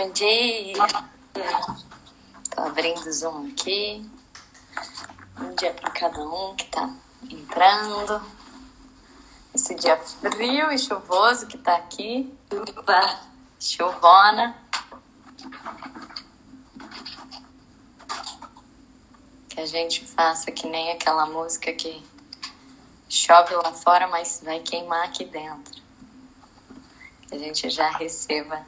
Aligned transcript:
Bom 0.00 0.10
dia! 0.12 0.76
Tô 2.54 2.62
abrindo 2.62 3.06
o 3.06 3.12
Zoom 3.12 3.48
aqui. 3.48 4.10
Bom 5.38 5.54
dia 5.56 5.74
para 5.74 5.90
cada 5.90 6.22
um 6.22 6.56
que 6.56 6.64
tá 6.70 6.88
entrando. 7.30 8.22
Esse 9.54 9.74
dia 9.74 9.98
frio 9.98 10.72
e 10.72 10.78
chuvoso 10.78 11.46
que 11.46 11.58
tá 11.58 11.76
aqui. 11.76 12.34
Uba. 12.50 13.20
Chuvona. 13.60 14.56
Que 19.50 19.60
a 19.60 19.66
gente 19.66 20.06
faça 20.06 20.50
que 20.50 20.66
nem 20.66 20.92
aquela 20.92 21.26
música 21.26 21.74
que 21.74 22.02
chove 23.06 23.54
lá 23.54 23.74
fora, 23.74 24.08
mas 24.08 24.40
vai 24.42 24.60
queimar 24.60 25.04
aqui 25.04 25.26
dentro. 25.26 25.78
Que 27.28 27.34
a 27.34 27.38
gente 27.38 27.68
já 27.68 27.90
receba 27.90 28.64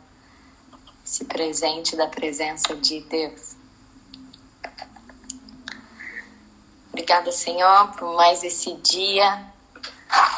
esse 1.04 1.24
presente 1.24 1.96
da 1.96 2.06
presença 2.06 2.74
de 2.76 3.00
Deus. 3.00 3.56
Obrigada, 6.88 7.32
Senhor, 7.32 7.88
por 7.92 8.14
mais 8.14 8.44
esse 8.44 8.74
dia. 8.76 9.52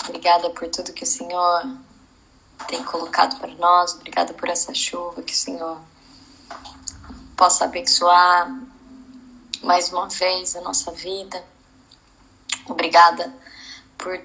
Obrigada 0.04 0.50
por 0.50 0.68
tudo 0.68 0.92
que 0.92 1.04
o 1.04 1.06
Senhor 1.06 1.76
tem 2.68 2.82
colocado 2.84 3.38
para 3.38 3.52
nós. 3.54 3.94
Obrigada 3.94 4.32
por 4.32 4.48
essa 4.48 4.72
chuva 4.72 5.22
que 5.22 5.32
o 5.32 5.36
Senhor 5.36 5.80
possa 7.36 7.64
abençoar 7.64 8.48
mais 9.62 9.90
uma 9.92 10.08
vez 10.08 10.54
a 10.54 10.60
nossa 10.60 10.92
vida. 10.92 11.44
Obrigada 12.66 13.34
por, 13.98 14.20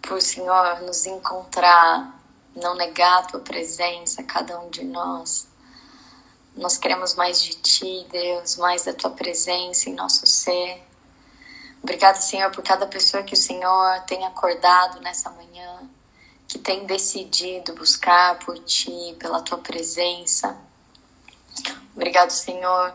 por 0.00 0.22
Senhor 0.22 0.80
nos 0.82 1.06
encontrar, 1.06 2.18
não 2.54 2.74
negar 2.74 3.18
a 3.18 3.22
tua 3.26 3.40
presença, 3.40 4.22
cada 4.22 4.58
um 4.60 4.70
de 4.70 4.84
nós. 4.84 5.46
Nós 6.56 6.78
queremos 6.78 7.14
mais 7.14 7.42
de 7.42 7.54
Ti, 7.56 8.06
Deus, 8.10 8.56
mais 8.56 8.82
da 8.82 8.94
Tua 8.94 9.10
presença 9.10 9.90
em 9.90 9.94
nosso 9.94 10.26
ser. 10.26 10.82
Obrigado, 11.82 12.16
Senhor, 12.16 12.50
por 12.50 12.64
cada 12.64 12.86
pessoa 12.86 13.22
que 13.22 13.34
o 13.34 13.36
Senhor 13.36 14.00
tem 14.06 14.24
acordado 14.24 14.98
nessa 15.00 15.28
manhã, 15.28 15.82
que 16.48 16.58
tem 16.58 16.86
decidido 16.86 17.74
buscar 17.74 18.38
por 18.38 18.58
Ti, 18.60 19.14
pela 19.18 19.42
Tua 19.42 19.58
presença. 19.58 20.56
Obrigado, 21.94 22.30
Senhor, 22.30 22.94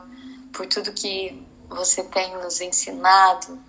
por 0.52 0.66
tudo 0.66 0.92
que 0.92 1.48
você 1.70 2.04
tem 2.04 2.36
nos 2.38 2.62
ensinado 2.62 3.62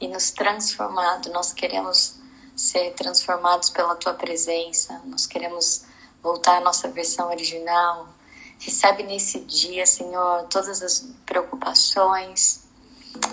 e 0.00 0.08
nos 0.08 0.30
transformado. 0.30 1.30
Nós 1.30 1.52
queremos 1.52 2.18
ser 2.56 2.94
transformados 2.94 3.68
pela 3.68 3.94
Tua 3.96 4.14
presença, 4.14 4.98
nós 5.04 5.26
queremos 5.26 5.84
voltar 6.22 6.56
à 6.56 6.60
nossa 6.60 6.88
versão 6.88 7.28
original 7.28 8.15
Recebe 8.58 9.02
nesse 9.02 9.40
dia, 9.40 9.86
Senhor, 9.86 10.44
todas 10.44 10.82
as 10.82 11.06
preocupações, 11.24 12.66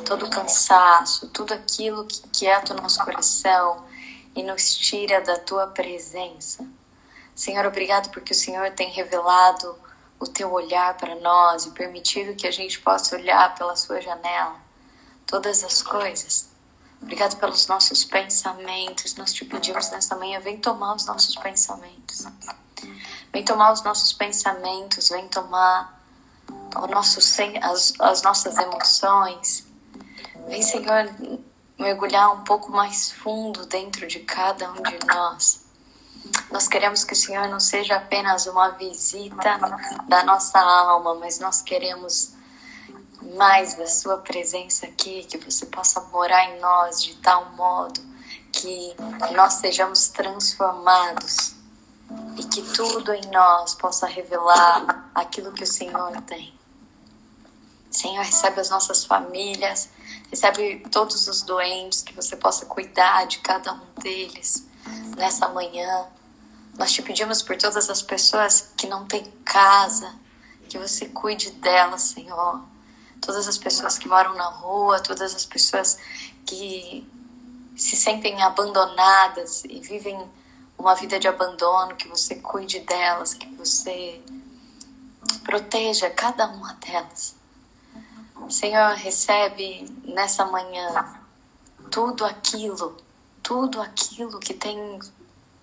todo 0.06 0.26
o 0.26 0.30
cansaço, 0.30 1.28
tudo 1.30 1.54
aquilo 1.54 2.06
que 2.06 2.22
quieta 2.30 2.74
o 2.74 2.82
nosso 2.82 3.04
coração 3.04 3.86
e 4.36 4.44
nos 4.44 4.76
tira 4.76 5.22
da 5.22 5.38
tua 5.40 5.68
presença. 5.68 6.68
Senhor, 7.36 7.66
obrigado 7.66 8.12
porque 8.12 8.34
o 8.34 8.36
Senhor 8.36 8.72
tem 8.72 8.90
revelado 8.92 9.76
o 10.20 10.28
teu 10.28 10.52
olhar 10.52 10.96
para 10.98 11.16
nós 11.16 11.66
e 11.66 11.72
permitido 11.72 12.36
que 12.36 12.48
a 12.48 12.52
gente 12.52 12.80
possa 12.80 13.16
olhar 13.16 13.56
pela 13.56 13.76
sua 13.76 14.00
janela 14.00 14.56
todas 15.26 15.64
as 15.64 15.82
coisas. 15.82 16.50
Obrigado 17.02 17.38
pelos 17.38 17.68
nossos 17.68 18.06
pensamentos. 18.06 19.16
Nós 19.16 19.34
te 19.34 19.44
pedimos 19.44 19.90
nessa 19.90 20.16
manhã, 20.16 20.40
vem 20.40 20.58
tomar 20.58 20.96
os 20.96 21.06
nossos 21.06 21.36
pensamentos. 21.36 22.26
Vem 23.34 23.44
tomar 23.44 23.74
os 23.74 23.82
nossos 23.82 24.14
pensamentos, 24.14 25.10
vem 25.10 25.28
tomar 25.28 26.00
o 26.76 26.86
nosso, 26.86 27.18
as, 27.64 27.94
as 28.00 28.22
nossas 28.22 28.56
emoções. 28.60 29.66
Vem, 30.48 30.62
Senhor, 30.62 31.10
mergulhar 31.80 32.32
um 32.32 32.44
pouco 32.44 32.72
mais 32.72 33.12
fundo 33.12 33.66
dentro 33.66 34.06
de 34.06 34.20
cada 34.20 34.72
um 34.72 34.84
de 34.84 35.00
nós. 35.08 35.66
Nós 36.52 36.68
queremos 36.68 37.04
que 37.04 37.14
o 37.14 37.16
Senhor 37.16 37.48
não 37.48 37.60
seja 37.60 37.96
apenas 37.96 38.46
uma 38.46 38.70
visita 38.70 39.60
da 40.08 40.24
nossa 40.24 40.60
alma, 40.60 41.16
mas 41.16 41.40
nós 41.40 41.64
queremos 41.64 42.34
mais 43.36 43.74
da 43.74 43.88
Sua 43.88 44.18
presença 44.20 44.86
aqui, 44.86 45.24
que 45.24 45.40
você 45.40 45.66
possa 45.66 46.00
morar 46.12 46.52
em 46.52 46.60
nós 46.60 47.02
de 47.02 47.16
tal 47.16 47.50
modo 47.54 48.00
que 48.52 48.96
nós 49.32 49.54
sejamos 49.54 50.10
transformados 50.10 51.63
e 52.38 52.44
que 52.44 52.62
tudo 52.74 53.14
em 53.14 53.26
nós 53.32 53.76
possa 53.76 54.08
revelar 54.08 55.10
aquilo 55.14 55.52
que 55.52 55.64
o 55.64 55.68
Senhor 55.68 56.12
tem. 56.22 56.54
Senhor, 57.92 58.24
recebe 58.24 58.60
as 58.60 58.70
nossas 58.70 59.06
famílias, 59.06 59.90
recebe 60.30 60.84
todos 60.92 61.28
os 61.28 61.44
doentes, 61.44 62.02
que 62.02 62.14
você 62.14 62.36
possa 62.36 62.66
cuidar 62.66 63.26
de 63.28 63.38
cada 63.40 63.72
um 63.74 64.02
deles 64.02 64.66
nessa 65.16 65.48
manhã. 65.50 66.08
Nós 66.78 66.92
te 66.92 67.04
pedimos 67.04 67.44
por 67.44 67.56
todas 67.56 67.90
as 67.90 68.02
pessoas 68.02 68.72
que 68.76 68.88
não 68.88 69.06
têm 69.06 69.24
casa, 69.46 70.12
que 70.68 70.78
você 70.78 71.06
cuide 71.08 71.52
delas, 71.52 72.02
Senhor. 72.02 72.62
Todas 73.22 73.48
as 73.48 73.60
pessoas 73.60 74.00
que 74.00 74.08
moram 74.08 74.34
na 74.34 74.48
rua, 74.48 75.00
todas 75.00 75.36
as 75.36 75.46
pessoas 75.46 75.98
que 76.46 77.08
se 77.76 77.96
sentem 77.96 78.42
abandonadas 78.42 79.64
e 79.66 79.80
vivem 79.80 80.20
uma 80.84 80.96
vida 80.96 81.18
de 81.18 81.30
abandono, 81.30 81.96
que 81.96 82.10
você 82.10 82.36
cuide 82.36 82.82
delas, 82.82 83.34
que 83.34 83.48
você 83.56 84.22
proteja 85.46 86.10
cada 86.10 86.46
uma 86.48 86.74
delas. 86.74 87.36
Senhor, 88.50 88.94
recebe 88.96 89.90
nessa 90.04 90.44
manhã 90.44 91.22
tudo 91.90 92.26
aquilo, 92.26 92.98
tudo 93.42 93.82
aquilo 93.82 94.42
que 94.42 94.54
tem 94.54 95.00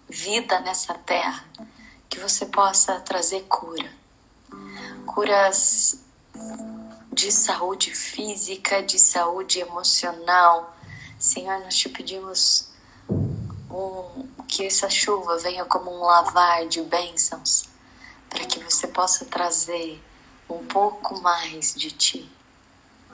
vida 0.08 0.58
nessa 0.60 0.94
terra, 0.94 1.44
que 2.08 2.18
você 2.18 2.46
possa 2.46 2.98
trazer 3.00 3.42
cura. 3.42 3.92
Curas 5.04 6.00
de 7.12 7.30
saúde 7.30 7.94
física, 7.94 8.82
de 8.82 8.98
saúde 8.98 9.60
emocional. 9.60 10.74
Senhor, 11.18 11.60
nós 11.60 11.76
te 11.76 11.90
pedimos 11.90 12.70
um, 13.70 14.29
que 14.50 14.66
essa 14.66 14.90
chuva 14.90 15.38
venha 15.38 15.64
como 15.64 15.96
um 15.96 16.00
lavar 16.04 16.66
de 16.66 16.82
bênçãos, 16.82 17.68
para 18.28 18.44
que 18.44 18.58
você 18.58 18.88
possa 18.88 19.24
trazer 19.24 20.02
um 20.48 20.66
pouco 20.66 21.20
mais 21.20 21.72
de 21.72 21.92
ti, 21.92 22.30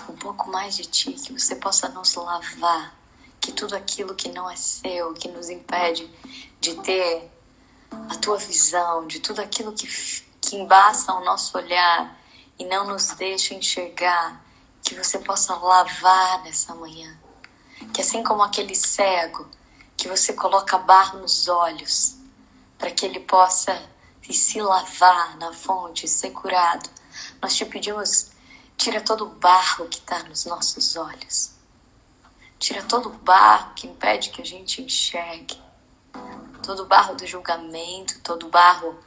um 0.09 0.17
pouco 0.17 0.51
mais 0.51 0.75
de 0.75 0.87
ti, 0.87 1.13
que 1.13 1.39
você 1.39 1.55
possa 1.55 1.91
nos 1.91 2.15
lavar, 2.15 2.97
que 3.39 3.53
tudo 3.53 3.77
aquilo 3.77 4.15
que 4.15 4.31
não 4.31 4.49
é 4.51 4.57
seu, 4.57 5.13
que 5.13 5.29
nos 5.29 5.51
impede 5.51 6.11
de 6.59 6.75
ter 6.77 7.31
a 8.09 8.17
tua 8.17 8.39
visão, 8.39 9.07
de 9.07 9.21
tudo 9.21 9.41
aquilo 9.41 9.73
que, 9.73 9.87
que 10.41 10.57
embaça 10.57 11.13
o 11.13 11.23
nosso 11.23 11.57
olhar 11.59 12.19
e 12.59 12.65
não 12.65 12.87
nos 12.87 13.09
deixa 13.11 13.55
enxergar, 13.55 14.43
que 14.83 14.95
você 14.95 15.19
possa 15.19 15.55
lavar 15.55 16.43
nessa 16.45 16.75
manhã. 16.75 17.15
Que 17.93 18.01
assim 18.01 18.23
como 18.23 18.43
aquele 18.43 18.75
cego 18.75 19.47
que 19.97 20.09
você 20.09 20.33
coloca 20.33 20.79
barro 20.79 21.19
nos 21.21 21.49
olhos 21.49 22.17
para 22.79 22.91
que 22.91 23.07
ele 23.07 23.21
possa 23.21 23.83
se 24.31 24.61
lavar 24.61 25.37
na 25.39 25.53
fonte 25.53 26.09
ser 26.09 26.31
curado. 26.31 26.89
Nós 27.41 27.55
te 27.55 27.65
pedimos, 27.65 28.31
tira 28.77 29.01
todo 29.01 29.25
o 29.25 29.31
barro 29.31 29.89
que 29.89 29.99
está 29.99 30.23
nos 30.25 30.45
nossos 30.45 30.97
olhos. 30.97 31.53
Tira 32.59 32.83
todo 32.83 33.09
o 33.09 33.13
barro 33.13 33.75
que 33.75 33.87
impede 33.87 34.31
que 34.31 34.43
a 34.43 34.45
gente 34.45 34.83
enxergue. 34.83 35.61
Todo 36.63 36.83
o 36.83 36.87
barro 36.87 37.15
do 37.15 37.27
julgamento, 37.27 38.19
todo 38.21 38.47
o 38.47 38.51
barro 38.51 38.99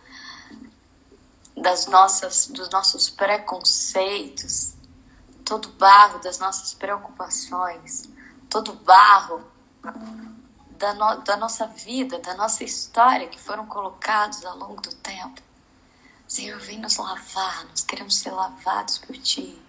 das 1.57 1.88
nossas, 1.88 2.47
dos 2.47 2.69
nossos 2.69 3.09
preconceitos, 3.09 4.75
todo 5.44 5.65
o 5.65 5.71
barro 5.74 6.19
das 6.19 6.39
nossas 6.39 6.74
preocupações, 6.74 8.03
todo 8.50 8.71
o 8.71 8.75
barro 8.75 9.44
da, 10.80 10.94
no, 10.94 11.22
da 11.22 11.38
nossa 11.38 11.68
vida, 11.68 12.18
da 12.20 12.34
nossa 12.34 12.64
história 12.64 13.28
que 13.28 13.40
foram 13.40 13.66
colocados 13.66 14.44
ao 14.46 14.58
longo 14.58 14.81
do 14.81 14.96
tempo. 14.96 15.42
Senhor, 16.28 16.60
vem 16.60 16.80
nos 16.80 16.98
lavar, 16.98 17.66
nós 17.66 17.81
queremos 17.81 18.16
ser 18.16 18.31
lavados 18.31 18.98
por 18.98 19.18
Ti. 19.18 19.62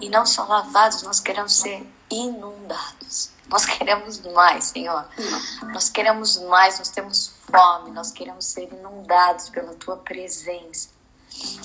E 0.00 0.08
não 0.08 0.26
só 0.26 0.44
lavados, 0.44 1.02
nós 1.02 1.20
queremos 1.20 1.54
ser 1.54 1.86
inundados. 2.10 3.30
Nós 3.48 3.64
queremos 3.64 4.20
mais, 4.20 4.64
Senhor. 4.66 5.06
Nós 5.72 5.88
queremos 5.88 6.36
mais, 6.38 6.78
nós 6.78 6.88
temos 6.88 7.34
fome, 7.50 7.90
nós 7.90 8.10
queremos 8.10 8.44
ser 8.46 8.72
inundados 8.72 9.48
pela 9.50 9.74
Tua 9.74 9.96
presença. 9.96 10.90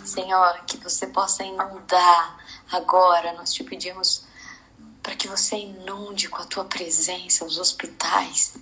Senhor, 0.03 0.63
que 0.65 0.77
você 0.77 1.07
possa 1.07 1.43
inundar 1.43 2.37
agora. 2.71 3.33
Nós 3.33 3.53
te 3.53 3.63
pedimos 3.63 4.25
para 5.01 5.15
que 5.15 5.27
você 5.27 5.55
inunde 5.55 6.27
com 6.27 6.41
a 6.41 6.45
Tua 6.45 6.65
presença 6.65 7.45
os 7.45 7.57
hospitais, 7.57 8.55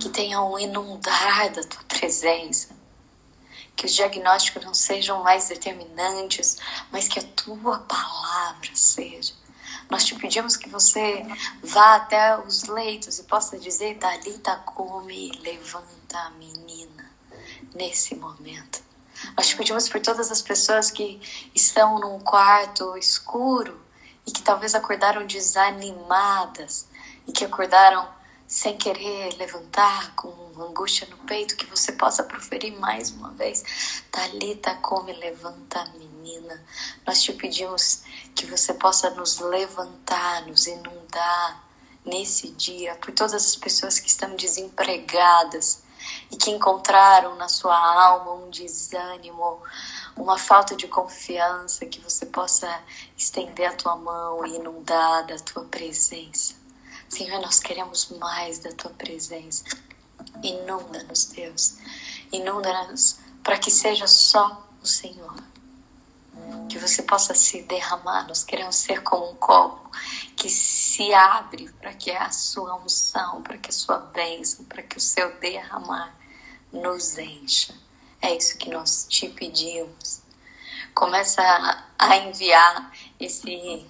que 0.00 0.08
tenha 0.08 0.42
um 0.42 0.58
inundar 0.58 1.50
da 1.52 1.62
tua 1.62 1.82
presença, 1.84 2.68
que 3.76 3.86
os 3.86 3.94
diagnósticos 3.94 4.64
não 4.64 4.74
sejam 4.74 5.22
mais 5.22 5.48
determinantes, 5.48 6.58
mas 6.90 7.08
que 7.08 7.18
a 7.18 7.22
tua 7.22 7.78
palavra 7.80 8.70
seja. 8.74 9.34
Nós 9.90 10.04
te 10.04 10.14
pedimos 10.14 10.56
que 10.56 10.68
você 10.68 11.24
vá 11.62 11.96
até 11.96 12.38
os 12.38 12.64
leitos 12.64 13.18
e 13.18 13.24
possa 13.24 13.58
dizer: 13.58 13.98
Dalita 13.98 14.56
come, 14.64 15.30
levanta 15.42 16.18
a 16.18 16.30
menina, 16.30 17.10
nesse 17.74 18.14
momento. 18.14 18.82
Nós 19.36 19.48
te 19.48 19.56
pedimos 19.56 19.88
por 19.88 20.00
todas 20.00 20.30
as 20.30 20.42
pessoas 20.42 20.90
que 20.90 21.20
estão 21.54 21.98
num 21.98 22.18
quarto 22.20 22.96
escuro 22.96 23.80
e 24.26 24.30
que 24.30 24.42
talvez 24.42 24.74
acordaram 24.74 25.26
desanimadas 25.26 26.86
e 27.26 27.32
que 27.32 27.44
acordaram 27.44 28.08
sem 28.52 28.76
querer 28.76 29.34
levantar 29.38 30.14
com 30.14 30.28
angústia 30.60 31.08
no 31.08 31.16
peito, 31.24 31.56
que 31.56 31.64
você 31.64 31.90
possa 31.92 32.22
proferir 32.22 32.78
mais 32.78 33.10
uma 33.10 33.30
vez. 33.30 34.04
Talita, 34.10 34.74
come, 34.74 35.10
levanta, 35.14 35.82
menina. 35.96 36.62
Nós 37.06 37.22
te 37.22 37.32
pedimos 37.32 38.02
que 38.34 38.44
você 38.44 38.74
possa 38.74 39.08
nos 39.08 39.38
levantar, 39.38 40.46
nos 40.46 40.66
inundar 40.66 41.64
nesse 42.04 42.50
dia 42.50 42.94
por 42.96 43.10
todas 43.12 43.32
as 43.32 43.56
pessoas 43.56 43.98
que 43.98 44.08
estão 44.08 44.36
desempregadas 44.36 45.82
e 46.30 46.36
que 46.36 46.50
encontraram 46.50 47.34
na 47.36 47.48
sua 47.48 47.74
alma 47.74 48.34
um 48.34 48.50
desânimo, 48.50 49.62
uma 50.14 50.36
falta 50.36 50.76
de 50.76 50.86
confiança, 50.86 51.86
que 51.86 52.00
você 52.02 52.26
possa 52.26 52.82
estender 53.16 53.70
a 53.70 53.74
tua 53.74 53.96
mão 53.96 54.44
e 54.44 54.56
inundar 54.56 55.26
da 55.26 55.38
tua 55.38 55.64
presença. 55.64 56.61
Senhor, 57.12 57.42
nós 57.42 57.60
queremos 57.60 58.08
mais 58.18 58.60
da 58.60 58.72
tua 58.72 58.90
presença. 58.92 59.64
Inunda-nos, 60.42 61.26
Deus. 61.26 61.76
Inunda-nos 62.32 63.18
para 63.44 63.58
que 63.58 63.70
seja 63.70 64.06
só 64.06 64.66
o 64.82 64.86
Senhor. 64.86 65.36
Que 66.70 66.78
você 66.78 67.02
possa 67.02 67.34
se 67.34 67.64
derramar. 67.64 68.26
Nós 68.26 68.44
queremos 68.44 68.76
ser 68.76 69.02
como 69.02 69.30
um 69.30 69.34
copo 69.34 69.90
que 70.34 70.48
se 70.48 71.12
abre 71.12 71.68
para 71.72 71.92
que 71.92 72.10
a 72.10 72.30
sua 72.30 72.76
unção, 72.76 73.42
para 73.42 73.58
que 73.58 73.68
a 73.68 73.74
sua 73.74 73.98
bênção, 73.98 74.64
para 74.64 74.82
que 74.82 74.96
o 74.96 75.00
seu 75.00 75.38
derramar 75.38 76.16
nos 76.72 77.18
encha. 77.18 77.74
É 78.22 78.34
isso 78.34 78.56
que 78.56 78.70
nós 78.70 79.04
te 79.06 79.28
pedimos. 79.28 80.22
Começa 80.94 81.42
a 81.98 82.16
enviar 82.16 82.90
esse, 83.20 83.86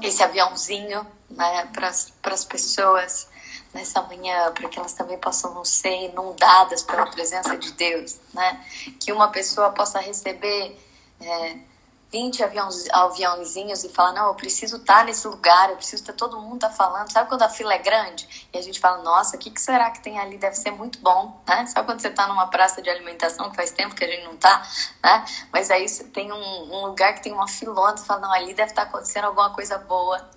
esse 0.00 0.22
aviãozinho 0.22 1.18
né, 1.30 1.68
para 1.72 1.88
as 2.34 2.44
pessoas 2.44 3.28
nessa 3.72 4.02
manhã, 4.02 4.52
para 4.52 4.68
que 4.68 4.78
elas 4.78 4.92
também 4.92 5.18
possam 5.18 5.64
ser 5.64 6.10
inundadas 6.10 6.82
pela 6.82 7.06
presença 7.06 7.56
de 7.56 7.72
Deus, 7.72 8.18
né? 8.34 8.64
Que 8.98 9.12
uma 9.12 9.28
pessoa 9.28 9.70
possa 9.70 10.00
receber 10.00 10.76
é, 11.20 11.56
20 12.12 12.42
aviões, 12.42 12.88
aviãozinhos 12.90 13.84
e 13.84 13.88
falar, 13.88 14.12
não, 14.12 14.28
eu 14.28 14.34
preciso 14.34 14.76
estar 14.78 14.98
tá 14.98 15.04
nesse 15.04 15.26
lugar, 15.28 15.70
eu 15.70 15.76
preciso 15.76 16.02
estar, 16.02 16.12
todo 16.12 16.40
mundo 16.40 16.60
tá 16.60 16.70
falando. 16.70 17.10
Sabe 17.12 17.28
quando 17.28 17.42
a 17.42 17.48
fila 17.48 17.72
é 17.72 17.78
grande? 17.78 18.48
E 18.52 18.58
a 18.58 18.62
gente 18.62 18.80
fala, 18.80 19.02
nossa, 19.02 19.36
o 19.36 19.38
que, 19.38 19.50
que 19.50 19.60
será 19.60 19.90
que 19.90 20.00
tem 20.02 20.18
ali? 20.18 20.36
Deve 20.36 20.56
ser 20.56 20.72
muito 20.72 20.98
bom, 21.00 21.40
né? 21.46 21.66
Sabe 21.66 21.86
quando 21.86 22.00
você 22.00 22.08
está 22.08 22.26
numa 22.26 22.48
praça 22.48 22.82
de 22.82 22.90
alimentação 22.90 23.48
que 23.50 23.56
faz 23.56 23.70
tempo 23.70 23.94
que 23.94 24.04
a 24.04 24.08
gente 24.08 24.24
não 24.24 24.36
tá, 24.36 24.66
né? 25.02 25.24
Mas 25.52 25.70
aí 25.70 25.86
tem 26.12 26.32
um, 26.32 26.74
um 26.74 26.86
lugar 26.86 27.14
que 27.14 27.22
tem 27.22 27.32
uma 27.32 27.46
filona, 27.46 27.96
você 27.96 28.04
fala, 28.04 28.22
não, 28.22 28.32
ali 28.32 28.54
deve 28.54 28.70
estar 28.70 28.82
tá 28.82 28.88
acontecendo 28.88 29.26
alguma 29.26 29.50
coisa 29.54 29.78
boa. 29.78 30.28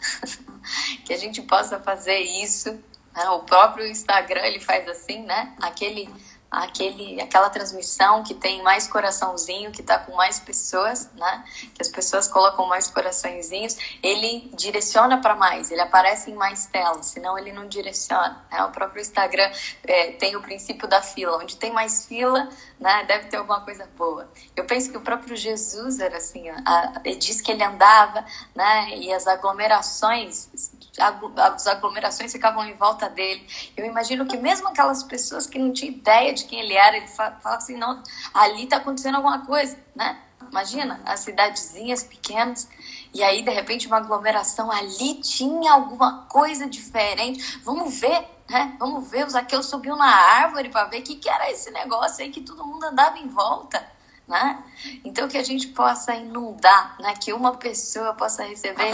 que 1.03 1.13
a 1.13 1.17
gente 1.17 1.41
possa 1.41 1.79
fazer 1.79 2.19
isso. 2.19 2.71
Né? 3.15 3.29
O 3.31 3.39
próprio 3.39 3.87
Instagram, 3.87 4.41
ele 4.41 4.59
faz 4.59 4.87
assim, 4.87 5.23
né? 5.23 5.53
Aquele 5.61 6.09
aquele, 6.53 7.19
aquela 7.21 7.49
transmissão 7.49 8.23
que 8.23 8.33
tem 8.33 8.61
mais 8.61 8.87
coraçãozinho, 8.87 9.71
que 9.71 9.81
está 9.81 9.97
com 9.97 10.15
mais 10.15 10.39
pessoas, 10.39 11.09
né? 11.15 11.43
Que 11.73 11.81
as 11.81 11.89
pessoas 11.89 12.27
colocam 12.27 12.67
mais 12.67 12.87
coraçõezinhos, 12.87 13.77
ele 14.01 14.51
direciona 14.53 15.19
para 15.19 15.35
mais, 15.35 15.71
ele 15.71 15.81
aparece 15.81 16.29
em 16.29 16.35
mais 16.35 16.65
telas, 16.67 17.07
senão 17.07 17.37
ele 17.37 17.51
não 17.51 17.67
direciona. 17.67 18.43
Né? 18.51 18.63
O 18.63 18.71
próprio 18.71 19.01
Instagram 19.01 19.51
é, 19.83 20.11
tem 20.11 20.35
o 20.35 20.41
princípio 20.41 20.87
da 20.87 21.01
fila, 21.01 21.37
onde 21.37 21.55
tem 21.55 21.71
mais 21.71 22.05
fila, 22.05 22.47
né? 22.79 23.03
Deve 23.05 23.27
ter 23.27 23.37
alguma 23.37 23.61
coisa 23.61 23.89
boa. 23.97 24.29
Eu 24.55 24.65
penso 24.65 24.91
que 24.91 24.97
o 24.97 25.01
próprio 25.01 25.35
Jesus 25.35 25.99
era 25.99 26.17
assim, 26.17 26.49
a, 26.49 27.01
ele 27.03 27.15
diz 27.15 27.41
que 27.41 27.51
ele 27.51 27.63
andava, 27.63 28.25
né? 28.55 28.89
E 28.97 29.11
as 29.11 29.27
aglomerações 29.27 30.49
as 30.99 31.67
aglomerações 31.67 32.31
ficavam 32.31 32.65
em 32.65 32.73
volta 32.73 33.09
dele. 33.09 33.45
Eu 33.75 33.85
imagino 33.85 34.25
que 34.25 34.37
mesmo 34.37 34.67
aquelas 34.67 35.03
pessoas 35.03 35.47
que 35.47 35.57
não 35.57 35.73
tinham 35.73 35.95
ideia 35.95 36.33
de 36.33 36.45
quem 36.45 36.59
ele 36.59 36.73
era, 36.73 36.97
ele 36.97 37.07
falava 37.07 37.55
assim, 37.55 37.77
não, 37.77 38.01
ali 38.33 38.65
está 38.65 38.77
acontecendo 38.77 39.15
alguma 39.15 39.45
coisa, 39.45 39.77
né? 39.95 40.19
Imagina, 40.49 41.01
as 41.05 41.21
cidadezinhas 41.21 42.03
pequenas, 42.03 42.69
e 43.13 43.23
aí 43.23 43.41
de 43.41 43.49
repente 43.49 43.87
uma 43.87 43.97
aglomeração, 43.97 44.71
ali 44.71 45.15
tinha 45.15 45.71
alguma 45.71 46.25
coisa 46.27 46.67
diferente. 46.67 47.59
Vamos 47.63 47.99
ver, 47.99 48.27
né? 48.47 48.75
Vamos 48.77 49.09
ver, 49.09 49.25
o 49.25 49.29
Zaqueu 49.29 49.63
subiu 49.63 49.95
na 49.95 50.05
árvore 50.05 50.69
para 50.69 50.85
ver 50.85 50.99
o 50.99 51.03
que, 51.03 51.15
que 51.15 51.29
era 51.29 51.49
esse 51.49 51.71
negócio 51.71 52.23
aí 52.23 52.29
que 52.29 52.41
todo 52.41 52.65
mundo 52.65 52.83
andava 52.85 53.17
em 53.17 53.27
volta 53.27 53.92
né? 54.27 54.63
Então 55.03 55.27
que 55.27 55.37
a 55.37 55.43
gente 55.43 55.67
possa 55.67 56.15
inundar, 56.15 56.95
né? 56.99 57.13
Que 57.15 57.33
uma 57.33 57.57
pessoa 57.57 58.13
possa 58.13 58.43
receber 58.43 58.91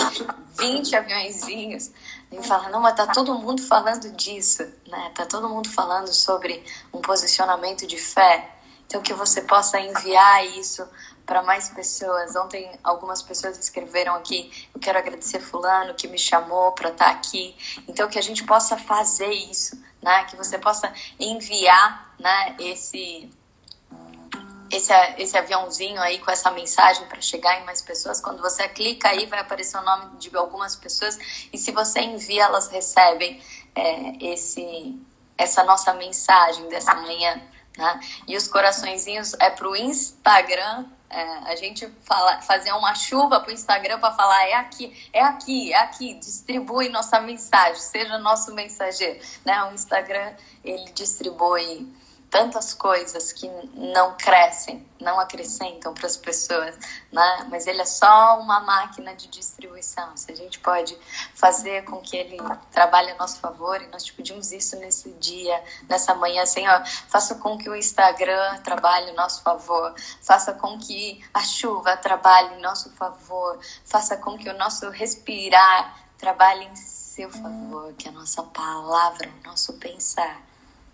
20 0.58 0.96
aviãozinhos 0.96 1.92
e 2.31 2.42
falar, 2.44 2.70
não, 2.70 2.81
mas 2.81 2.96
tá 2.96 3.08
todo 3.08 3.36
mundo 3.36 3.62
falando 3.62 4.12
disso, 4.12 4.64
né? 4.88 5.12
Tá 5.16 5.26
todo 5.26 5.50
mundo 5.50 5.70
falando 5.70 6.12
sobre 6.14 6.64
um 6.94 7.02
posicionamento 7.02 7.86
de 7.86 7.98
fé. 7.98 8.56
Então 8.86 9.02
que 9.02 9.14
você 9.14 9.42
possa 9.42 9.80
enviar 9.80 10.46
isso 10.48 10.88
para 11.26 11.44
mais 11.44 11.70
pessoas. 11.70 12.36
Ontem 12.36 12.72
algumas 12.84 13.22
pessoas 13.22 13.58
escreveram 13.60 14.16
aqui, 14.16 14.68
eu 14.74 14.82
quero 14.82 14.98
agradecer 14.98 15.40
fulano 15.40 15.94
que 15.94 16.08
me 16.08 16.18
chamou 16.18 16.72
para 16.72 16.90
estar 16.90 17.06
tá 17.06 17.12
aqui. 17.12 17.56
Então 17.88 18.10
que 18.10 18.18
a 18.18 18.24
gente 18.24 18.44
possa 18.44 18.75
fazer 18.78 19.32
isso, 19.32 19.80
né? 20.02 20.24
Que 20.24 20.36
você 20.36 20.58
possa 20.58 20.92
enviar, 21.20 22.16
né, 22.20 22.56
esse 22.60 23.30
esse, 24.71 24.94
esse 25.18 25.38
aviãozinho 25.38 26.01
aí 26.01 26.19
com 26.19 26.30
essa 26.31 26.51
mensagem 26.51 27.06
para 27.07 27.21
chegar 27.21 27.60
em 27.60 27.66
mais 27.66 27.81
pessoas. 27.81 28.21
Quando 28.21 28.42
você 28.42 28.68
clica 28.69 29.10
aí, 29.10 29.25
vai 29.25 29.39
aparecer 29.39 29.77
o 29.77 29.81
nome 29.81 30.18
de 30.18 30.36
algumas 30.36 30.75
pessoas. 30.75 31.18
E 31.51 31.57
se 31.57 31.71
você 31.71 32.01
envia, 32.01 32.44
elas 32.44 32.68
recebem 32.68 33.42
é, 33.75 34.25
esse, 34.33 35.00
essa 35.38 35.63
nossa 35.63 35.94
mensagem 35.94 36.68
dessa 36.69 36.94
manhã. 36.94 37.42
Né? 37.77 38.00
E 38.27 38.38
os 38.38 38.48
coraçõezinhos 38.48 39.33
é 39.39 39.50
para 39.50 39.68
o 39.68 39.75
Instagram. 39.75 40.86
É, 41.10 41.24
a 41.51 41.55
gente 41.55 41.91
fala, 42.03 42.39
fazer 42.41 42.72
uma 42.74 42.94
chuva 42.94 43.39
para 43.39 43.50
o 43.50 43.53
Instagram 43.53 44.00
para 44.00 44.12
falar 44.12 44.48
é 44.48 44.53
aqui, 44.53 45.10
é 45.12 45.24
aqui, 45.24 45.74
é 45.74 45.77
aqui, 45.77 46.13
distribui 46.13 46.89
nossa 46.89 47.20
mensagem, 47.20 47.82
seja 47.82 48.20
nosso 48.20 48.53
mensageiro. 48.53 49.20
Né? 49.44 49.63
O 49.63 49.74
Instagram 49.74 50.34
ele 50.63 50.91
distribui 50.91 51.91
tantas 52.29 52.74
coisas 52.74 53.33
que 53.33 53.50
não 53.74 54.15
crescem, 54.15 54.88
não 55.00 55.19
acrescentam 55.19 55.93
para 55.93 56.05
as 56.05 56.15
pessoas, 56.15 56.77
né? 57.12 57.48
Mas 57.50 57.65
ele 57.65 57.81
é 57.81 57.86
só 57.86 58.39
uma 58.39 58.59
máquina 58.59 59.15
de 59.15 59.27
distribuição. 59.27 60.15
Se 60.15 60.31
a 60.31 60.36
gente 60.36 60.59
pode 60.59 60.98
fazer 61.33 61.83
com 61.86 62.00
que 62.01 62.15
ele 62.15 62.38
trabalhe 62.71 63.12
a 63.12 63.15
nosso 63.15 63.39
favor, 63.39 63.81
e 63.81 63.88
nós 63.88 64.03
te 64.03 64.13
pedimos 64.13 64.51
isso 64.51 64.75
nesse 64.77 65.09
dia, 65.13 65.63
nessa 65.88 66.13
manhã, 66.13 66.45
Senhor, 66.45 66.86
faça 67.07 67.36
com 67.36 67.57
que 67.57 67.69
o 67.69 67.75
Instagram 67.75 68.57
trabalhe 68.63 69.12
em 69.12 69.15
nosso 69.15 69.41
favor, 69.41 69.95
faça 70.21 70.53
com 70.53 70.77
que 70.77 71.24
a 71.33 71.41
chuva 71.41 71.98
trabalhe 71.98 72.55
em 72.55 72.62
nosso 72.62 72.91
favor, 72.91 73.59
faça 73.83 74.15
com 74.17 74.38
que 74.38 74.50
o 74.50 74.57
nosso 74.57 74.89
respirar 74.89 75.98
trabalhe 76.17 76.65
em 76.65 76.75
seu 76.75 77.29
favor, 77.31 77.93
que 77.93 78.07
a 78.07 78.12
nossa 78.12 78.43
palavra, 78.43 79.29
o 79.43 79.48
nosso 79.48 79.74
pensar 79.74 80.49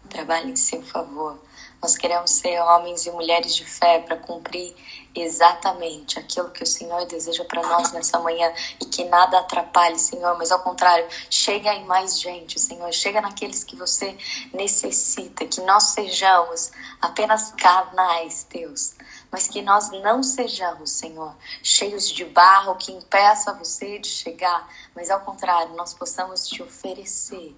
trabalhe 0.05 0.51
em 0.51 0.55
seu 0.55 0.81
favor. 0.81 1.39
Nós 1.81 1.95
queremos 1.95 2.31
ser 2.31 2.59
homens 2.61 3.05
e 3.05 3.11
mulheres 3.11 3.55
de 3.55 3.63
fé 3.63 3.99
para 3.99 4.17
cumprir 4.17 4.75
exatamente 5.13 6.17
aquilo 6.17 6.49
que 6.49 6.63
o 6.63 6.65
Senhor 6.65 7.05
deseja 7.05 7.45
para 7.45 7.61
nós 7.61 7.91
nessa 7.91 8.19
manhã 8.19 8.51
e 8.81 8.85
que 8.85 9.03
nada 9.05 9.39
atrapalhe, 9.39 9.99
Senhor, 9.99 10.35
mas 10.37 10.51
ao 10.51 10.59
contrário, 10.59 11.07
chega 11.29 11.73
em 11.73 11.85
mais 11.85 12.19
gente, 12.19 12.59
Senhor, 12.59 12.91
chega 12.91 13.21
naqueles 13.21 13.63
que 13.63 13.75
você 13.75 14.17
necessita, 14.51 15.45
que 15.45 15.61
nós 15.61 15.83
sejamos 15.83 16.71
apenas 16.99 17.51
canais, 17.51 18.47
Deus, 18.49 18.95
mas 19.31 19.47
que 19.47 19.61
nós 19.61 19.91
não 19.91 20.23
sejamos, 20.23 20.89
Senhor, 20.89 21.35
cheios 21.61 22.09
de 22.09 22.25
barro 22.25 22.75
que 22.75 22.91
impeça 22.91 23.53
você 23.53 23.99
de 23.99 24.09
chegar, 24.09 24.67
mas 24.95 25.09
ao 25.09 25.21
contrário, 25.21 25.75
nós 25.75 25.93
possamos 25.93 26.47
te 26.47 26.63
oferecer, 26.63 27.55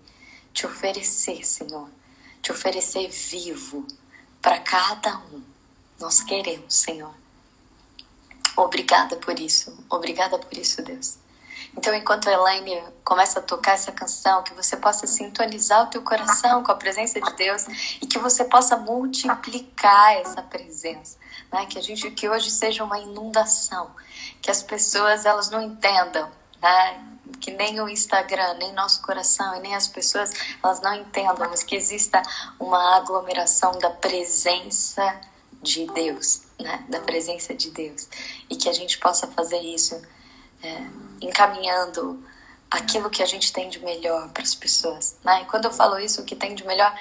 te 0.54 0.66
oferecer, 0.66 1.46
Senhor 1.46 1.97
te 2.42 2.52
oferecer 2.52 3.10
vivo 3.10 3.86
para 4.42 4.60
cada 4.60 5.18
um. 5.18 5.42
Nós 6.00 6.22
queremos, 6.22 6.76
Senhor. 6.76 7.14
Obrigada 8.56 9.16
por 9.18 9.40
isso. 9.40 9.78
Obrigada 9.90 10.38
por 10.40 10.58
isso, 10.58 10.82
Deus. 10.82 11.18
Então, 11.78 11.94
enquanto 11.94 12.28
a 12.28 12.34
Elaine 12.34 12.82
começa 13.04 13.40
a 13.40 13.42
tocar 13.42 13.74
essa 13.74 13.92
canção, 13.92 14.42
que 14.42 14.54
você 14.54 14.76
possa 14.76 15.06
sintonizar 15.06 15.84
o 15.84 15.88
teu 15.88 16.02
coração 16.02 16.64
com 16.64 16.72
a 16.72 16.76
presença 16.76 17.22
de 17.22 17.34
Deus 17.34 17.68
e 18.02 18.08
que 18.08 18.18
você 18.18 18.44
possa 18.46 18.76
multiplicar 18.76 20.14
essa 20.14 20.42
presença, 20.42 21.18
né? 21.52 21.68
Que 21.68 21.78
a 21.78 21.82
gente 21.82 22.10
que 22.12 22.28
hoje 22.28 22.50
seja 22.50 22.84
uma 22.84 22.98
inundação, 22.98 23.92
que 24.42 24.50
as 24.50 24.64
pessoas 24.64 25.24
elas 25.24 25.52
não 25.52 25.62
entendam, 25.62 26.32
né? 26.60 27.17
Que 27.40 27.52
nem 27.52 27.80
o 27.82 27.90
Instagram, 27.90 28.56
nem 28.56 28.74
nosso 28.74 29.02
coração 29.02 29.56
e 29.56 29.60
nem 29.60 29.76
as 29.76 29.88
pessoas 29.88 30.32
elas 30.64 30.82
não 30.82 30.94
entendam, 30.96 31.50
mas 31.50 31.64
que 31.64 31.76
exista 31.76 32.22
uma 32.60 32.98
aglomeração 32.98 33.78
da 33.80 33.90
presença 33.90 35.20
de 35.62 35.86
Deus, 35.88 36.44
né? 36.60 36.86
Da 36.90 37.00
presença 37.00 37.54
de 37.54 37.72
Deus 37.72 38.08
e 38.50 38.56
que 38.56 38.70
a 38.70 38.74
gente 38.74 38.98
possa 38.98 39.28
fazer 39.28 39.60
isso. 39.60 40.00
É, 40.64 41.08
encaminhando 41.22 42.24
aquilo 42.70 43.10
que 43.10 43.24
a 43.24 43.26
gente 43.26 43.52
tem 43.52 43.70
de 43.70 43.80
melhor 43.80 44.30
para 44.30 44.44
as 44.44 44.54
pessoas. 44.54 45.18
Né? 45.24 45.42
E 45.42 45.46
quando 45.46 45.66
eu 45.66 45.72
falo 45.72 46.00
isso, 46.00 46.22
o 46.22 46.26
que 46.26 46.36
tem 46.36 46.54
de 46.54 46.66
melhor 46.66 46.94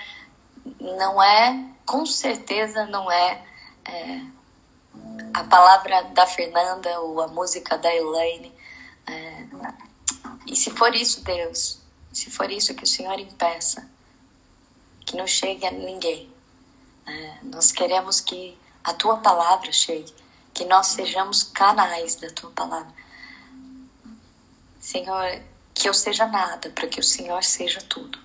não 0.80 1.22
é, 1.22 1.64
com 1.84 2.04
certeza, 2.06 2.86
não 2.86 3.10
é, 3.10 3.42
é 3.84 4.20
a 5.34 5.44
palavra 5.44 6.02
da 6.04 6.26
Fernanda 6.26 7.00
ou 7.00 7.20
a 7.20 7.28
música 7.28 7.76
da 7.76 7.94
Elaine. 7.94 8.52
É, 9.06 9.46
e 10.46 10.56
se 10.56 10.70
for 10.70 10.94
isso, 10.94 11.22
Deus, 11.22 11.80
se 12.12 12.30
for 12.30 12.50
isso 12.50 12.74
que 12.74 12.84
o 12.84 12.86
Senhor 12.86 13.18
impeça, 13.18 13.88
que 15.04 15.16
não 15.16 15.26
chegue 15.26 15.66
a 15.66 15.70
ninguém. 15.70 16.30
É, 17.06 17.38
nós 17.42 17.70
queremos 17.70 18.20
que 18.20 18.58
a 18.82 18.92
tua 18.92 19.18
palavra 19.18 19.70
chegue, 19.72 20.12
que 20.52 20.64
nós 20.64 20.88
sejamos 20.88 21.42
canais 21.42 22.16
da 22.16 22.30
tua 22.30 22.50
palavra 22.50 23.06
Senhor, 24.86 25.42
que 25.74 25.88
eu 25.88 25.92
seja 25.92 26.26
nada, 26.26 26.70
para 26.70 26.86
que 26.86 27.00
o 27.00 27.02
Senhor 27.02 27.42
seja 27.42 27.80
tudo. 27.82 28.20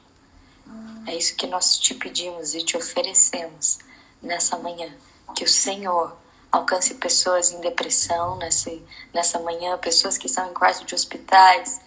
É 1.07 1.15
isso 1.15 1.35
que 1.35 1.47
nós 1.47 1.75
te 1.75 1.95
pedimos 1.95 2.53
e 2.53 2.63
te 2.63 2.77
oferecemos 2.77 3.79
nessa 4.21 4.59
manhã. 4.59 4.93
Que 5.35 5.43
o 5.43 5.47
Senhor 5.47 6.15
alcance 6.51 6.93
pessoas 6.93 7.49
em 7.49 7.59
depressão 7.61 8.37
nessa, 8.37 8.71
nessa 9.11 9.39
manhã, 9.39 9.75
pessoas 9.79 10.19
que 10.19 10.27
estão 10.27 10.51
em 10.51 10.53
quartos 10.53 10.85
de 10.85 10.93
hospitais 10.93 11.81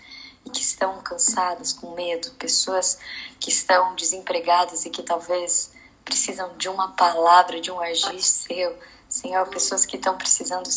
que 0.50 0.60
estão 0.60 1.00
cansadas, 1.00 1.72
com 1.72 1.94
medo, 1.94 2.30
pessoas 2.32 2.98
que 3.40 3.50
estão 3.50 3.94
desempregadas 3.94 4.84
e 4.84 4.90
que 4.90 5.02
talvez 5.02 5.72
precisam 6.04 6.56
de 6.56 6.68
uma 6.68 6.92
palavra, 6.92 7.60
de 7.60 7.70
um 7.70 7.80
agir 7.80 8.22
seu. 8.22 8.76
Senhor, 9.08 9.46
pessoas 9.48 9.86
que 9.86 9.96
estão 9.96 10.18
precisando, 10.18 10.68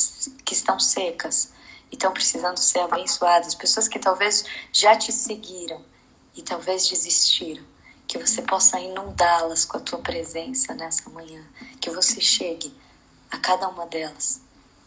que 0.46 0.54
estão 0.54 0.80
secas, 0.80 1.52
e 1.92 1.96
estão 1.96 2.12
precisando 2.12 2.58
ser 2.58 2.80
abençoadas, 2.80 3.56
pessoas 3.56 3.88
que 3.88 4.00
talvez 4.00 4.44
já 4.72 4.96
te 4.96 5.12
seguiram 5.12 5.84
e 6.36 6.42
talvez 6.42 6.88
desistiram, 6.88 7.64
que 8.08 8.18
você 8.18 8.42
possa 8.42 8.80
inundá-las 8.80 9.66
com 9.66 9.78
a 9.78 9.82
tua 9.82 10.00
presença 10.00 10.74
nessa 10.74 11.10
manhã, 11.10 11.44
que 11.80 11.90
você 11.90 12.22
chegue 12.22 12.74
a 13.32 13.38
cada 13.38 13.68
uma 13.70 13.86
delas 13.86 14.42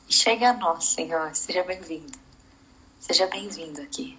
e 0.09 0.13
chegue 0.13 0.45
a 0.45 0.53
nós, 0.53 0.85
Senhor. 0.85 1.35
Seja 1.35 1.63
bem-vindo, 1.63 2.19
seja 2.99 3.27
bem-vindo 3.27 3.81
aqui. 3.83 4.19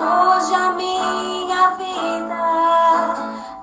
Hoje 0.00 0.54
a 0.54 0.72
minha 0.74 1.70
vida 1.70 2.36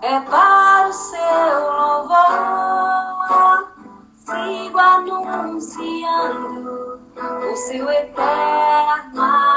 é 0.02 0.20
para 0.20 0.90
o 0.90 0.94
seu 0.94 1.72
louvor. 1.78 3.70
Sigo 4.14 4.78
anunciando 4.78 5.90
o 7.20 7.56
seu 7.56 7.90
eterno 7.90 9.22
amor. 9.22 9.55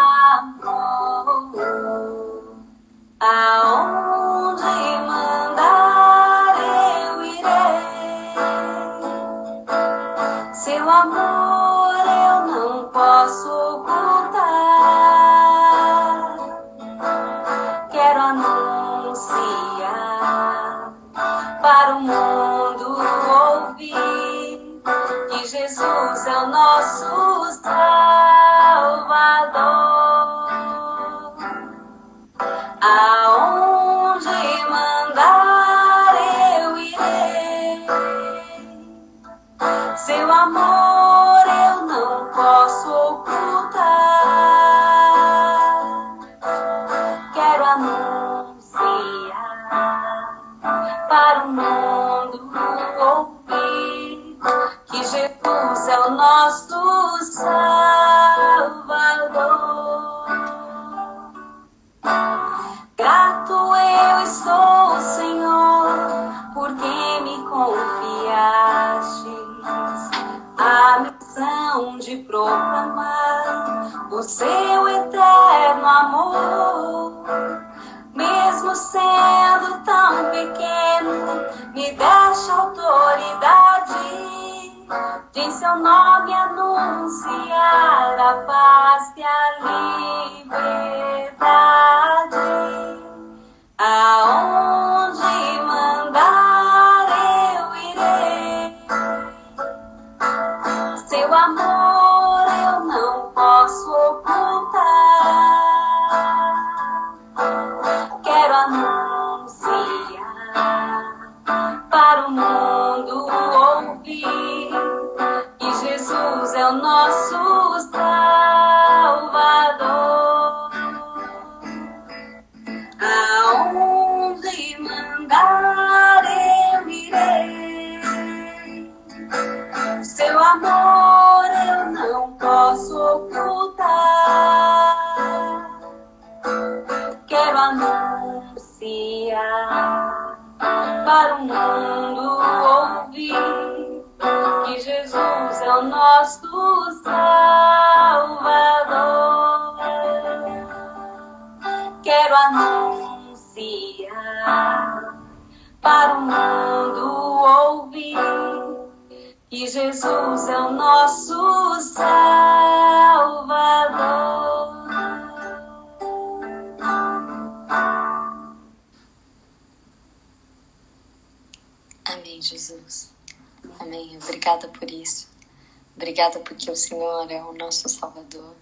É 177.30 177.42
o 177.42 177.52
nosso 177.52 177.88
Salvador. 177.88 178.54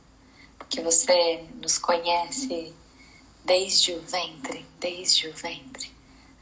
Porque 0.59 0.81
você 0.81 1.45
nos 1.61 1.79
conhece 1.79 2.75
desde 3.45 3.93
o 3.93 4.01
ventre, 4.01 4.67
desde 4.81 5.29
o 5.29 5.35
ventre. 5.35 5.95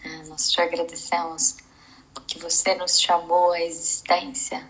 Ah, 0.05 0.23
nós 0.27 0.51
te 0.51 0.61
agradecemos 0.61 1.57
porque 2.15 2.39
você 2.39 2.75
nos 2.77 3.01
chamou 3.01 3.53
à 3.53 3.61
existência 3.61 4.69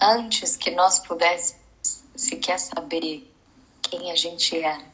antes 0.00 0.56
que 0.56 0.70
nós 0.70 0.98
pudéssemos 0.98 1.60
sequer 2.14 2.58
saber 2.58 3.32
quem 3.82 4.12
a 4.12 4.16
gente 4.16 4.58
era. 4.58 4.84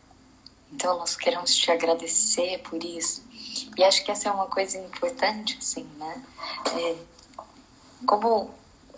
Então 0.73 0.99
nós 0.99 1.17
queremos 1.17 1.55
te 1.55 1.71
agradecer 1.71 2.59
por 2.63 2.83
isso. 2.83 3.25
E 3.77 3.85
acho 3.85 4.05
que 4.05 4.11
essa 4.11 4.29
é 4.29 4.33
uma 4.33 4.47
coisa 4.47 4.79
importante, 4.79 5.57
assim, 5.59 5.85
né? 5.99 6.25
É, 6.79 6.97
como, 8.07 8.51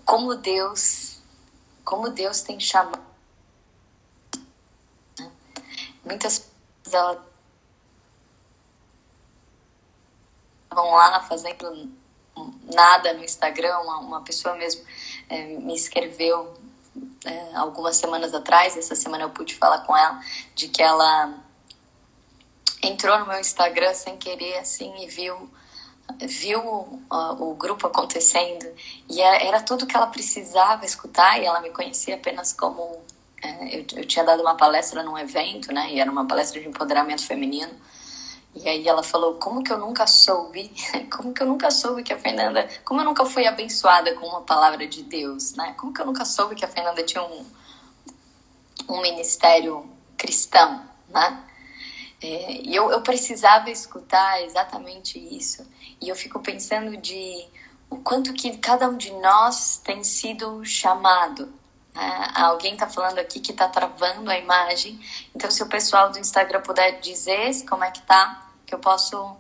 como 0.04 0.35
Deus, 0.37 1.08
como 1.88 2.11
Deus 2.11 2.42
tem 2.42 2.61
chamado. 2.61 3.02
Né? 5.18 5.33
Muitas 6.04 6.50
pessoas 6.83 6.95
elas 7.02 7.18
estavam 10.64 10.90
lá 10.90 11.23
fazendo 11.23 11.90
nada 12.75 13.14
no 13.14 13.25
Instagram, 13.25 13.78
uma, 13.78 14.00
uma 14.00 14.21
pessoa 14.23 14.54
mesmo 14.54 14.85
é, 15.30 15.47
me 15.47 15.75
escreveu 15.75 16.54
é, 17.25 17.57
algumas 17.57 17.97
semanas 17.97 18.35
atrás, 18.35 18.76
essa 18.76 18.95
semana 18.95 19.25
eu 19.25 19.30
pude 19.30 19.54
falar 19.54 19.78
com 19.87 19.97
ela, 19.97 20.23
de 20.54 20.68
que 20.68 20.83
ela 20.83 21.42
entrou 22.83 23.18
no 23.18 23.26
meu 23.26 23.40
Instagram 23.40 23.95
sem 23.95 24.18
querer, 24.18 24.59
assim, 24.59 24.95
e 25.02 25.07
viu 25.07 25.50
viu 26.27 26.61
uh, 26.61 27.50
o 27.50 27.55
grupo 27.55 27.87
acontecendo 27.87 28.67
e 29.09 29.21
era, 29.21 29.45
era, 29.45 29.61
tudo 29.61 29.87
que 29.87 29.97
ela 29.97 30.07
precisava 30.07 30.85
escutar 30.85 31.41
e 31.41 31.45
ela 31.45 31.61
me 31.61 31.71
conhecia 31.71 32.15
apenas 32.15 32.53
como 32.53 33.03
é, 33.43 33.79
eu, 33.79 33.85
eu, 33.97 34.05
tinha 34.05 34.25
dado 34.25 34.41
uma 34.41 34.57
palestra 34.57 35.03
num 35.03 35.17
evento, 35.17 35.73
né? 35.73 35.93
E 35.93 36.00
era 36.00 36.11
uma 36.11 36.27
palestra 36.27 36.61
de 36.61 36.69
empoderamento 36.69 37.25
feminino. 37.25 37.73
E 38.55 38.69
aí 38.69 38.88
ela 38.88 39.03
falou: 39.03 39.35
Como 39.35 39.62
que 39.62 39.73
eu 39.73 39.79
nunca 39.79 40.07
soube? 40.07 40.73
Como 41.15 41.33
que 41.33 41.43
eu 41.43 41.47
nunca 41.47 41.71
soube 41.71 42.03
que 42.03 42.12
a 42.12 42.19
Fernanda. 42.19 42.69
Como 42.85 43.00
eu 43.00 43.05
nunca 43.05 43.25
fui 43.25 43.47
abençoada 43.47 44.15
com 44.15 44.27
uma 44.27 44.43
palavra 44.43 44.87
de 44.87 45.03
Deus, 45.03 45.55
né? 45.55 45.75
Como 45.77 45.93
que 45.93 46.00
eu 46.00 46.07
nunca 46.07 46.25
soube 46.25 46.55
que 46.55 46.65
a 46.65 46.69
Fernanda 46.69 47.03
tinha 47.03 47.23
um, 47.23 47.47
um 48.88 49.00
ministério 49.00 49.88
cristão, 50.17 50.83
né? 51.09 51.45
É, 52.20 52.52
e 52.62 52.75
eu, 52.75 52.90
eu 52.90 53.00
precisava 53.00 53.70
escutar 53.70 54.42
exatamente 54.42 55.18
isso. 55.18 55.66
E 56.00 56.08
eu 56.08 56.16
fico 56.16 56.40
pensando 56.40 56.96
de 56.96 57.46
o 57.88 57.98
quanto 57.98 58.32
que 58.32 58.56
cada 58.58 58.88
um 58.88 58.96
de 58.96 59.12
nós 59.12 59.80
tem 59.84 60.02
sido 60.02 60.64
chamado. 60.64 61.52
Né? 61.94 62.32
Alguém 62.34 62.75
está 62.75 62.88
falando 62.88 63.18
aqui 63.18 63.40
que 63.40 63.52
está 63.52 63.68
travando 63.68 64.30
a 64.30 64.38
imagem. 64.38 65.00
Então, 65.34 65.50
se 65.50 65.62
o 65.62 65.68
pessoal 65.68 66.10
do 66.10 66.18
Instagram 66.18 66.60
puder 66.60 67.00
dizer 67.00 67.64
como 67.66 67.84
é 67.84 67.90
que 67.90 68.02
tá, 68.02 68.48
que 68.66 68.75
eu 68.75 68.78
posso 68.78 69.37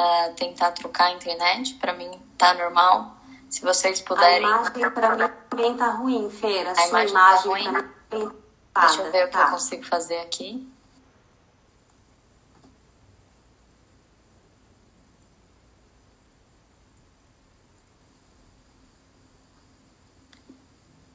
uh, 0.00 0.34
tentar 0.36 0.72
trocar 0.72 1.06
a 1.06 1.12
internet. 1.12 1.74
Para 1.74 1.92
mim, 1.92 2.10
tá 2.36 2.54
normal. 2.54 3.16
Se 3.48 3.62
vocês 3.62 4.00
puderem. 4.00 4.44
A 4.44 4.50
imagem 4.50 4.90
para 4.90 5.16
mim 5.16 5.30
também 5.48 5.76
tá 5.76 5.90
ruim, 5.90 6.30
Feira. 6.30 6.72
A, 6.76 6.88
imagem, 6.88 7.10
imagem 7.10 7.14
tá 7.14 7.48
ruim. 7.48 8.32
Deixa 8.80 9.02
eu 9.02 9.12
ver 9.12 9.26
tá. 9.26 9.26
o 9.26 9.30
que 9.30 9.36
eu 9.36 9.44
tá. 9.44 9.50
consigo 9.50 9.84
fazer 9.84 10.18
aqui. 10.18 10.68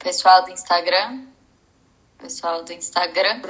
Pessoal 0.05 0.43
do 0.43 0.51
Instagram. 0.51 1.25
Pessoal 2.19 2.63
do 2.63 2.71
Instagram. 2.71 3.41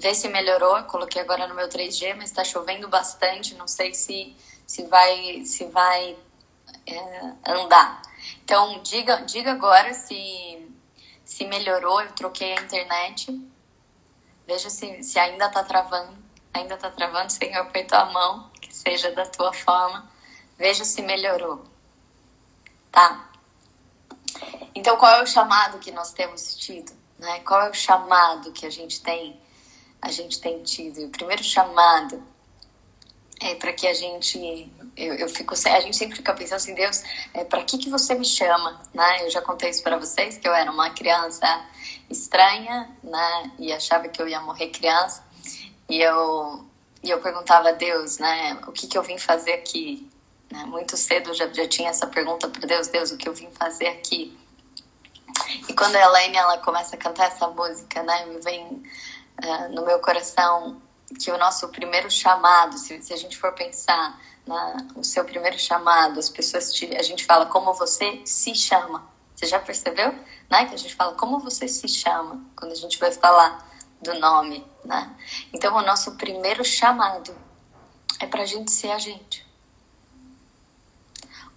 Vê 0.00 0.14
se 0.14 0.28
melhorou. 0.28 0.80
Coloquei 0.84 1.20
agora 1.20 1.48
no 1.48 1.56
meu 1.56 1.68
3G, 1.68 2.14
mas 2.14 2.30
está 2.30 2.44
chovendo 2.44 2.86
bastante. 2.86 3.56
Não 3.56 3.66
sei 3.66 3.92
se, 3.92 4.36
se 4.64 4.84
vai, 4.84 5.44
se 5.44 5.64
vai 5.64 6.16
é, 6.86 7.32
andar. 7.44 8.00
Então, 8.44 8.80
diga, 8.80 9.16
diga 9.22 9.50
agora 9.50 9.92
se, 9.92 10.72
se 11.24 11.44
melhorou. 11.46 12.00
Eu 12.00 12.12
troquei 12.12 12.56
a 12.56 12.62
internet. 12.62 13.26
Veja 14.46 14.70
se, 14.70 15.02
se 15.02 15.18
ainda 15.18 15.46
está 15.46 15.64
travando. 15.64 16.16
Ainda 16.54 16.76
está 16.76 16.92
travando, 16.92 17.32
Senhor, 17.32 17.62
apertou 17.62 17.98
a 17.98 18.04
mão. 18.04 18.50
Que 18.60 18.72
seja 18.72 19.10
da 19.10 19.26
tua 19.26 19.52
forma. 19.52 20.08
Veja 20.56 20.84
se 20.84 21.02
melhorou. 21.02 21.64
Tá? 22.92 23.27
Então, 24.78 24.96
qual 24.96 25.12
é 25.12 25.22
o 25.24 25.26
chamado 25.26 25.80
que 25.80 25.90
nós 25.90 26.12
temos 26.12 26.54
tido? 26.54 26.92
Né? 27.18 27.40
Qual 27.40 27.60
é 27.62 27.68
o 27.68 27.74
chamado 27.74 28.52
que 28.52 28.64
a 28.64 28.70
gente 28.70 29.02
tem, 29.02 29.36
a 30.00 30.08
gente 30.12 30.40
tem 30.40 30.62
tido? 30.62 31.00
E 31.00 31.04
o 31.06 31.08
primeiro 31.08 31.42
chamado 31.42 32.22
é 33.40 33.56
para 33.56 33.72
que 33.72 33.88
a 33.88 33.92
gente, 33.92 34.72
eu, 34.96 35.14
eu 35.14 35.28
fico, 35.28 35.52
a 35.52 35.80
gente 35.80 35.96
sempre 35.96 36.14
fica 36.14 36.32
pensando 36.32 36.58
assim, 36.58 36.74
Deus, 36.74 37.02
é, 37.34 37.42
para 37.42 37.64
que 37.64 37.76
que 37.76 37.90
você 37.90 38.14
me 38.14 38.24
chama? 38.24 38.80
Né? 38.94 39.24
Eu 39.26 39.30
já 39.30 39.42
contei 39.42 39.68
isso 39.68 39.82
para 39.82 39.98
vocês 39.98 40.38
que 40.38 40.46
eu 40.46 40.54
era 40.54 40.70
uma 40.70 40.90
criança 40.90 41.66
estranha, 42.08 42.88
né? 43.02 43.52
E 43.58 43.72
achava 43.72 44.06
que 44.06 44.22
eu 44.22 44.28
ia 44.28 44.40
morrer 44.40 44.68
criança. 44.68 45.24
E 45.88 46.00
eu 46.00 46.64
e 47.02 47.10
eu 47.10 47.20
perguntava 47.20 47.70
a 47.70 47.72
Deus, 47.72 48.18
né? 48.18 48.60
O 48.68 48.70
que 48.70 48.86
que 48.86 48.96
eu 48.96 49.02
vim 49.02 49.18
fazer 49.18 49.54
aqui? 49.54 50.08
Né? 50.52 50.64
Muito 50.66 50.96
cedo 50.96 51.30
eu 51.30 51.34
já, 51.34 51.48
já 51.52 51.66
tinha 51.66 51.90
essa 51.90 52.06
pergunta 52.06 52.48
para 52.48 52.64
Deus, 52.64 52.86
Deus, 52.86 53.10
o 53.10 53.16
que 53.16 53.28
eu 53.28 53.34
vim 53.34 53.50
fazer 53.50 53.88
aqui? 53.88 54.38
E 55.68 55.74
quando 55.74 55.96
a 55.96 56.00
Elaine 56.00 56.36
ela 56.36 56.58
começa 56.58 56.96
a 56.96 56.98
cantar 56.98 57.28
essa 57.28 57.48
música, 57.48 58.02
né, 58.02 58.26
me 58.26 58.40
vem 58.40 58.82
uh, 59.44 59.68
no 59.74 59.84
meu 59.84 59.98
coração 60.00 60.80
que 61.18 61.30
o 61.30 61.38
nosso 61.38 61.68
primeiro 61.68 62.10
chamado, 62.10 62.76
se, 62.76 63.00
se 63.02 63.12
a 63.12 63.16
gente 63.16 63.36
for 63.36 63.52
pensar 63.52 64.20
na, 64.46 64.74
no 64.94 65.04
seu 65.04 65.24
primeiro 65.24 65.58
chamado, 65.58 66.18
as 66.18 66.28
pessoas 66.28 66.72
te, 66.72 66.94
a 66.96 67.02
gente 67.02 67.24
fala 67.24 67.46
como 67.46 67.72
você 67.72 68.22
se 68.24 68.54
chama. 68.54 69.06
Você 69.34 69.46
já 69.46 69.58
percebeu? 69.58 70.12
Né? 70.50 70.66
Que 70.66 70.74
a 70.74 70.78
gente 70.78 70.94
fala 70.94 71.14
como 71.14 71.38
você 71.38 71.68
se 71.68 71.88
chama 71.88 72.44
quando 72.56 72.72
a 72.72 72.76
gente 72.76 72.98
vai 72.98 73.12
falar 73.12 73.66
do 74.02 74.14
nome, 74.18 74.66
né? 74.84 75.10
Então 75.52 75.74
o 75.76 75.82
nosso 75.82 76.12
primeiro 76.16 76.64
chamado 76.64 77.34
é 78.20 78.26
para 78.26 78.42
a 78.42 78.46
gente 78.46 78.70
ser 78.70 78.90
a 78.92 78.98
gente 78.98 79.48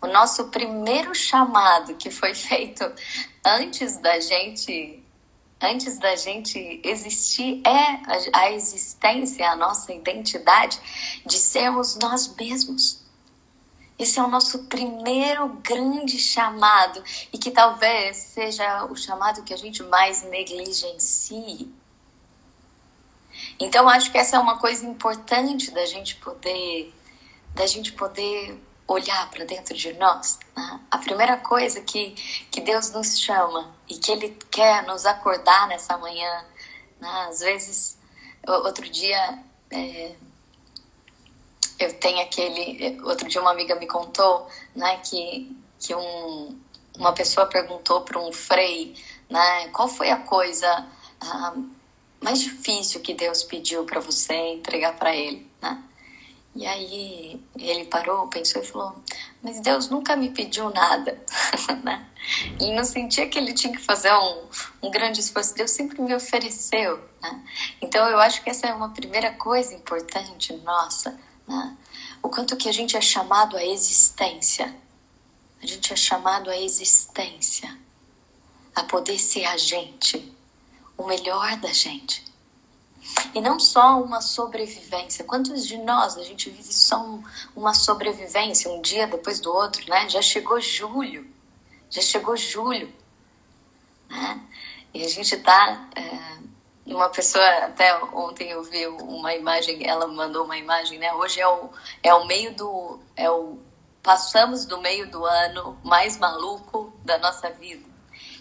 o 0.01 0.07
nosso 0.07 0.45
primeiro 0.47 1.13
chamado 1.13 1.95
que 1.95 2.09
foi 2.09 2.33
feito 2.35 2.83
antes 3.45 3.97
da 3.97 4.19
gente 4.19 5.03
antes 5.61 5.99
da 5.99 6.15
gente 6.15 6.81
existir 6.83 7.61
é 7.65 8.33
a, 8.33 8.51
existência, 8.51 9.47
a 9.47 9.55
nossa 9.55 9.93
identidade 9.93 10.79
de 11.23 11.37
sermos 11.37 11.99
nós 12.01 12.35
mesmos. 12.35 12.99
Esse 13.99 14.19
é 14.19 14.23
o 14.23 14.27
nosso 14.27 14.63
primeiro 14.63 15.47
grande 15.61 16.17
chamado 16.17 17.03
e 17.31 17.37
que 17.37 17.51
talvez 17.51 18.17
seja 18.17 18.85
o 18.85 18.95
chamado 18.95 19.43
que 19.43 19.53
a 19.53 19.57
gente 19.57 19.83
mais 19.83 20.23
negligencie. 20.23 21.71
Então 23.59 23.87
acho 23.87 24.11
que 24.11 24.17
essa 24.17 24.37
é 24.37 24.39
uma 24.39 24.57
coisa 24.57 24.83
importante 24.83 25.69
da 25.69 25.85
gente 25.85 26.15
poder 26.15 26.91
da 27.53 27.67
gente 27.67 27.91
poder 27.91 28.59
olhar 28.91 29.29
para 29.29 29.45
dentro 29.45 29.75
de 29.75 29.93
nós, 29.93 30.39
né? 30.55 30.79
a 30.89 30.97
primeira 30.97 31.37
coisa 31.37 31.81
que, 31.81 32.11
que 32.51 32.61
Deus 32.61 32.91
nos 32.91 33.19
chama 33.19 33.73
e 33.87 33.97
que 33.97 34.11
Ele 34.11 34.37
quer 34.49 34.83
nos 34.83 35.05
acordar 35.05 35.67
nessa 35.67 35.97
manhã, 35.97 36.45
né? 36.99 37.27
às 37.29 37.39
vezes, 37.39 37.97
outro 38.47 38.89
dia, 38.89 39.39
é, 39.71 40.15
eu 41.79 41.93
tenho 41.93 42.21
aquele. 42.21 43.01
Outro 43.03 43.27
dia, 43.27 43.41
uma 43.41 43.51
amiga 43.51 43.75
me 43.75 43.87
contou 43.87 44.47
né, 44.75 44.97
que, 44.97 45.55
que 45.79 45.95
um, 45.95 46.59
uma 46.97 47.11
pessoa 47.13 47.47
perguntou 47.47 48.01
para 48.01 48.19
um 48.19 48.31
frei 48.31 48.95
né, 49.29 49.67
qual 49.69 49.87
foi 49.87 50.11
a 50.11 50.17
coisa 50.17 50.87
ah, 51.19 51.53
mais 52.21 52.39
difícil 52.41 53.01
que 53.01 53.13
Deus 53.13 53.43
pediu 53.43 53.83
para 53.85 53.99
você 53.99 54.33
entregar 54.33 54.95
para 54.95 55.15
ele. 55.15 55.49
Né? 55.61 55.83
E 56.53 56.65
aí 56.65 57.41
ele 57.57 57.85
parou, 57.85 58.27
pensou 58.27 58.61
e 58.61 58.65
falou: 58.65 58.95
Mas 59.41 59.59
Deus 59.59 59.89
nunca 59.89 60.15
me 60.15 60.29
pediu 60.29 60.69
nada. 60.69 61.17
né? 61.83 62.05
Ele 62.59 62.73
não 62.73 62.83
sentia 62.83 63.27
que 63.27 63.37
ele 63.37 63.53
tinha 63.53 63.73
que 63.73 63.81
fazer 63.81 64.11
um, 64.13 64.47
um 64.83 64.91
grande 64.91 65.19
esforço. 65.19 65.55
Deus 65.55 65.71
sempre 65.71 66.01
me 66.01 66.13
ofereceu. 66.13 66.97
Né? 67.21 67.43
Então 67.81 68.07
eu 68.09 68.19
acho 68.19 68.43
que 68.43 68.49
essa 68.49 68.67
é 68.67 68.73
uma 68.73 68.89
primeira 68.89 69.31
coisa 69.33 69.73
importante 69.73 70.53
nossa. 70.57 71.17
Né? 71.47 71.77
O 72.21 72.29
quanto 72.29 72.57
que 72.57 72.67
a 72.67 72.73
gente 72.73 72.97
é 72.97 73.01
chamado 73.01 73.55
à 73.55 73.65
existência. 73.65 74.75
A 75.63 75.67
gente 75.67 75.93
é 75.93 75.95
chamado 75.95 76.49
à 76.49 76.57
existência, 76.57 77.77
a 78.73 78.83
poder 78.83 79.19
ser 79.19 79.45
a 79.45 79.57
gente, 79.57 80.35
o 80.97 81.05
melhor 81.05 81.55
da 81.57 81.71
gente. 81.71 82.30
E 83.33 83.41
não 83.41 83.59
só 83.59 84.01
uma 84.01 84.21
sobrevivência. 84.21 85.25
Quantos 85.25 85.65
de 85.65 85.77
nós 85.77 86.17
a 86.17 86.23
gente 86.23 86.49
vive 86.49 86.73
só 86.73 87.01
um, 87.01 87.23
uma 87.55 87.73
sobrevivência, 87.73 88.71
um 88.71 88.81
dia 88.81 89.07
depois 89.07 89.39
do 89.39 89.51
outro, 89.51 89.87
né? 89.89 90.07
Já 90.09 90.21
chegou 90.21 90.59
julho, 90.61 91.27
já 91.89 92.01
chegou 92.01 92.35
julho, 92.37 92.93
né? 94.09 94.41
E 94.93 95.03
a 95.03 95.07
gente 95.07 95.37
tá. 95.37 95.87
É, 95.95 96.41
uma 96.85 97.09
pessoa, 97.09 97.47
até 97.65 97.95
ontem 98.13 98.49
eu 98.49 98.63
vi 98.63 98.85
uma 98.87 99.33
imagem, 99.33 99.87
ela 99.87 100.07
mandou 100.07 100.43
uma 100.43 100.57
imagem, 100.57 100.99
né? 100.99 101.13
Hoje 101.13 101.39
é 101.39 101.47
o, 101.47 101.69
é 102.03 102.13
o 102.13 102.25
meio 102.25 102.53
do. 102.55 102.99
É 103.15 103.29
o, 103.29 103.59
passamos 104.03 104.65
do 104.65 104.81
meio 104.81 105.09
do 105.09 105.23
ano 105.25 105.79
mais 105.83 106.17
maluco 106.17 106.93
da 107.03 107.17
nossa 107.17 107.49
vida. 107.49 107.85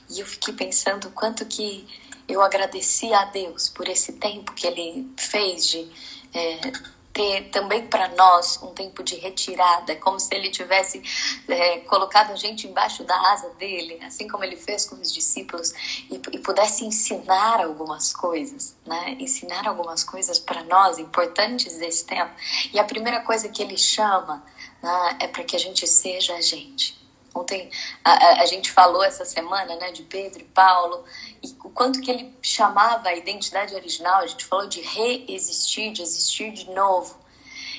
E 0.08 0.18
eu 0.18 0.26
fiquei 0.26 0.52
pensando 0.52 1.10
quanto 1.10 1.44
que 1.46 1.86
eu 2.32 2.42
agradeci 2.42 3.12
a 3.12 3.24
Deus 3.26 3.68
por 3.68 3.88
esse 3.88 4.14
tempo 4.14 4.52
que 4.52 4.66
Ele 4.66 5.10
fez 5.16 5.66
de 5.66 5.90
é, 6.34 6.72
ter 7.12 7.50
também 7.50 7.86
para 7.86 8.08
nós 8.08 8.60
um 8.62 8.72
tempo 8.72 9.02
de 9.02 9.16
retirada, 9.16 9.96
como 9.96 10.20
se 10.20 10.34
Ele 10.34 10.50
tivesse 10.50 11.02
é, 11.48 11.78
colocado 11.80 12.32
a 12.32 12.36
gente 12.36 12.66
embaixo 12.66 13.04
da 13.04 13.32
asa 13.32 13.50
dele, 13.50 13.98
assim 14.04 14.28
como 14.28 14.44
Ele 14.44 14.56
fez 14.56 14.84
com 14.84 14.96
os 14.96 15.12
discípulos, 15.12 15.72
e, 16.10 16.20
e 16.32 16.38
pudesse 16.38 16.84
ensinar 16.84 17.60
algumas 17.60 18.12
coisas, 18.12 18.76
né? 18.86 19.16
Ensinar 19.18 19.66
algumas 19.66 20.04
coisas 20.04 20.38
para 20.38 20.62
nós 20.64 20.98
importantes 20.98 21.78
desse 21.78 22.04
tempo. 22.04 22.30
E 22.72 22.78
a 22.78 22.84
primeira 22.84 23.20
coisa 23.20 23.48
que 23.48 23.62
Ele 23.62 23.76
chama 23.76 24.44
né, 24.82 25.16
é 25.20 25.26
para 25.26 25.44
que 25.44 25.56
a 25.56 25.60
gente 25.60 25.86
seja 25.86 26.34
a 26.34 26.40
gente. 26.40 26.99
Ontem 27.34 27.70
a, 28.04 28.42
a, 28.42 28.46
gente 28.46 28.72
falou 28.72 29.04
essa 29.04 29.24
semana 29.24 29.76
né, 29.76 29.92
de 29.92 30.02
Pedro 30.02 30.40
e 30.40 30.44
Paulo 30.44 31.04
e 31.42 31.56
o 31.64 31.70
quanto 31.70 32.00
que 32.00 32.10
ele 32.10 32.34
chamava 32.42 33.08
a 33.08 33.16
identidade 33.16 33.74
original. 33.74 34.20
A 34.20 34.26
gente 34.26 34.44
falou 34.44 34.66
de 34.66 34.80
reexistir, 34.80 35.92
de 35.92 36.02
existir 36.02 36.52
de 36.52 36.68
novo. 36.70 37.18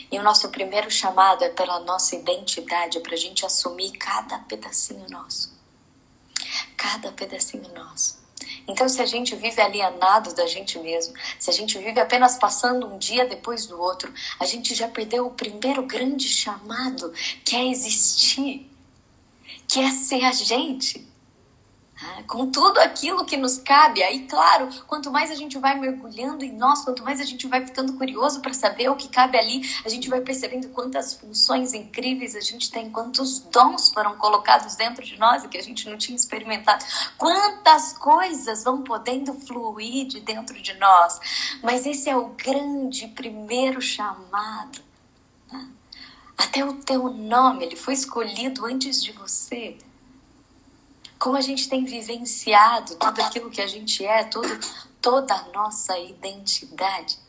E 0.09 0.17
o 0.19 0.23
nosso 0.23 0.49
primeiro 0.49 0.89
chamado 0.89 1.43
é 1.43 1.49
pela 1.49 1.79
nossa 1.81 2.15
identidade, 2.15 2.97
é 2.97 3.01
para 3.01 3.13
a 3.13 3.17
gente 3.17 3.45
assumir 3.45 3.91
cada 3.93 4.39
pedacinho 4.39 5.05
nosso. 5.09 5.53
Cada 6.77 7.11
pedacinho 7.11 7.73
nosso. 7.73 8.21
Então, 8.67 8.87
se 8.87 9.01
a 9.01 9.05
gente 9.05 9.35
vive 9.35 9.61
alienado 9.61 10.33
da 10.33 10.45
gente 10.45 10.77
mesmo, 10.79 11.13
se 11.39 11.49
a 11.49 11.53
gente 11.53 11.77
vive 11.77 11.99
apenas 11.99 12.37
passando 12.37 12.87
um 12.87 12.97
dia 12.97 13.25
depois 13.25 13.65
do 13.65 13.79
outro, 13.79 14.13
a 14.39 14.45
gente 14.45 14.73
já 14.73 14.87
perdeu 14.87 15.27
o 15.27 15.31
primeiro 15.31 15.83
grande 15.83 16.27
chamado, 16.27 17.11
que 17.43 17.55
é 17.55 17.65
existir 17.67 18.70
que 19.71 19.79
é 19.79 19.89
ser 19.89 20.25
a 20.25 20.33
gente. 20.33 20.99
Né? 22.01 22.23
Com 22.27 22.51
tudo 22.51 22.77
aquilo 22.79 23.23
que 23.23 23.37
nos 23.37 23.57
cabe. 23.57 24.03
Aí, 24.03 24.27
claro, 24.27 24.67
quanto 24.85 25.09
mais 25.09 25.31
a 25.31 25.35
gente 25.35 25.57
vai 25.57 25.79
mergulhando 25.79 26.43
em 26.43 26.51
nós, 26.51 26.83
quanto 26.83 27.03
mais 27.05 27.21
a 27.21 27.23
gente 27.23 27.47
vai 27.47 27.65
ficando 27.65 27.93
curioso 27.93 28.41
para 28.41 28.53
saber 28.53 28.89
o 28.89 28.97
que 28.97 29.07
cabe 29.07 29.37
ali, 29.37 29.61
a 29.85 29.87
gente 29.87 30.09
vai 30.09 30.19
percebendo 30.19 30.67
quantas 30.69 31.13
funções 31.13 31.73
incríveis 31.73 32.35
a 32.35 32.41
gente 32.41 32.69
tem, 32.69 32.89
quantos 32.89 33.39
dons 33.39 33.93
foram 33.93 34.17
colocados 34.17 34.75
dentro 34.75 35.05
de 35.05 35.17
nós 35.17 35.45
e 35.45 35.47
que 35.47 35.57
a 35.57 35.63
gente 35.63 35.89
não 35.89 35.97
tinha 35.97 36.17
experimentado, 36.17 36.83
quantas 37.17 37.93
coisas 37.93 38.65
vão 38.65 38.83
podendo 38.83 39.33
fluir 39.33 40.05
de 40.05 40.19
dentro 40.19 40.61
de 40.61 40.73
nós. 40.73 41.57
Mas 41.63 41.85
esse 41.85 42.09
é 42.09 42.17
o 42.17 42.27
grande 42.29 43.07
primeiro 43.07 43.81
chamado 43.81 44.91
até 46.41 46.65
o 46.65 46.73
teu 46.73 47.09
nome, 47.09 47.65
ele 47.65 47.75
foi 47.75 47.93
escolhido 47.93 48.65
antes 48.65 49.01
de 49.03 49.11
você. 49.11 49.77
Como 51.19 51.37
a 51.37 51.41
gente 51.41 51.69
tem 51.69 51.85
vivenciado 51.85 52.95
tudo 52.95 53.21
aquilo 53.21 53.49
que 53.51 53.61
a 53.61 53.67
gente 53.67 54.03
é, 54.03 54.23
todo, 54.23 54.47
toda 54.99 55.33
a 55.33 55.43
nossa 55.49 55.97
identidade. 55.99 57.19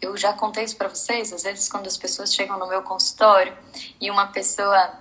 Eu 0.00 0.16
já 0.16 0.32
contei 0.32 0.64
isso 0.64 0.76
para 0.76 0.88
vocês, 0.88 1.32
às 1.32 1.44
vezes 1.44 1.68
quando 1.68 1.86
as 1.86 1.96
pessoas 1.96 2.34
chegam 2.34 2.58
no 2.58 2.66
meu 2.66 2.82
consultório 2.82 3.56
e 4.00 4.10
uma 4.10 4.26
pessoa 4.26 5.00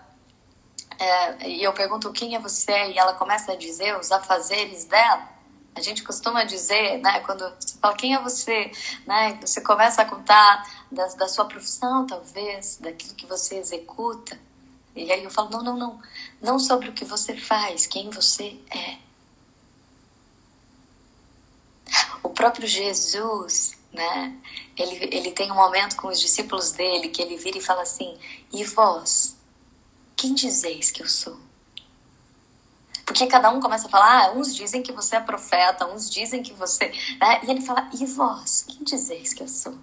é, 0.97 1.49
e 1.49 1.63
eu 1.63 1.73
pergunto 1.73 2.11
quem 2.11 2.35
é 2.35 2.39
você 2.39 2.91
e 2.91 2.97
ela 2.97 3.13
começa 3.13 3.53
a 3.53 3.55
dizer 3.55 3.97
os 3.97 4.11
afazeres 4.11 4.85
dela, 4.85 5.27
a 5.73 5.81
gente 5.81 6.03
costuma 6.03 6.43
dizer, 6.43 6.99
né, 6.99 7.21
quando 7.21 7.43
você 7.59 7.77
fala 7.79 7.95
quem 7.95 8.13
é 8.13 8.19
você, 8.19 8.71
né, 9.07 9.39
você 9.41 9.61
começa 9.61 10.03
a 10.03 10.05
contar 10.05 10.80
da, 10.91 11.07
da 11.07 11.27
sua 11.27 11.45
profissão, 11.45 12.05
talvez, 12.05 12.77
daquilo 12.77 13.15
que 13.15 13.25
você 13.25 13.55
executa. 13.55 14.37
E 14.95 15.11
aí 15.11 15.23
eu 15.23 15.31
falo, 15.31 15.49
não, 15.49 15.63
não, 15.63 15.77
não, 15.77 16.01
não 16.41 16.59
sobre 16.59 16.89
o 16.89 16.93
que 16.93 17.05
você 17.05 17.35
faz, 17.37 17.87
quem 17.87 18.09
você 18.09 18.59
é. 18.69 18.97
O 22.21 22.29
próprio 22.29 22.67
Jesus, 22.67 23.77
né, 23.93 24.35
ele, 24.77 25.09
ele 25.15 25.31
tem 25.31 25.51
um 25.51 25.55
momento 25.55 25.95
com 25.95 26.07
os 26.07 26.19
discípulos 26.19 26.71
dele 26.71 27.09
que 27.09 27.21
ele 27.21 27.37
vira 27.37 27.57
e 27.57 27.61
fala 27.61 27.81
assim: 27.81 28.17
E 28.53 28.63
vós, 28.63 29.35
quem 30.15 30.33
dizeis 30.33 30.91
que 30.91 31.01
eu 31.01 31.09
sou? 31.09 31.37
Porque 33.05 33.27
cada 33.27 33.49
um 33.49 33.59
começa 33.59 33.87
a 33.87 33.89
falar, 33.89 34.25
ah, 34.25 34.31
uns 34.31 34.55
dizem 34.55 34.81
que 34.81 34.93
você 34.93 35.17
é 35.17 35.19
profeta, 35.19 35.85
uns 35.85 36.09
dizem 36.09 36.41
que 36.41 36.53
você. 36.53 36.93
Né? 37.19 37.41
E 37.43 37.51
ele 37.51 37.61
fala, 37.61 37.89
e 37.99 38.05
vós, 38.05 38.63
quem 38.65 38.83
dizeis 38.83 39.33
que 39.33 39.43
eu 39.43 39.49
sou? 39.49 39.77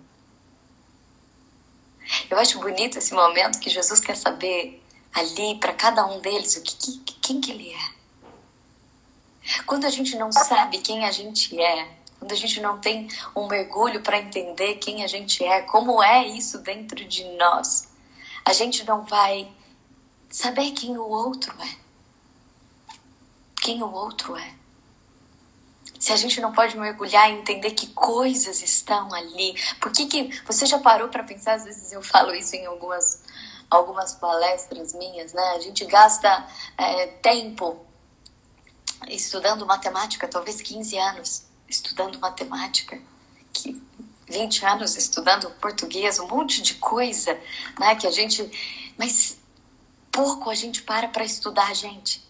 Eu 2.31 2.39
acho 2.39 2.59
bonito 2.59 2.99
esse 2.99 3.13
momento 3.15 3.59
que 3.59 3.71
Jesus 3.71 4.01
quer 4.01 4.17
saber 4.17 4.83
ali 5.13 5.57
para 5.59 5.73
cada 5.73 6.07
um 6.07 6.21
deles 6.21 6.57
o 6.57 6.63
que, 6.63 6.77
que, 6.77 7.15
quem 7.21 7.41
que 7.41 7.51
ele 7.51 7.73
é. 7.73 7.99
Quando 9.67 9.87
a 9.87 9.91
gente 9.91 10.17
não 10.17 10.31
sabe 10.31 10.79
quem 10.79 11.05
a 11.05 11.11
gente 11.11 11.59
é, 11.61 11.89
quando 12.19 12.33
a 12.33 12.37
gente 12.37 12.61
não 12.61 12.79
tem 12.79 13.09
um 13.35 13.47
mergulho 13.47 14.03
para 14.03 14.19
entender 14.19 14.75
quem 14.77 15.03
a 15.03 15.07
gente 15.07 15.43
é, 15.45 15.63
como 15.63 16.03
é 16.03 16.27
isso 16.27 16.59
dentro 16.59 17.05
de 17.05 17.25
nós, 17.37 17.89
a 18.45 18.53
gente 18.53 18.85
não 18.85 19.05
vai 19.05 19.51
saber 20.29 20.73
quem 20.73 20.99
o 20.99 21.09
outro 21.09 21.55
é 21.63 21.89
quem 23.69 23.83
o 23.83 23.93
outro 23.93 24.35
é. 24.35 24.55
Se 25.99 26.13
a 26.13 26.17
gente 26.17 26.41
não 26.41 26.53
pode 26.53 26.79
mergulhar 26.79 27.31
e 27.31 27.35
entender 27.35 27.73
que 27.73 27.89
coisas 27.89 28.63
estão 28.63 29.13
ali, 29.13 29.55
por 29.81 29.91
que 29.91 30.07
que 30.07 30.43
você 30.47 30.65
já 30.65 30.79
parou 30.79 31.09
para 31.09 31.25
pensar? 31.25 31.55
Às 31.55 31.65
vezes 31.65 31.93
eu 31.93 32.03
falo 32.03 32.35
isso 32.35 32.55
em 32.55 32.67
algumas 32.67 33.23
algumas 33.71 34.15
palestras 34.15 34.95
minhas, 34.95 35.33
né? 35.33 35.43
A 35.57 35.61
gente 35.61 35.85
gasta 35.85 36.47
é, 36.77 37.07
tempo 37.07 37.85
estudando 39.09 39.67
matemática, 39.67 40.27
talvez 40.27 40.61
15 40.61 40.99
anos 40.99 41.45
estudando 41.69 42.19
matemática, 42.19 42.99
que 43.53 43.81
20 44.27 44.65
anos 44.65 44.97
estudando 44.97 45.51
português, 45.61 46.19
um 46.19 46.29
monte 46.29 46.63
de 46.63 46.75
coisa, 46.75 47.39
né? 47.79 47.95
Que 47.95 48.07
a 48.07 48.11
gente, 48.11 48.51
mas 48.97 49.39
pouco 50.11 50.51
a 50.51 50.55
gente 50.55 50.83
para 50.83 51.09
para 51.09 51.25
estudar 51.25 51.69
a 51.69 51.75
gente. 51.75 52.27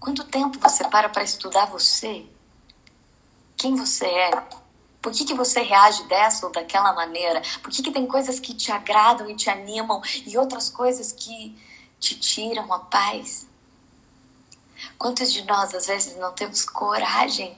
Quanto 0.00 0.24
tempo 0.24 0.58
você 0.58 0.84
para 0.88 1.08
para 1.08 1.22
estudar 1.22 1.66
você? 1.66 2.26
Quem 3.64 3.76
você 3.76 4.04
é? 4.04 4.30
Por 5.00 5.10
que, 5.10 5.24
que 5.24 5.32
você 5.32 5.62
reage 5.62 6.04
dessa 6.04 6.44
ou 6.44 6.52
daquela 6.52 6.92
maneira? 6.92 7.40
Por 7.62 7.70
que, 7.70 7.82
que 7.82 7.90
tem 7.90 8.06
coisas 8.06 8.38
que 8.38 8.52
te 8.52 8.70
agradam 8.70 9.30
e 9.30 9.34
te 9.34 9.48
animam 9.48 10.02
e 10.26 10.36
outras 10.36 10.68
coisas 10.68 11.12
que 11.12 11.58
te 11.98 12.14
tiram 12.20 12.70
a 12.70 12.80
paz? 12.80 13.46
Quantos 14.98 15.32
de 15.32 15.46
nós 15.46 15.74
às 15.74 15.86
vezes 15.86 16.14
não 16.18 16.34
temos 16.34 16.66
coragem 16.66 17.56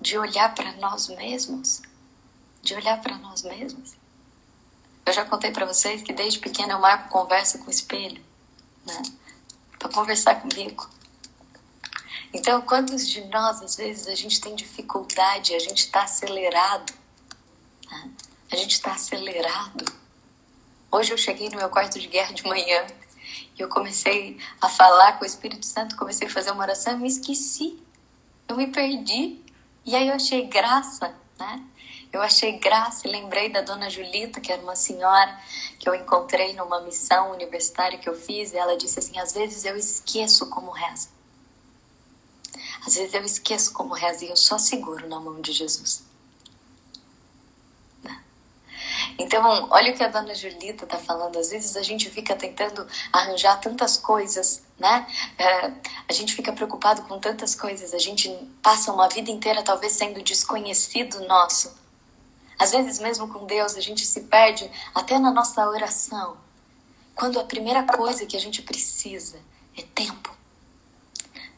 de 0.00 0.16
olhar 0.16 0.54
para 0.54 0.70
nós 0.74 1.08
mesmos? 1.08 1.82
De 2.62 2.76
olhar 2.76 3.00
para 3.00 3.18
nós 3.18 3.42
mesmos? 3.42 3.96
Eu 5.04 5.12
já 5.12 5.24
contei 5.24 5.50
para 5.50 5.66
vocês 5.66 6.02
que 6.02 6.12
desde 6.12 6.38
pequena 6.38 6.74
eu 6.74 6.78
marco 6.78 7.08
conversa 7.08 7.58
com 7.58 7.66
o 7.66 7.70
espelho, 7.70 8.24
né? 8.86 9.02
Para 9.76 9.88
conversar 9.88 10.36
comigo. 10.36 10.88
Então, 12.32 12.60
quantos 12.62 13.08
de 13.08 13.24
nós, 13.26 13.62
às 13.62 13.76
vezes, 13.76 14.06
a 14.06 14.14
gente 14.14 14.40
tem 14.40 14.54
dificuldade, 14.54 15.54
a 15.54 15.58
gente 15.58 15.78
está 15.78 16.02
acelerado? 16.02 16.92
Né? 17.90 18.10
A 18.52 18.56
gente 18.56 18.72
está 18.72 18.92
acelerado. 18.92 19.84
Hoje 20.90 21.12
eu 21.12 21.18
cheguei 21.18 21.48
no 21.48 21.56
meu 21.56 21.68
quarto 21.68 21.98
de 21.98 22.06
guerra 22.06 22.32
de 22.32 22.44
manhã 22.44 22.86
e 23.56 23.60
eu 23.60 23.68
comecei 23.68 24.38
a 24.60 24.68
falar 24.68 25.18
com 25.18 25.24
o 25.24 25.26
Espírito 25.26 25.66
Santo, 25.66 25.96
comecei 25.96 26.26
a 26.26 26.30
fazer 26.30 26.50
uma 26.50 26.62
oração 26.62 26.94
e 26.94 26.96
me 26.96 27.08
esqueci. 27.08 27.78
Eu 28.46 28.56
me 28.56 28.66
perdi. 28.68 29.42
E 29.84 29.94
aí 29.94 30.08
eu 30.08 30.14
achei 30.14 30.46
graça, 30.46 31.14
né? 31.38 31.62
eu 32.12 32.22
achei 32.22 32.58
graça 32.58 33.06
e 33.06 33.10
lembrei 33.10 33.50
da 33.50 33.60
dona 33.60 33.90
Julita, 33.90 34.40
que 34.40 34.52
era 34.52 34.62
uma 34.62 34.76
senhora 34.76 35.38
que 35.78 35.88
eu 35.88 35.94
encontrei 35.94 36.54
numa 36.54 36.80
missão 36.80 37.32
universitária 37.32 37.98
que 37.98 38.08
eu 38.08 38.14
fiz, 38.14 38.52
e 38.52 38.56
ela 38.56 38.76
disse 38.76 38.98
assim: 38.98 39.18
às 39.18 39.32
vezes 39.32 39.64
eu 39.64 39.76
esqueço 39.76 40.48
como 40.48 40.70
reza. 40.70 41.08
Às 42.86 42.94
vezes 42.94 43.14
eu 43.14 43.22
esqueço 43.22 43.72
como 43.72 43.94
reza 43.94 44.24
e 44.24 44.28
eu 44.28 44.36
só 44.36 44.58
seguro 44.58 45.08
na 45.08 45.20
mão 45.20 45.40
de 45.40 45.52
Jesus. 45.52 46.04
Né? 48.02 48.22
Então, 49.18 49.68
olha 49.70 49.92
o 49.92 49.96
que 49.96 50.02
a 50.02 50.08
dona 50.08 50.34
Julita 50.34 50.84
está 50.84 50.98
falando. 50.98 51.38
Às 51.38 51.50
vezes 51.50 51.76
a 51.76 51.82
gente 51.82 52.08
fica 52.10 52.34
tentando 52.34 52.86
arranjar 53.12 53.60
tantas 53.60 53.96
coisas, 53.96 54.62
né? 54.78 55.06
É, 55.36 55.72
a 56.08 56.12
gente 56.12 56.34
fica 56.34 56.52
preocupado 56.52 57.02
com 57.02 57.18
tantas 57.18 57.54
coisas. 57.54 57.92
A 57.92 57.98
gente 57.98 58.28
passa 58.62 58.92
uma 58.92 59.08
vida 59.08 59.30
inteira 59.30 59.62
talvez 59.62 59.92
sendo 59.92 60.22
desconhecido 60.22 61.26
nosso. 61.26 61.76
Às 62.58 62.72
vezes, 62.72 62.98
mesmo 62.98 63.28
com 63.28 63.46
Deus, 63.46 63.76
a 63.76 63.80
gente 63.80 64.04
se 64.04 64.22
perde 64.22 64.68
até 64.94 65.18
na 65.18 65.30
nossa 65.30 65.68
oração. 65.68 66.36
Quando 67.14 67.38
a 67.38 67.44
primeira 67.44 67.84
coisa 67.84 68.26
que 68.26 68.36
a 68.36 68.40
gente 68.40 68.62
precisa 68.62 69.38
é 69.76 69.82
tempo. 69.82 70.37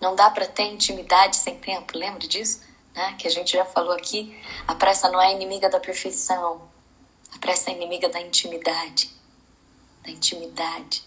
Não 0.00 0.14
dá 0.14 0.30
para 0.30 0.46
ter 0.46 0.64
intimidade 0.64 1.36
sem 1.36 1.58
tempo, 1.58 1.98
lembra 1.98 2.26
disso? 2.26 2.62
Né? 2.94 3.14
Que 3.18 3.28
a 3.28 3.30
gente 3.30 3.52
já 3.52 3.64
falou 3.64 3.92
aqui. 3.92 4.40
A 4.66 4.74
pressa 4.74 5.10
não 5.10 5.20
é 5.20 5.32
inimiga 5.32 5.68
da 5.68 5.78
perfeição. 5.78 6.68
A 7.34 7.38
pressa 7.38 7.70
é 7.70 7.74
inimiga 7.74 8.08
da 8.08 8.20
intimidade. 8.20 9.10
Da 10.02 10.10
intimidade. 10.10 11.04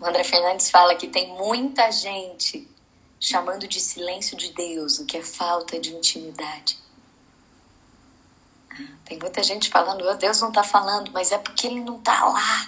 O 0.00 0.06
André 0.06 0.24
Fernandes 0.24 0.70
fala 0.70 0.94
que 0.94 1.08
tem 1.08 1.28
muita 1.34 1.90
gente 1.90 2.68
chamando 3.20 3.68
de 3.68 3.80
silêncio 3.80 4.36
de 4.36 4.52
Deus 4.52 4.98
o 4.98 5.06
que 5.06 5.16
é 5.16 5.22
falta 5.22 5.78
de 5.78 5.94
intimidade. 5.94 6.78
Tem 9.04 9.18
muita 9.18 9.42
gente 9.42 9.68
falando, 9.68 10.08
oh, 10.08 10.14
Deus 10.14 10.40
não 10.40 10.48
está 10.48 10.64
falando, 10.64 11.12
mas 11.12 11.30
é 11.30 11.38
porque 11.38 11.66
ele 11.66 11.80
não 11.80 11.98
está 11.98 12.24
lá, 12.24 12.66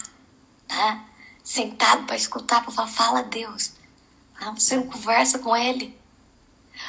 né? 0.68 1.08
sentado 1.42 2.06
para 2.06 2.16
escutar, 2.16 2.62
para 2.62 2.72
falar, 2.72 2.88
fala 2.88 3.22
Deus. 3.22 3.73
Ah, 4.40 4.50
você 4.50 4.76
não 4.76 4.86
conversa 4.86 5.38
com 5.38 5.56
ele. 5.56 5.98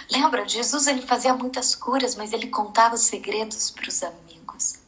Lembra, 0.10 0.48
Jesus 0.48 0.88
ele 0.88 1.02
fazia 1.02 1.34
muitas 1.34 1.76
curas, 1.76 2.16
mas 2.16 2.34
ele 2.34 2.48
contava 2.48 2.96
os 2.96 3.02
segredos 3.02 3.72
para 3.72 3.88
os 3.88 4.04
amigos. 4.04 4.80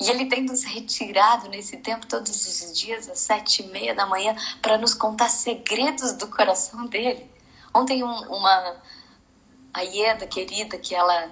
E 0.00 0.10
ele 0.10 0.26
tem 0.26 0.42
nos 0.42 0.64
retirado 0.64 1.48
nesse 1.48 1.76
tempo, 1.76 2.06
todos 2.06 2.46
os 2.46 2.78
dias, 2.78 3.08
às 3.08 3.20
sete 3.20 3.62
e 3.62 3.66
meia 3.68 3.94
da 3.94 4.06
manhã, 4.06 4.34
para 4.60 4.78
nos 4.78 4.94
contar 4.94 5.28
segredos 5.28 6.12
do 6.12 6.28
coração 6.28 6.86
dele. 6.86 7.30
Ontem, 7.74 8.02
um, 8.02 8.20
uma 8.32 8.76
a 9.72 9.80
Ieda 9.82 10.26
querida, 10.26 10.76
que 10.76 10.94
ela 10.94 11.30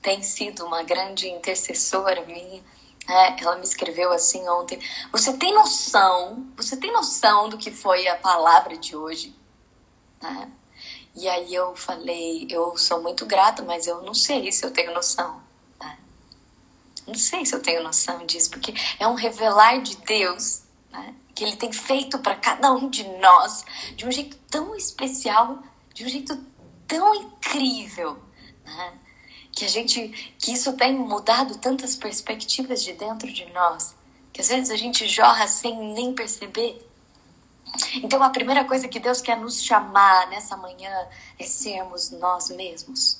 tem 0.00 0.22
sido 0.22 0.64
uma 0.64 0.82
grande 0.82 1.28
intercessora 1.28 2.24
minha, 2.24 2.62
é, 3.08 3.40
ela 3.40 3.56
me 3.56 3.64
escreveu 3.64 4.12
assim 4.12 4.48
ontem. 4.48 4.80
Você 5.12 5.32
tem 5.34 5.54
noção? 5.54 6.46
Você 6.56 6.76
tem 6.76 6.92
noção 6.92 7.48
do 7.48 7.56
que 7.56 7.70
foi 7.70 8.08
a 8.08 8.16
palavra 8.16 8.76
de 8.76 8.96
hoje? 8.96 9.34
Né? 10.20 10.50
E 11.14 11.28
aí 11.28 11.54
eu 11.54 11.74
falei, 11.76 12.46
eu 12.50 12.76
sou 12.76 13.00
muito 13.02 13.24
grata, 13.24 13.62
mas 13.62 13.86
eu 13.86 14.02
não 14.02 14.12
sei 14.12 14.50
se 14.50 14.66
eu 14.66 14.72
tenho 14.72 14.92
noção. 14.92 15.40
Né? 15.80 15.98
Não 17.06 17.14
sei 17.14 17.46
se 17.46 17.54
eu 17.54 17.62
tenho 17.62 17.82
noção 17.82 18.26
disso, 18.26 18.50
porque 18.50 18.74
é 18.98 19.06
um 19.06 19.14
revelar 19.14 19.80
de 19.80 19.96
Deus 19.98 20.62
né? 20.90 21.14
que 21.34 21.44
Ele 21.44 21.56
tem 21.56 21.72
feito 21.72 22.18
para 22.18 22.34
cada 22.34 22.72
um 22.72 22.90
de 22.90 23.04
nós 23.18 23.64
de 23.94 24.04
um 24.04 24.10
jeito 24.10 24.36
tão 24.50 24.74
especial, 24.74 25.62
de 25.94 26.04
um 26.04 26.08
jeito 26.08 26.36
tão 26.88 27.14
incrível. 27.14 28.18
Né? 28.64 28.98
Que 29.56 29.64
a 29.64 29.68
gente 29.68 30.08
que 30.38 30.52
isso 30.52 30.74
tem 30.74 30.94
mudado 30.94 31.56
tantas 31.56 31.96
perspectivas 31.96 32.84
de 32.84 32.92
dentro 32.92 33.32
de 33.32 33.46
nós, 33.52 33.94
que 34.30 34.42
às 34.42 34.48
vezes 34.48 34.70
a 34.70 34.76
gente 34.76 35.08
jorra 35.08 35.48
sem 35.48 35.94
nem 35.94 36.14
perceber. 36.14 36.86
Então 37.94 38.22
a 38.22 38.28
primeira 38.28 38.66
coisa 38.66 38.86
que 38.86 39.00
Deus 39.00 39.22
quer 39.22 39.40
nos 39.40 39.64
chamar 39.64 40.28
nessa 40.28 40.58
manhã 40.58 41.08
é 41.38 41.44
sermos 41.44 42.10
nós 42.10 42.50
mesmos. 42.50 43.18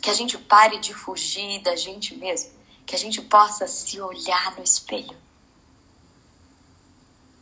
Que 0.00 0.08
a 0.08 0.14
gente 0.14 0.38
pare 0.38 0.78
de 0.78 0.94
fugir 0.94 1.60
da 1.62 1.74
gente 1.74 2.16
mesmo, 2.16 2.52
que 2.86 2.94
a 2.94 2.98
gente 2.98 3.20
possa 3.22 3.66
se 3.66 4.00
olhar 4.00 4.56
no 4.56 4.62
espelho. 4.62 5.16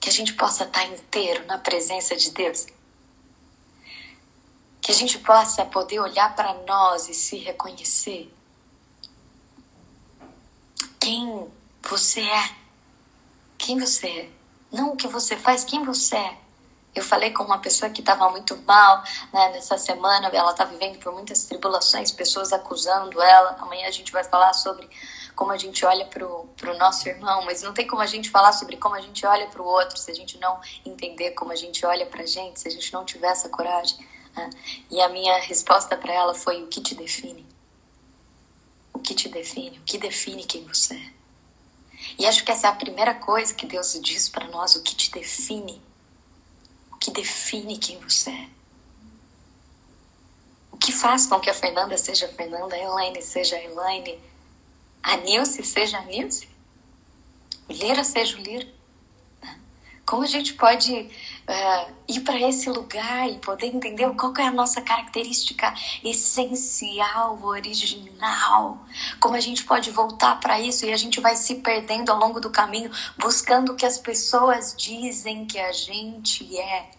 Que 0.00 0.08
a 0.08 0.12
gente 0.12 0.32
possa 0.32 0.64
estar 0.64 0.86
inteiro 0.86 1.44
na 1.44 1.58
presença 1.58 2.16
de 2.16 2.30
Deus 2.30 2.66
que 4.90 4.94
a 4.94 4.98
gente 4.98 5.18
possa 5.20 5.64
poder 5.64 6.00
olhar 6.00 6.34
para 6.34 6.52
nós 6.66 7.08
e 7.08 7.14
se 7.14 7.36
reconhecer. 7.36 8.28
Quem 10.98 11.48
você 11.80 12.22
é. 12.22 12.50
Quem 13.56 13.78
você 13.78 14.08
é. 14.08 14.30
Não 14.72 14.90
o 14.90 14.96
que 14.96 15.06
você 15.06 15.36
faz, 15.36 15.62
quem 15.62 15.84
você 15.84 16.16
é. 16.16 16.36
Eu 16.92 17.04
falei 17.04 17.30
com 17.30 17.44
uma 17.44 17.58
pessoa 17.58 17.88
que 17.88 18.00
estava 18.00 18.28
muito 18.30 18.56
mal 18.62 19.04
né, 19.32 19.50
nessa 19.50 19.78
semana, 19.78 20.26
ela 20.26 20.50
está 20.50 20.64
vivendo 20.64 20.98
por 20.98 21.12
muitas 21.12 21.44
tribulações, 21.44 22.10
pessoas 22.10 22.52
acusando 22.52 23.22
ela. 23.22 23.56
Amanhã 23.60 23.86
a 23.86 23.92
gente 23.92 24.10
vai 24.10 24.24
falar 24.24 24.52
sobre 24.54 24.90
como 25.36 25.52
a 25.52 25.56
gente 25.56 25.86
olha 25.86 26.04
para 26.04 26.26
o 26.26 26.78
nosso 26.78 27.08
irmão, 27.08 27.44
mas 27.44 27.62
não 27.62 27.72
tem 27.72 27.86
como 27.86 28.02
a 28.02 28.06
gente 28.06 28.28
falar 28.28 28.52
sobre 28.52 28.76
como 28.76 28.96
a 28.96 29.00
gente 29.00 29.24
olha 29.24 29.46
para 29.46 29.62
o 29.62 29.64
outro 29.64 29.96
se 29.96 30.10
a 30.10 30.14
gente 30.14 30.36
não 30.38 30.60
entender 30.84 31.30
como 31.30 31.52
a 31.52 31.56
gente 31.56 31.86
olha 31.86 32.06
para 32.06 32.24
a 32.24 32.26
gente, 32.26 32.58
se 32.58 32.66
a 32.66 32.70
gente 32.72 32.92
não 32.92 33.04
tiver 33.04 33.28
essa 33.28 33.48
coragem. 33.48 34.09
Né? 34.36 34.50
E 34.90 35.00
a 35.00 35.08
minha 35.08 35.38
resposta 35.40 35.96
para 35.96 36.12
ela 36.12 36.34
foi: 36.34 36.62
o 36.62 36.68
que 36.68 36.80
te 36.80 36.94
define? 36.94 37.46
O 38.92 38.98
que 38.98 39.14
te 39.14 39.28
define? 39.28 39.78
O 39.78 39.82
que 39.82 39.98
define 39.98 40.44
quem 40.44 40.64
você 40.64 40.94
é? 40.94 41.20
E 42.18 42.26
acho 42.26 42.44
que 42.44 42.50
essa 42.50 42.66
é 42.66 42.70
a 42.70 42.74
primeira 42.74 43.14
coisa 43.14 43.54
que 43.54 43.66
Deus 43.66 43.98
diz 44.02 44.28
para 44.28 44.46
nós: 44.48 44.74
o 44.74 44.82
que 44.82 44.94
te 44.94 45.10
define? 45.10 45.80
O 46.92 46.96
que 46.96 47.10
define 47.10 47.78
quem 47.78 47.98
você 47.98 48.30
é? 48.30 48.48
O 50.72 50.76
que 50.76 50.92
faz 50.92 51.26
com 51.26 51.40
que 51.40 51.50
a 51.50 51.54
Fernanda 51.54 51.96
seja 51.96 52.26
a 52.26 52.28
Fernanda, 52.28 52.74
a 52.74 52.78
Elaine 52.78 53.22
seja 53.22 53.56
a 53.56 53.62
Elaine, 53.62 54.20
a 55.02 55.16
Nilce 55.16 55.62
seja 55.62 55.98
a 55.98 56.02
Nilce, 56.02 56.48
o 57.68 57.72
Lira 57.72 58.04
seja 58.04 58.36
o 58.36 58.40
Lira? 58.40 58.79
Como 60.10 60.24
a 60.24 60.26
gente 60.26 60.54
pode 60.54 60.92
uh, 60.92 61.92
ir 62.08 62.20
para 62.22 62.36
esse 62.40 62.68
lugar 62.68 63.30
e 63.30 63.38
poder 63.38 63.66
entender 63.66 64.10
qual 64.16 64.34
é 64.38 64.42
a 64.42 64.50
nossa 64.50 64.82
característica 64.82 65.72
essencial, 66.02 67.40
original? 67.44 68.84
Como 69.20 69.36
a 69.36 69.40
gente 69.40 69.62
pode 69.62 69.88
voltar 69.92 70.40
para 70.40 70.58
isso 70.58 70.84
e 70.84 70.92
a 70.92 70.96
gente 70.96 71.20
vai 71.20 71.36
se 71.36 71.54
perdendo 71.60 72.10
ao 72.10 72.18
longo 72.18 72.40
do 72.40 72.50
caminho, 72.50 72.90
buscando 73.16 73.70
o 73.70 73.76
que 73.76 73.86
as 73.86 73.98
pessoas 73.98 74.74
dizem 74.76 75.46
que 75.46 75.60
a 75.60 75.70
gente 75.70 76.58
é. 76.58 76.90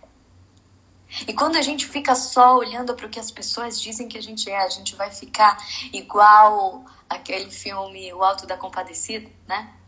E 1.27 1.33
quando 1.33 1.57
a 1.57 1.61
gente 1.61 1.85
fica 1.85 2.15
só 2.15 2.55
olhando 2.55 2.95
para 2.95 3.07
o 3.07 3.09
que 3.09 3.19
as 3.19 3.29
pessoas 3.29 3.77
dizem 3.81 4.07
que 4.07 4.17
a 4.17 4.23
gente 4.23 4.49
é, 4.49 4.57
a 4.57 4.69
gente 4.69 4.95
vai 4.95 5.11
ficar 5.11 5.57
igual 5.91 6.85
aquele 7.09 7.51
filme 7.51 8.13
O 8.13 8.23
Alto 8.23 8.47
da 8.47 8.55
Compadecida, 8.55 9.29
né? 9.49 9.80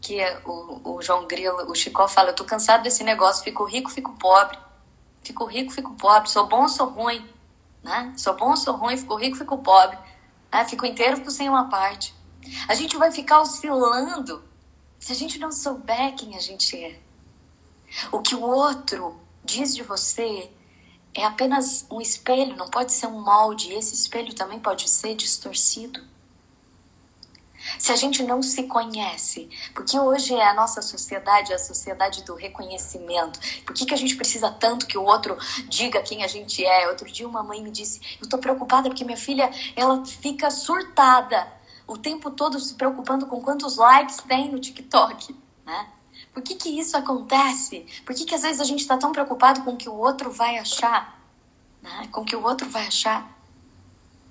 Que 0.00 0.18
o, 0.44 0.96
o 0.96 1.02
João 1.02 1.26
Grilo, 1.26 1.70
o 1.70 1.74
Chicó 1.74 2.08
fala, 2.08 2.30
eu 2.30 2.34
tô 2.34 2.44
cansado 2.44 2.82
desse 2.82 3.04
negócio, 3.04 3.44
fico 3.44 3.64
rico, 3.64 3.90
fico 3.90 4.12
pobre. 4.14 4.58
Fico 5.22 5.44
rico, 5.44 5.72
fico 5.72 5.94
pobre, 5.94 6.30
sou 6.30 6.46
bom, 6.46 6.66
sou 6.66 6.88
ruim, 6.88 7.28
né? 7.82 8.12
Sou 8.16 8.34
bom, 8.34 8.56
sou 8.56 8.74
ruim, 8.74 8.96
fico 8.96 9.14
rico, 9.16 9.36
fico 9.36 9.58
pobre. 9.58 9.98
Né? 10.50 10.64
Fico 10.64 10.86
inteiro, 10.86 11.18
fico 11.18 11.30
sem 11.30 11.48
uma 11.48 11.68
parte. 11.68 12.14
A 12.68 12.74
gente 12.74 12.96
vai 12.96 13.12
ficar 13.12 13.40
oscilando 13.40 14.42
se 14.98 15.12
a 15.12 15.14
gente 15.14 15.38
não 15.38 15.52
souber 15.52 16.14
quem 16.14 16.36
a 16.36 16.40
gente 16.40 16.76
é. 16.76 16.98
O 18.10 18.20
que 18.20 18.34
o 18.34 18.42
outro 18.42 19.20
diz 19.44 19.74
de 19.74 19.82
você 19.82 20.50
é 21.14 21.24
apenas 21.24 21.86
um 21.90 22.00
espelho, 22.00 22.56
não 22.56 22.68
pode 22.68 22.92
ser 22.92 23.06
um 23.06 23.20
molde. 23.20 23.72
Esse 23.72 23.94
espelho 23.94 24.34
também 24.34 24.58
pode 24.58 24.88
ser 24.88 25.14
distorcido. 25.14 26.00
Se 27.78 27.92
a 27.92 27.96
gente 27.96 28.22
não 28.22 28.42
se 28.42 28.64
conhece, 28.64 29.48
porque 29.74 29.98
hoje 29.98 30.34
é 30.34 30.48
a 30.48 30.54
nossa 30.54 30.82
sociedade, 30.82 31.52
a 31.52 31.58
sociedade 31.58 32.24
do 32.24 32.34
reconhecimento. 32.34 33.38
Por 33.64 33.74
que, 33.74 33.86
que 33.86 33.94
a 33.94 33.96
gente 33.96 34.16
precisa 34.16 34.50
tanto 34.50 34.86
que 34.86 34.98
o 34.98 35.04
outro 35.04 35.36
diga 35.68 36.02
quem 36.02 36.24
a 36.24 36.28
gente 36.28 36.64
é? 36.64 36.88
Outro 36.88 37.10
dia 37.10 37.28
uma 37.28 37.42
mãe 37.42 37.62
me 37.62 37.70
disse, 37.70 38.00
eu 38.20 38.28
tô 38.28 38.38
preocupada 38.38 38.88
porque 38.88 39.04
minha 39.04 39.16
filha, 39.16 39.50
ela 39.76 40.04
fica 40.04 40.50
surtada 40.50 41.46
o 41.86 41.98
tempo 41.98 42.30
todo 42.30 42.60
se 42.60 42.74
preocupando 42.74 43.26
com 43.26 43.40
quantos 43.40 43.76
likes 43.76 44.18
tem 44.18 44.50
no 44.50 44.60
TikTok, 44.60 45.34
né? 45.66 45.88
Por 46.32 46.42
que, 46.42 46.54
que 46.54 46.68
isso 46.68 46.96
acontece? 46.96 47.86
Por 48.06 48.14
que, 48.14 48.24
que 48.24 48.34
às 48.34 48.42
vezes 48.42 48.60
a 48.60 48.64
gente 48.64 48.80
está 48.80 48.96
tão 48.96 49.10
preocupado 49.10 49.62
com 49.62 49.72
o 49.72 49.76
que 49.76 49.88
o 49.88 49.94
outro 49.94 50.30
vai 50.30 50.58
achar? 50.58 51.20
Né? 51.82 52.08
Com 52.12 52.20
o 52.20 52.24
que 52.24 52.36
o 52.36 52.44
outro 52.44 52.68
vai 52.68 52.86
achar? 52.86 53.39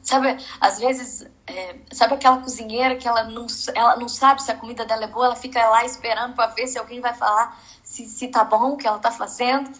Sabe, 0.10 0.44
às 0.60 0.80
vezes, 0.80 1.28
é, 1.46 1.76
sabe 1.92 2.16
aquela 2.16 2.42
cozinheira 2.42 2.96
que 2.96 3.08
ela 3.08 3.26
não, 3.26 3.46
ela 3.76 3.96
não 3.96 4.10
sabe 4.10 4.42
se 4.42 4.50
a 4.50 4.56
comida 4.56 4.84
dela 4.84 5.04
é 5.04 5.08
boa, 5.08 5.28
ela 5.28 5.36
fica 5.36 5.64
lá 5.70 5.86
esperando 5.86 6.34
para 6.34 6.48
ver 6.48 6.66
se 6.66 6.80
alguém 6.80 7.00
vai 7.00 7.14
falar 7.14 7.64
se, 7.84 8.08
se 8.08 8.28
tá 8.28 8.44
bom 8.44 8.72
o 8.72 8.76
que 8.76 8.88
ela 8.88 8.98
tá 8.98 9.12
fazendo, 9.12 9.72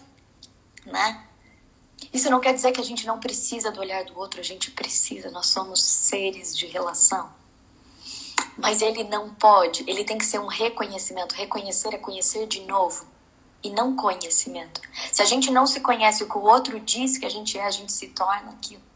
né? 0.86 1.26
Isso 2.12 2.30
não 2.30 2.38
quer 2.38 2.54
dizer 2.54 2.70
que 2.70 2.80
a 2.80 2.84
gente 2.84 3.04
não 3.08 3.18
precisa 3.18 3.72
do 3.72 3.80
olhar 3.80 4.04
do 4.04 4.16
outro, 4.16 4.38
a 4.38 4.44
gente 4.44 4.70
precisa, 4.70 5.32
nós 5.32 5.46
somos 5.46 5.82
seres 5.82 6.56
de 6.56 6.66
relação. 6.66 7.28
Mas 8.56 8.82
ele 8.82 9.02
não 9.02 9.34
pode, 9.34 9.82
ele 9.88 10.04
tem 10.04 10.16
que 10.16 10.24
ser 10.24 10.38
um 10.38 10.46
reconhecimento. 10.46 11.34
Reconhecer 11.34 11.92
é 11.92 11.98
conhecer 11.98 12.46
de 12.46 12.60
novo 12.66 13.04
e 13.64 13.70
não 13.70 13.96
conhecimento. 13.96 14.80
Se 15.10 15.22
a 15.22 15.24
gente 15.24 15.50
não 15.50 15.66
se 15.66 15.80
conhece 15.80 16.22
o 16.22 16.28
que 16.28 16.38
o 16.38 16.42
outro 16.42 16.78
diz 16.78 17.18
que 17.18 17.26
a 17.26 17.30
gente 17.30 17.58
é, 17.58 17.66
a 17.66 17.70
gente 17.72 17.90
se 17.90 18.06
torna 18.10 18.52
aquilo. 18.52 18.89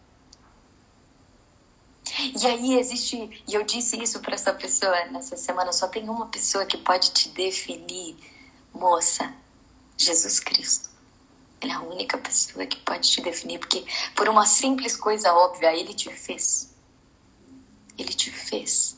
E 2.19 2.47
aí 2.47 2.79
existe, 2.79 3.43
e 3.47 3.55
eu 3.55 3.65
disse 3.65 4.01
isso 4.01 4.21
para 4.21 4.35
essa 4.35 4.53
pessoa 4.53 5.05
nessa 5.07 5.37
semana, 5.37 5.73
só 5.73 5.89
tem 5.89 6.09
uma 6.09 6.27
pessoa 6.27 6.65
que 6.65 6.77
pode 6.77 7.11
te 7.11 7.29
definir, 7.31 8.17
moça, 8.73 9.35
Jesus 9.97 10.39
Cristo. 10.39 10.91
Ele 11.61 11.73
é 11.73 11.75
a 11.75 11.81
única 11.81 12.19
pessoa 12.19 12.67
que 12.67 12.77
pode 12.79 13.11
te 13.11 13.21
definir, 13.21 13.59
porque 13.59 13.85
por 14.15 14.29
uma 14.29 14.47
simples 14.47 14.97
coisa 14.97 15.33
óbvia, 15.33 15.75
ele 15.75 15.95
te 15.95 16.11
fez. 16.11 16.73
Ele 17.97 18.13
te 18.13 18.31
fez. 18.31 18.97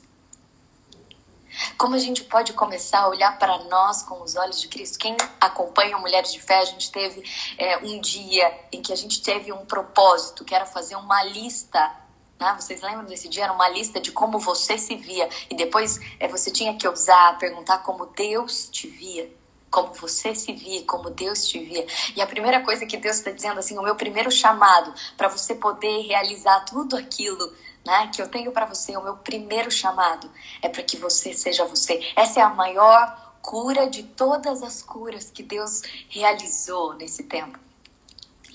Como 1.79 1.95
a 1.95 1.99
gente 1.99 2.25
pode 2.25 2.53
começar 2.53 3.01
a 3.01 3.09
olhar 3.09 3.39
para 3.39 3.65
nós 3.65 4.03
com 4.03 4.23
os 4.23 4.37
olhos 4.37 4.61
de 4.61 4.69
Cristo? 4.69 4.99
Quem 4.99 5.17
acompanha 5.41 5.97
Mulheres 5.97 6.33
de 6.33 6.41
Fé, 6.41 6.59
a 6.59 6.65
gente 6.65 6.91
teve 6.91 7.23
é, 7.57 7.79
um 7.79 7.99
dia 8.01 8.53
em 8.71 8.83
que 8.83 8.93
a 8.93 8.97
gente 8.97 9.23
teve 9.23 9.53
um 9.53 9.65
propósito, 9.65 10.45
que 10.45 10.55
era 10.55 10.67
fazer 10.67 10.97
uma 10.97 11.23
lista 11.25 12.06
né? 12.39 12.57
Vocês 12.59 12.83
lembram 12.83 13.05
desse 13.05 13.29
dia? 13.29 13.45
Era 13.45 13.53
uma 13.53 13.69
lista 13.69 14.01
de 14.01 14.13
como 14.13 14.39
você 14.39 14.79
se 14.79 14.95
via. 14.97 15.29
E 15.51 15.55
depois 15.55 15.99
é, 16.21 16.29
você 16.29 16.51
tinha 16.51 16.77
que 16.77 16.89
usar, 16.89 17.39
perguntar 17.39 17.79
como 17.79 18.07
Deus 18.07 18.69
te 18.71 18.87
via. 18.89 19.31
Como 19.71 19.93
você 19.95 20.35
se 20.35 20.53
via, 20.53 20.83
como 20.85 21.11
Deus 21.11 21.47
te 21.49 21.59
via. 21.59 21.87
E 22.15 22.23
a 22.23 22.27
primeira 22.27 22.61
coisa 22.61 22.87
que 22.87 22.97
Deus 22.97 23.17
está 23.17 23.31
dizendo, 23.31 23.59
assim, 23.59 23.77
o 23.77 23.83
meu 23.83 23.97
primeiro 23.97 24.31
chamado 24.31 24.93
para 25.17 25.29
você 25.29 25.55
poder 25.55 26.03
realizar 26.07 26.61
tudo 26.61 26.97
aquilo 26.97 27.53
né, 27.85 28.11
que 28.13 28.21
eu 28.21 28.29
tenho 28.29 28.51
para 28.51 28.67
você, 28.67 28.97
o 28.97 29.03
meu 29.03 29.17
primeiro 29.17 29.71
chamado 29.71 30.29
é 30.61 30.69
para 30.69 30.83
que 30.83 30.97
você 30.97 31.33
seja 31.33 31.65
você. 31.65 32.01
Essa 32.17 32.41
é 32.41 32.43
a 32.43 32.49
maior 32.49 33.35
cura 33.41 33.89
de 33.89 34.03
todas 34.03 34.63
as 34.63 34.83
curas 34.83 35.31
que 35.31 35.43
Deus 35.43 35.83
realizou 36.09 36.95
nesse 36.95 37.23
tempo. 37.23 37.66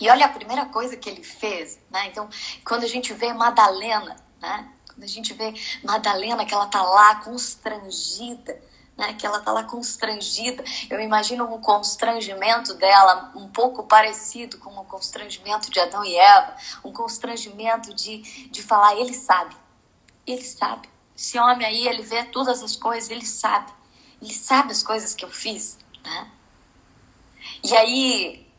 E 0.02 0.10
olha 0.10 0.26
a 0.26 0.30
primeira 0.30 0.66
coisa 0.66 0.98
que 0.98 1.08
ele 1.08 1.24
fez, 1.24 1.80
né? 1.92 2.08
Então, 2.08 2.28
quando 2.66 2.84
a 2.84 2.88
gente 2.88 3.14
vê 3.14 3.32
Madalena, 3.32 4.16
né? 4.42 4.68
Quando 4.88 5.04
a 5.04 5.08
gente 5.08 5.32
vê 5.32 5.54
Madalena 5.84 6.44
que 6.44 6.56
ela 6.56 6.66
tá 6.66 6.82
lá 6.82 7.18
constrangida, 7.18 8.60
né? 8.98 9.14
Que 9.14 9.28
ela 9.28 9.40
tá 9.42 9.52
lá 9.52 9.64
constrangida. 9.64 10.64
Eu 10.90 11.00
imagino 11.00 11.46
um 11.46 11.62
constrangimento 11.62 12.74
dela 12.74 13.32
um 13.36 13.48
pouco 13.48 13.84
parecido 13.84 14.58
com 14.58 14.72
o 14.72 14.86
constrangimento 14.86 15.70
de 15.70 15.80
Adão 15.80 16.04
e 16.04 16.16
Eva, 16.16 16.56
um 16.84 16.92
constrangimento 16.92 17.94
de, 17.94 18.24
de 18.50 18.64
falar, 18.64 18.96
ele 18.96 19.14
sabe. 19.14 19.56
Ele 20.26 20.44
sabe. 20.44 20.90
Esse 21.16 21.38
homem 21.38 21.68
aí, 21.68 21.88
ele 21.88 22.02
vê 22.02 22.24
todas 22.24 22.64
as 22.64 22.76
coisas, 22.76 23.12
ele 23.12 23.26
sabe. 23.26 23.72
Ele 24.20 24.34
sabe 24.34 24.72
as 24.72 24.82
coisas 24.82 25.14
que 25.14 25.24
eu 25.24 25.30
fiz, 25.30 25.78
né? 26.04 26.32
E 27.64 27.78
aí, 27.78 28.51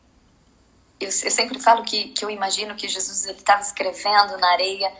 eu, 1.03 1.09
eu 1.09 1.31
sempre 1.31 1.59
falo 1.59 1.83
que, 1.83 2.09
que 2.09 2.23
eu 2.23 2.29
imagino 2.29 2.75
que 2.75 2.87
Jesus 2.87 3.25
estava 3.25 3.61
escrevendo 3.61 4.37
na 4.37 4.51
areia 4.51 4.91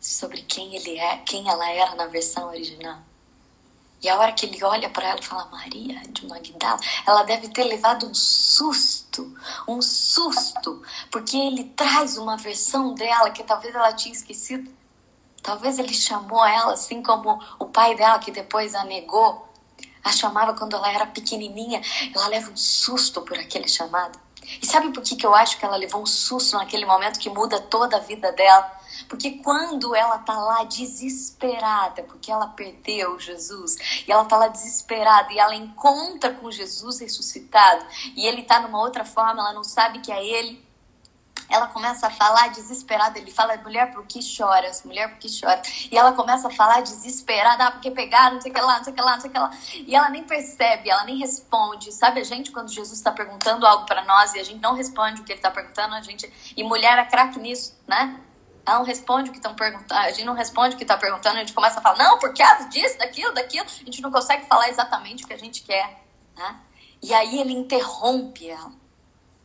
sobre 0.00 0.42
quem 0.42 0.74
ele 0.74 0.98
é, 0.98 1.18
quem 1.18 1.48
ela 1.48 1.68
era 1.70 1.94
na 1.94 2.06
versão 2.06 2.48
original. 2.48 2.98
E 4.02 4.08
a 4.08 4.18
hora 4.18 4.32
que 4.32 4.46
ele 4.46 4.62
olha 4.62 4.90
para 4.90 5.08
ela 5.08 5.18
e 5.18 5.24
fala 5.24 5.46
Maria 5.46 6.00
de 6.10 6.26
Magdala, 6.26 6.78
ela 7.06 7.22
deve 7.22 7.48
ter 7.48 7.64
levado 7.64 8.06
um 8.06 8.14
susto, 8.14 9.34
um 9.66 9.80
susto, 9.80 10.82
porque 11.10 11.36
ele 11.36 11.64
traz 11.64 12.16
uma 12.18 12.36
versão 12.36 12.94
dela 12.94 13.30
que 13.30 13.42
talvez 13.42 13.74
ela 13.74 13.92
tinha 13.94 14.14
esquecido. 14.14 14.70
Talvez 15.42 15.78
ele 15.78 15.94
chamou 15.94 16.44
ela 16.44 16.74
assim 16.74 17.02
como 17.02 17.40
o 17.58 17.66
pai 17.66 17.94
dela, 17.94 18.18
que 18.18 18.30
depois 18.30 18.74
a 18.74 18.84
negou, 18.84 19.48
a 20.04 20.12
chamava 20.12 20.54
quando 20.54 20.76
ela 20.76 20.92
era 20.92 21.06
pequenininha. 21.06 21.80
Ela 22.14 22.28
leva 22.28 22.50
um 22.50 22.56
susto 22.56 23.22
por 23.22 23.38
aquele 23.38 23.68
chamado. 23.68 24.25
E 24.62 24.66
sabe 24.66 24.92
por 24.92 25.02
que, 25.02 25.16
que 25.16 25.26
eu 25.26 25.34
acho 25.34 25.58
que 25.58 25.64
ela 25.64 25.76
levou 25.76 26.02
um 26.02 26.06
susto 26.06 26.56
naquele 26.56 26.84
momento 26.84 27.18
que 27.18 27.28
muda 27.30 27.60
toda 27.60 27.96
a 27.96 28.00
vida 28.00 28.32
dela? 28.32 28.76
Porque 29.08 29.32
quando 29.42 29.94
ela 29.94 30.18
tá 30.18 30.38
lá 30.38 30.64
desesperada, 30.64 32.02
porque 32.02 32.30
ela 32.30 32.48
perdeu 32.48 33.18
Jesus, 33.18 33.76
e 34.06 34.10
ela 34.10 34.24
tá 34.24 34.36
lá 34.36 34.48
desesperada, 34.48 35.32
e 35.32 35.38
ela 35.38 35.54
encontra 35.54 36.32
com 36.32 36.50
Jesus 36.50 37.00
ressuscitado, 37.00 37.84
e 38.16 38.26
ele 38.26 38.42
tá 38.42 38.60
numa 38.60 38.80
outra 38.80 39.04
forma, 39.04 39.40
ela 39.40 39.52
não 39.52 39.64
sabe 39.64 40.00
que 40.00 40.10
é 40.10 40.24
ele, 40.24 40.65
ela 41.48 41.68
começa 41.68 42.06
a 42.06 42.10
falar 42.10 42.48
desesperada. 42.48 43.18
Ele 43.18 43.30
fala, 43.30 43.56
mulher, 43.58 43.92
por 43.92 44.04
que 44.06 44.20
choras? 44.20 44.82
Mulher, 44.84 45.08
por 45.10 45.18
que 45.18 45.28
chora? 45.40 45.62
E 45.90 45.96
ela 45.96 46.12
começa 46.12 46.48
a 46.48 46.50
falar 46.50 46.80
desesperada, 46.80 47.66
ah, 47.66 47.70
porque 47.70 47.90
pegaram, 47.90 48.34
não 48.34 48.40
sei 48.40 48.50
o 48.50 48.54
que 48.54 48.60
lá, 48.60 48.76
não 48.76 48.84
sei 48.84 48.92
o 48.92 48.96
que 48.96 49.02
lá, 49.02 49.12
não 49.12 49.20
sei 49.20 49.30
o 49.30 49.32
que 49.32 49.38
lá. 49.38 49.50
E 49.74 49.94
ela 49.94 50.10
nem 50.10 50.24
percebe, 50.24 50.90
ela 50.90 51.04
nem 51.04 51.18
responde. 51.18 51.92
Sabe 51.92 52.20
a 52.20 52.24
gente, 52.24 52.50
quando 52.50 52.70
Jesus 52.70 52.98
está 52.98 53.12
perguntando 53.12 53.66
algo 53.66 53.86
para 53.86 54.04
nós 54.04 54.34
e 54.34 54.40
a 54.40 54.44
gente 54.44 54.60
não 54.60 54.74
responde 54.74 55.20
o 55.20 55.24
que 55.24 55.32
ele 55.32 55.38
está 55.38 55.50
perguntando, 55.50 55.94
a 55.94 56.00
gente. 56.00 56.30
E 56.56 56.64
mulher 56.64 56.98
é 56.98 57.04
craque 57.04 57.38
nisso, 57.38 57.78
né? 57.86 58.20
Ela 58.66 58.78
não 58.78 58.84
responde 58.84 59.28
o 59.30 59.32
que 59.32 59.38
estão 59.38 59.54
perguntando, 59.54 60.00
a 60.00 60.10
gente 60.10 60.24
não 60.24 60.34
responde 60.34 60.74
o 60.74 60.78
que 60.78 60.82
está 60.82 60.96
perguntando, 60.96 61.36
a 61.36 61.40
gente 61.40 61.52
começa 61.52 61.78
a 61.78 61.82
falar, 61.82 61.98
não, 61.98 62.18
por 62.18 62.34
causa 62.34 62.68
disso, 62.68 62.98
daquilo, 62.98 63.32
daquilo. 63.32 63.64
A 63.64 63.84
gente 63.84 64.02
não 64.02 64.10
consegue 64.10 64.44
falar 64.46 64.68
exatamente 64.68 65.22
o 65.22 65.26
que 65.28 65.34
a 65.34 65.38
gente 65.38 65.62
quer, 65.62 66.02
né? 66.36 66.56
E 67.00 67.14
aí 67.14 67.38
ele 67.38 67.52
interrompe 67.52 68.48
ela 68.48 68.72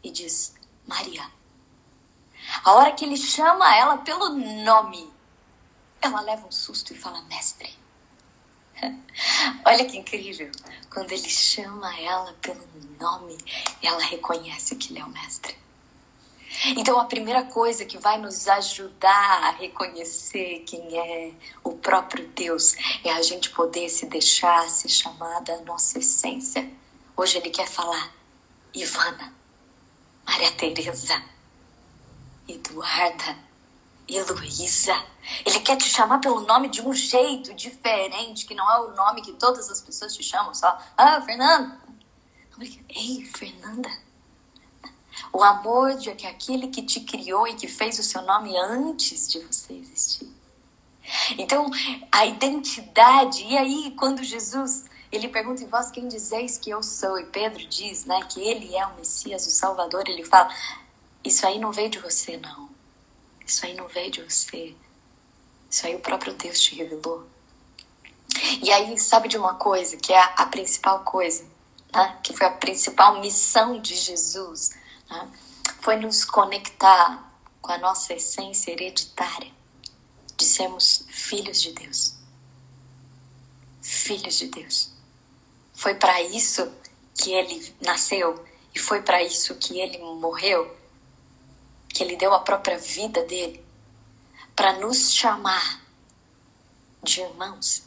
e 0.03 0.09
diz, 0.09 0.55
Maria 0.87 1.40
a 2.63 2.73
hora 2.73 2.91
que 2.91 3.05
ele 3.05 3.17
chama 3.17 3.75
ela 3.75 3.97
pelo 3.97 4.29
nome, 4.29 5.11
ela 6.01 6.21
leva 6.21 6.47
um 6.47 6.51
susto 6.51 6.93
e 6.93 6.97
fala: 6.97 7.21
Mestre. 7.23 7.69
Olha 9.65 9.85
que 9.85 9.97
incrível. 9.97 10.51
Quando 10.91 11.11
ele 11.11 11.29
chama 11.29 11.97
ela 11.99 12.33
pelo 12.41 12.67
nome, 12.99 13.37
ela 13.81 14.01
reconhece 14.03 14.75
que 14.75 14.91
ele 14.91 14.99
é 14.99 15.05
o 15.05 15.09
Mestre. 15.09 15.55
Então, 16.77 16.99
a 16.99 17.05
primeira 17.05 17.43
coisa 17.45 17.85
que 17.85 17.97
vai 17.97 18.17
nos 18.17 18.47
ajudar 18.47 19.43
a 19.43 19.51
reconhecer 19.51 20.63
quem 20.67 20.99
é 20.99 21.31
o 21.63 21.71
próprio 21.77 22.27
Deus 22.27 22.75
é 23.03 23.11
a 23.11 23.21
gente 23.21 23.49
poder 23.51 23.87
se 23.89 24.05
deixar 24.05 24.67
se 24.69 24.89
chamar 24.89 25.41
da 25.41 25.61
nossa 25.61 25.99
essência. 25.99 26.69
Hoje 27.15 27.37
ele 27.37 27.49
quer 27.49 27.67
falar 27.67 28.13
Ivana, 28.73 29.33
Maria 30.25 30.51
Teresa, 30.51 31.23
Eduarda, 32.47 33.37
Heloísa. 34.07 34.95
Ele 35.45 35.59
quer 35.59 35.77
te 35.77 35.89
chamar 35.89 36.19
pelo 36.19 36.41
nome 36.41 36.69
de 36.69 36.81
um 36.81 36.93
jeito 36.93 37.53
diferente, 37.53 38.45
que 38.45 38.55
não 38.55 38.69
é 38.69 38.79
o 38.79 38.95
nome 38.95 39.21
que 39.21 39.33
todas 39.33 39.69
as 39.69 39.81
pessoas 39.81 40.15
te 40.15 40.23
chamam, 40.23 40.53
só, 40.53 40.77
ah, 40.97 41.21
Fernanda. 41.21 41.79
Ei, 42.89 43.25
Fernanda. 43.25 43.89
O 45.31 45.43
amor 45.43 45.95
de 45.95 46.09
aquele 46.09 46.67
que 46.67 46.81
te 46.81 46.99
criou 47.01 47.47
e 47.47 47.55
que 47.55 47.67
fez 47.67 47.97
o 47.99 48.03
seu 48.03 48.21
nome 48.21 48.55
antes 48.57 49.29
de 49.29 49.39
você 49.39 49.73
existir. 49.73 50.29
Então, 51.37 51.69
a 52.11 52.25
identidade, 52.25 53.43
e 53.43 53.57
aí 53.57 53.93
quando 53.97 54.23
Jesus, 54.23 54.85
ele 55.11 55.27
pergunta 55.27 55.63
em 55.63 55.67
vós 55.67 55.89
quem 55.89 56.07
dizeis 56.07 56.57
que 56.57 56.69
eu 56.69 56.83
sou, 56.83 57.19
e 57.19 57.25
Pedro 57.25 57.65
diz, 57.65 58.05
né, 58.05 58.21
que 58.29 58.39
ele 58.39 58.75
é 58.75 58.85
o 58.85 58.95
Messias, 58.95 59.45
o 59.47 59.51
Salvador, 59.51 60.07
ele 60.07 60.23
fala, 60.23 60.53
isso 61.23 61.45
aí 61.45 61.59
não 61.59 61.71
veio 61.71 61.89
de 61.89 61.99
você, 61.99 62.37
não. 62.37 62.69
Isso 63.45 63.65
aí 63.65 63.73
não 63.75 63.87
veio 63.87 64.11
de 64.11 64.23
você. 64.23 64.75
Isso 65.69 65.85
aí 65.85 65.95
o 65.95 65.99
próprio 65.99 66.33
Deus 66.33 66.59
te 66.59 66.75
revelou. 66.75 67.27
E 68.61 68.71
aí, 68.71 68.97
sabe 68.97 69.27
de 69.27 69.37
uma 69.37 69.55
coisa, 69.55 69.97
que 69.97 70.11
é 70.11 70.19
a, 70.19 70.45
principal 70.45 71.03
coisa, 71.03 71.45
né? 71.93 72.19
que 72.23 72.33
foi 72.33 72.47
a 72.47 72.51
principal 72.51 73.19
missão 73.19 73.79
de 73.79 73.95
Jesus, 73.95 74.71
né? 75.09 75.31
foi 75.81 75.95
nos 75.97 76.25
conectar 76.25 77.31
com 77.61 77.71
a 77.71 77.77
nossa 77.77 78.13
essência 78.13 78.71
hereditária 78.71 79.51
de 80.35 80.45
sermos 80.45 81.05
filhos 81.09 81.61
de 81.61 81.71
Deus. 81.73 82.15
Filhos 83.81 84.39
de 84.39 84.47
Deus. 84.47 84.91
Foi 85.73 85.95
para 85.95 86.21
isso 86.21 86.71
que 87.13 87.31
ele 87.31 87.75
nasceu 87.81 88.43
e 88.73 88.79
foi 88.79 89.01
para 89.01 89.21
isso 89.21 89.55
que 89.55 89.79
ele 89.79 89.97
morreu 89.99 90.80
que 91.91 92.03
ele 92.03 92.15
deu 92.15 92.33
a 92.33 92.39
própria 92.39 92.77
vida 92.77 93.23
dele 93.23 93.63
para 94.55 94.73
nos 94.79 95.13
chamar 95.13 95.81
de 97.03 97.21
irmãos, 97.21 97.83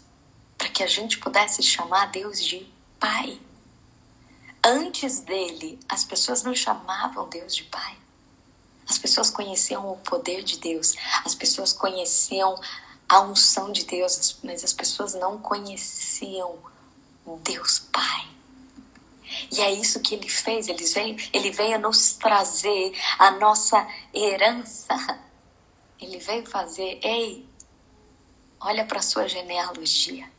para 0.59 0.69
que 0.69 0.83
a 0.83 0.87
gente 0.87 1.19
pudesse 1.19 1.63
chamar 1.63 2.11
Deus 2.11 2.43
de 2.43 2.67
Pai. 2.99 3.41
Antes 4.63 5.21
dele, 5.21 5.79
as 5.89 6.05
pessoas 6.05 6.43
não 6.43 6.55
chamavam 6.55 7.29
Deus 7.29 7.55
de 7.55 7.65
Pai. 7.65 7.97
As 8.89 8.99
pessoas 8.99 9.31
conheciam 9.31 9.91
o 9.91 9.97
poder 9.99 10.43
de 10.43 10.59
Deus, 10.59 10.95
as 11.25 11.35
pessoas 11.35 11.73
conheciam 11.73 12.61
a 13.09 13.21
unção 13.21 13.73
de 13.73 13.85
Deus, 13.85 14.39
mas 14.43 14.65
as 14.65 14.73
pessoas 14.73 15.15
não 15.15 15.39
conheciam 15.39 16.59
Deus 17.43 17.79
Pai. 17.79 18.34
E 19.51 19.61
é 19.61 19.73
isso 19.73 20.01
que 20.01 20.15
ele 20.15 20.29
fez. 20.29 20.69
Ele 20.69 20.85
veio, 20.85 21.17
ele 21.33 21.51
veio 21.51 21.79
nos 21.79 22.15
trazer 22.15 22.93
a 23.19 23.31
nossa 23.33 23.87
herança. 24.13 24.95
Ele 26.01 26.19
veio 26.19 26.45
fazer, 26.47 26.99
ei, 27.03 27.49
olha 28.61 28.85
para 28.85 29.01
sua 29.01 29.29
genealogia. 29.29 30.31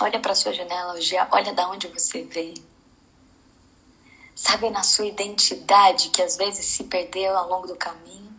Olha 0.00 0.18
para 0.18 0.34
sua 0.34 0.52
genealogia, 0.52 1.28
olha 1.30 1.52
da 1.52 1.68
onde 1.68 1.86
você 1.88 2.22
veio. 2.22 2.70
Sabe 4.34 4.70
na 4.70 4.82
sua 4.82 5.04
identidade 5.04 6.08
que 6.08 6.22
às 6.22 6.36
vezes 6.36 6.64
se 6.64 6.84
perdeu 6.84 7.36
ao 7.36 7.48
longo 7.50 7.66
do 7.66 7.76
caminho? 7.76 8.34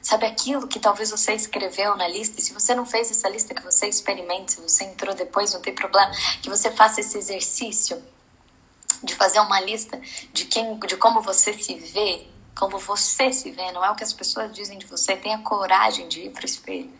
Sabe 0.00 0.24
aquilo 0.24 0.68
que 0.68 0.78
talvez 0.78 1.10
você 1.10 1.32
escreveu 1.32 1.96
na 1.96 2.06
lista? 2.06 2.38
E 2.38 2.42
se 2.42 2.52
você 2.52 2.76
não 2.76 2.86
fez 2.86 3.10
essa 3.10 3.28
lista, 3.28 3.52
que 3.52 3.64
você 3.64 3.88
experimente. 3.88 4.52
Se 4.52 4.60
você 4.60 4.84
entrou 4.84 5.12
depois, 5.16 5.52
não 5.52 5.60
tem 5.60 5.74
problema. 5.74 6.12
Que 6.40 6.48
você 6.48 6.70
faça 6.70 7.00
esse 7.00 7.18
exercício 7.18 8.00
de 9.02 9.14
fazer 9.14 9.40
uma 9.40 9.60
lista 9.60 10.00
de 10.32 10.44
quem, 10.46 10.78
de 10.80 10.96
como 10.96 11.20
você 11.20 11.52
se 11.52 11.74
vê, 11.74 12.26
como 12.54 12.78
você 12.78 13.32
se 13.32 13.50
vê. 13.50 13.70
Não 13.72 13.84
é 13.84 13.90
o 13.90 13.94
que 13.94 14.04
as 14.04 14.12
pessoas 14.12 14.52
dizem 14.52 14.78
de 14.78 14.86
você. 14.86 15.16
Tenha 15.16 15.38
coragem 15.38 16.08
de 16.08 16.22
ir 16.22 16.30
para 16.30 16.42
o 16.42 16.46
espelho. 16.46 16.92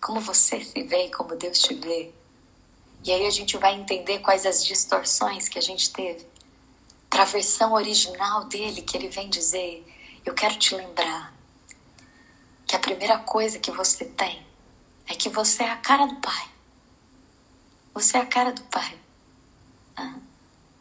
Como 0.00 0.20
você 0.20 0.62
se 0.62 0.82
vê 0.82 1.08
como 1.08 1.36
Deus 1.36 1.58
te 1.58 1.74
vê. 1.74 2.12
E 3.04 3.12
aí 3.12 3.26
a 3.26 3.30
gente 3.30 3.56
vai 3.58 3.74
entender 3.74 4.20
quais 4.20 4.46
as 4.46 4.64
distorções 4.64 5.48
que 5.48 5.58
a 5.58 5.62
gente 5.62 5.92
teve 5.92 6.26
para 7.10 7.22
a 7.22 7.26
versão 7.26 7.72
original 7.74 8.44
dele, 8.44 8.82
que 8.82 8.96
ele 8.96 9.08
vem 9.08 9.28
dizer: 9.28 9.86
Eu 10.24 10.34
quero 10.34 10.56
te 10.56 10.74
lembrar 10.74 11.32
que 12.66 12.74
a 12.74 12.78
primeira 12.78 13.18
coisa 13.18 13.58
que 13.58 13.70
você 13.70 14.04
tem 14.04 14.44
é 15.06 15.14
que 15.14 15.28
você 15.28 15.62
é 15.62 15.70
a 15.70 15.76
cara 15.76 16.06
do 16.06 16.16
Pai. 16.16 16.48
Você 17.92 18.16
é 18.16 18.20
a 18.20 18.26
cara 18.26 18.52
do 18.52 18.62
Pai. 18.62 18.98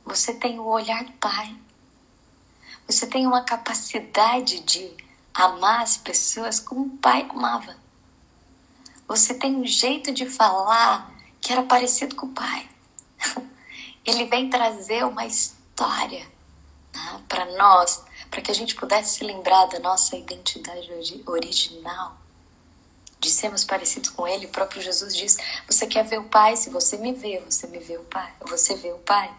Você 0.06 0.34
tem 0.34 0.60
o 0.60 0.66
olhar 0.66 1.04
do 1.04 1.14
Pai. 1.14 1.56
Você 2.88 3.08
tem 3.08 3.26
uma 3.26 3.44
capacidade 3.44 4.60
de 4.60 4.92
amar 5.34 5.82
as 5.82 5.98
pessoas 5.98 6.60
como 6.60 6.86
o 6.86 6.98
Pai 6.98 7.26
amava. 7.30 7.76
Você 9.08 9.34
tem 9.34 9.56
um 9.56 9.66
jeito 9.66 10.12
de 10.12 10.26
falar 10.26 11.12
que 11.40 11.52
era 11.52 11.64
parecido 11.64 12.16
com 12.16 12.28
o 12.28 12.34
Pai. 12.34 12.70
Ele 14.06 14.26
vem 14.26 14.50
trazer 14.50 15.06
uma 15.06 15.26
história 15.26 16.26
né, 16.94 17.22
para 17.28 17.46
nós, 17.58 18.04
para 18.30 18.42
que 18.42 18.52
a 18.52 18.56
gente 18.56 18.76
pudesse 18.76 19.18
se 19.18 19.24
lembrar 19.24 19.66
da 19.68 19.80
nossa 19.80 20.18
identidade 20.18 20.92
original, 21.26 22.18
de 23.20 23.30
sermos 23.30 23.64
parecidos 23.64 24.10
com 24.10 24.28
Ele. 24.28 24.48
O 24.48 24.50
próprio 24.50 24.82
Jesus 24.82 25.16
diz: 25.16 25.38
Você 25.68 25.88
quer 25.88 26.04
ver 26.04 26.20
o 26.20 26.26
Pai? 26.26 26.58
Se 26.58 26.70
você 26.70 26.98
me 26.98 27.14
vê, 27.14 27.40
você 27.40 27.68
me 27.68 27.80
vê 27.80 27.98
o 27.98 28.04
Pai. 28.04 28.34
Você 28.46 28.76
vê 28.76 28.92
o 28.92 29.00
Pai. 29.00 29.34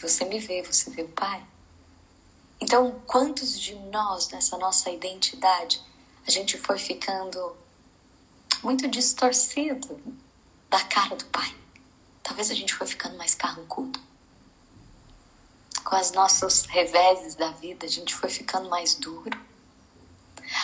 Você 0.00 0.24
me 0.24 0.38
vê, 0.38 0.62
você 0.62 0.90
vê 0.90 1.02
o 1.02 1.08
Pai. 1.08 1.44
Então, 2.60 3.00
quantos 3.06 3.58
de 3.58 3.74
nós, 3.74 4.28
nessa 4.30 4.56
nossa 4.58 4.90
identidade, 4.90 5.80
a 6.26 6.30
gente 6.30 6.58
foi 6.58 6.78
ficando 6.78 7.56
muito 8.62 8.88
distorcido 8.88 10.00
da 10.68 10.80
cara 10.84 11.16
do 11.16 11.24
Pai? 11.26 11.54
Talvez 12.22 12.50
a 12.50 12.54
gente 12.54 12.74
foi 12.74 12.86
ficando 12.86 13.16
mais 13.16 13.34
carrancudo 13.34 13.98
com 15.88 15.96
os 15.96 16.10
nossos 16.12 16.66
reveses 16.66 17.34
da 17.34 17.50
vida, 17.52 17.86
a 17.86 17.88
gente 17.88 18.14
foi 18.14 18.28
ficando 18.28 18.68
mais 18.68 18.94
duro. 18.94 19.38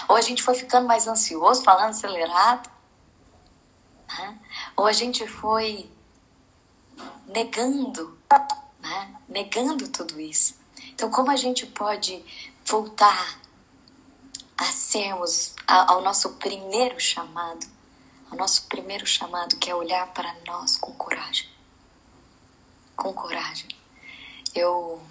Ou 0.07 0.17
a 0.17 0.21
gente 0.21 0.43
foi 0.43 0.55
ficando 0.55 0.87
mais 0.87 1.07
ansioso, 1.07 1.63
falando 1.63 1.91
acelerado. 1.91 2.71
Né? 4.09 4.39
Ou 4.77 4.87
a 4.87 4.93
gente 4.93 5.27
foi 5.27 5.91
negando, 7.27 8.19
né? 8.85 9.15
negando 9.29 9.89
tudo 9.89 10.21
isso. 10.21 10.55
Então, 10.91 11.11
como 11.11 11.31
a 11.31 11.37
gente 11.37 11.67
pode 11.67 12.23
voltar 12.65 13.41
a 14.57 14.65
sermos 14.67 15.55
ao 15.67 16.03
nosso 16.03 16.35
primeiro 16.35 17.01
chamado, 17.01 17.67
ao 18.31 18.37
nosso 18.37 18.67
primeiro 18.67 19.07
chamado, 19.07 19.57
que 19.57 19.71
é 19.71 19.75
olhar 19.75 20.07
para 20.13 20.35
nós 20.47 20.77
com 20.77 20.93
coragem? 20.93 21.49
Com 22.95 23.13
coragem. 23.13 23.69
Eu 24.55 25.03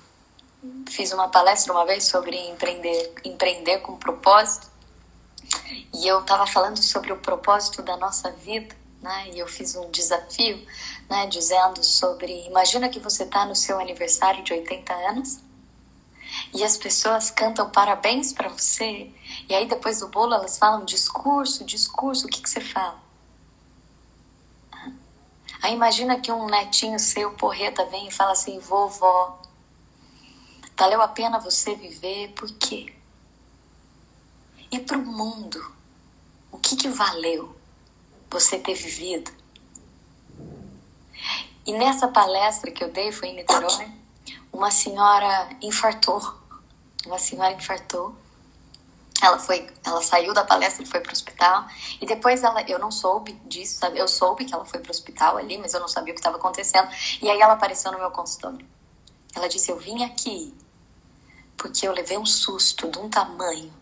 fiz 0.89 1.11
uma 1.11 1.27
palestra 1.27 1.73
uma 1.73 1.85
vez 1.85 2.05
sobre 2.05 2.37
empreender, 2.49 3.13
empreender 3.25 3.79
com 3.79 3.97
propósito. 3.97 4.71
E 5.93 6.07
eu 6.07 6.21
estava 6.21 6.45
falando 6.45 6.81
sobre 6.81 7.11
o 7.11 7.17
propósito 7.17 7.81
da 7.81 7.97
nossa 7.97 8.31
vida, 8.31 8.75
né? 9.01 9.29
E 9.33 9.39
eu 9.39 9.47
fiz 9.47 9.75
um 9.75 9.89
desafio, 9.91 10.65
né, 11.09 11.27
dizendo 11.27 11.83
sobre, 11.83 12.47
imagina 12.47 12.89
que 12.89 12.99
você 12.99 13.23
está 13.23 13.45
no 13.45 13.55
seu 13.55 13.79
aniversário 13.79 14.43
de 14.43 14.53
80 14.53 14.93
anos 14.93 15.39
e 16.53 16.63
as 16.63 16.77
pessoas 16.77 17.29
cantam 17.29 17.69
parabéns 17.69 18.33
para 18.33 18.49
você. 18.49 19.11
E 19.47 19.53
aí 19.53 19.67
depois 19.67 19.99
do 19.99 20.07
bolo 20.07 20.33
elas 20.33 20.57
falam 20.57 20.85
discurso, 20.85 21.63
discurso, 21.63 22.27
o 22.27 22.29
que 22.29 22.41
que 22.41 22.49
você 22.49 22.61
fala? 22.61 23.01
Aí 25.61 25.73
imagina 25.73 26.19
que 26.19 26.31
um 26.31 26.47
netinho 26.47 26.99
seu, 26.99 27.31
porreta, 27.31 27.85
vem 27.85 28.07
e 28.07 28.11
fala 28.11 28.33
assim, 28.33 28.59
vovó, 28.59 29.39
Valeu 30.83 31.01
a 31.01 31.07
pena 31.07 31.39
você 31.39 31.75
viver, 31.75 32.33
por 32.33 32.51
quê? 32.55 32.93
E 34.71 34.79
para 34.79 34.97
o 34.97 35.05
mundo, 35.05 35.63
o 36.51 36.57
que, 36.57 36.75
que 36.75 36.89
valeu 36.89 37.55
você 38.29 38.59
ter 38.59 38.73
vivido? 38.73 39.31
E 41.65 41.73
nessa 41.73 42.07
palestra 42.07 42.71
que 42.71 42.83
eu 42.83 42.91
dei, 42.91 43.11
foi 43.11 43.29
em 43.29 43.35
Niterói, 43.35 43.91
uma 44.51 44.69
senhora 44.69 45.49
infartou. 45.61 46.21
Uma 47.05 47.17
senhora 47.17 47.53
infartou. 47.53 48.15
Ela 49.21 49.39
foi, 49.39 49.69
ela 49.85 50.01
saiu 50.01 50.33
da 50.33 50.43
palestra 50.43 50.83
e 50.83 50.85
foi 50.85 50.99
para 50.99 51.09
o 51.09 51.13
hospital. 51.13 51.65
E 52.01 52.05
depois 52.05 52.43
ela, 52.43 52.61
eu 52.63 52.77
não 52.77 52.91
soube 52.91 53.33
disso, 53.45 53.79
sabe? 53.79 53.97
Eu 53.97 54.07
soube 54.07 54.43
que 54.43 54.53
ela 54.53 54.65
foi 54.65 54.79
para 54.79 54.89
o 54.89 54.91
hospital 54.91 55.37
ali, 55.37 55.57
mas 55.57 55.73
eu 55.73 55.79
não 55.79 55.87
sabia 55.87 56.11
o 56.11 56.15
que 56.15 56.19
estava 56.19 56.35
acontecendo. 56.35 56.89
E 57.21 57.29
aí 57.29 57.39
ela 57.39 57.53
apareceu 57.53 57.91
no 57.91 57.99
meu 57.99 58.11
consultório. 58.11 58.65
Ela 59.33 59.47
disse: 59.47 59.71
Eu 59.71 59.77
vim 59.77 60.03
aqui 60.03 60.53
porque 61.57 61.87
eu 61.87 61.93
levei 61.93 62.17
um 62.17 62.25
susto 62.25 62.89
de 62.89 62.99
um 62.99 63.09
tamanho. 63.09 63.73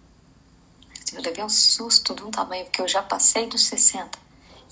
Eu 1.13 1.21
levei 1.21 1.43
um 1.43 1.49
susto 1.49 2.13
de 2.13 2.23
um 2.23 2.29
tamanho, 2.29 2.65
porque 2.65 2.81
eu 2.81 2.87
já 2.87 3.01
passei 3.01 3.47
dos 3.47 3.65
60 3.65 4.17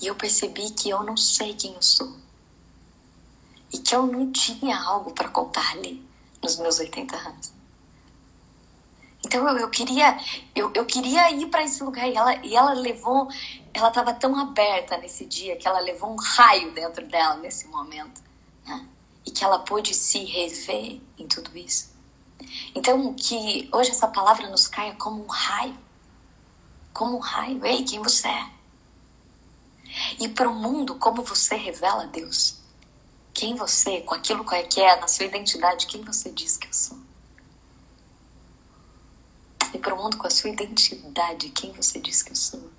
e 0.00 0.06
eu 0.06 0.14
percebi 0.14 0.70
que 0.70 0.88
eu 0.88 1.02
não 1.02 1.16
sei 1.16 1.54
quem 1.54 1.74
eu 1.74 1.82
sou. 1.82 2.14
E 3.72 3.78
que 3.78 3.94
eu 3.94 4.06
não 4.06 4.30
tinha 4.32 4.78
algo 4.80 5.12
para 5.12 5.28
contar 5.28 5.72
ali 5.72 6.04
nos 6.42 6.58
meus 6.58 6.78
80 6.78 7.16
anos. 7.16 7.52
Então 9.24 9.46
eu, 9.48 9.58
eu 9.58 9.70
queria 9.70 10.18
eu, 10.54 10.72
eu 10.74 10.84
queria 10.86 11.30
ir 11.30 11.46
para 11.46 11.62
esse 11.62 11.82
lugar 11.84 12.08
e 12.08 12.14
ela, 12.16 12.34
e 12.44 12.56
ela 12.56 12.72
levou, 12.72 13.28
ela 13.72 13.88
estava 13.88 14.14
tão 14.14 14.36
aberta 14.36 14.96
nesse 14.96 15.26
dia 15.26 15.56
que 15.56 15.68
ela 15.68 15.78
levou 15.80 16.10
um 16.10 16.16
raio 16.16 16.72
dentro 16.72 17.06
dela 17.06 17.36
nesse 17.36 17.68
momento. 17.68 18.22
Né? 18.66 18.86
E 19.26 19.30
que 19.30 19.44
ela 19.44 19.58
pôde 19.58 19.94
se 19.94 20.24
rever 20.24 21.00
em 21.18 21.26
tudo 21.28 21.56
isso. 21.56 21.90
Então, 22.74 23.14
que 23.14 23.68
hoje 23.72 23.90
essa 23.90 24.08
palavra 24.08 24.48
nos 24.48 24.66
caia 24.66 24.94
como 24.94 25.22
um 25.22 25.26
raio. 25.26 25.78
Como 26.92 27.16
um 27.16 27.20
raio. 27.20 27.64
Ei, 27.64 27.84
quem 27.84 28.00
você 28.00 28.28
é? 28.28 28.50
E 30.18 30.28
para 30.28 30.48
o 30.48 30.54
mundo, 30.54 30.94
como 30.96 31.22
você 31.22 31.56
revela 31.56 32.06
Deus? 32.06 32.59
Quem 33.32 33.54
você, 33.54 34.00
com 34.00 34.14
aquilo 34.14 34.44
que 34.44 34.80
é, 34.80 35.00
na 35.00 35.08
sua 35.08 35.26
identidade, 35.26 35.86
quem 35.86 36.02
você 36.02 36.30
diz 36.30 36.56
que 36.56 36.66
eu 36.66 36.72
sou? 36.72 36.98
E 39.72 39.78
para 39.78 39.94
o 39.94 40.02
mundo, 40.02 40.16
com 40.16 40.26
a 40.26 40.30
sua 40.30 40.50
identidade, 40.50 41.50
quem 41.50 41.72
você 41.72 42.00
diz 42.00 42.22
que 42.22 42.32
eu 42.32 42.36
sou? 42.36 42.70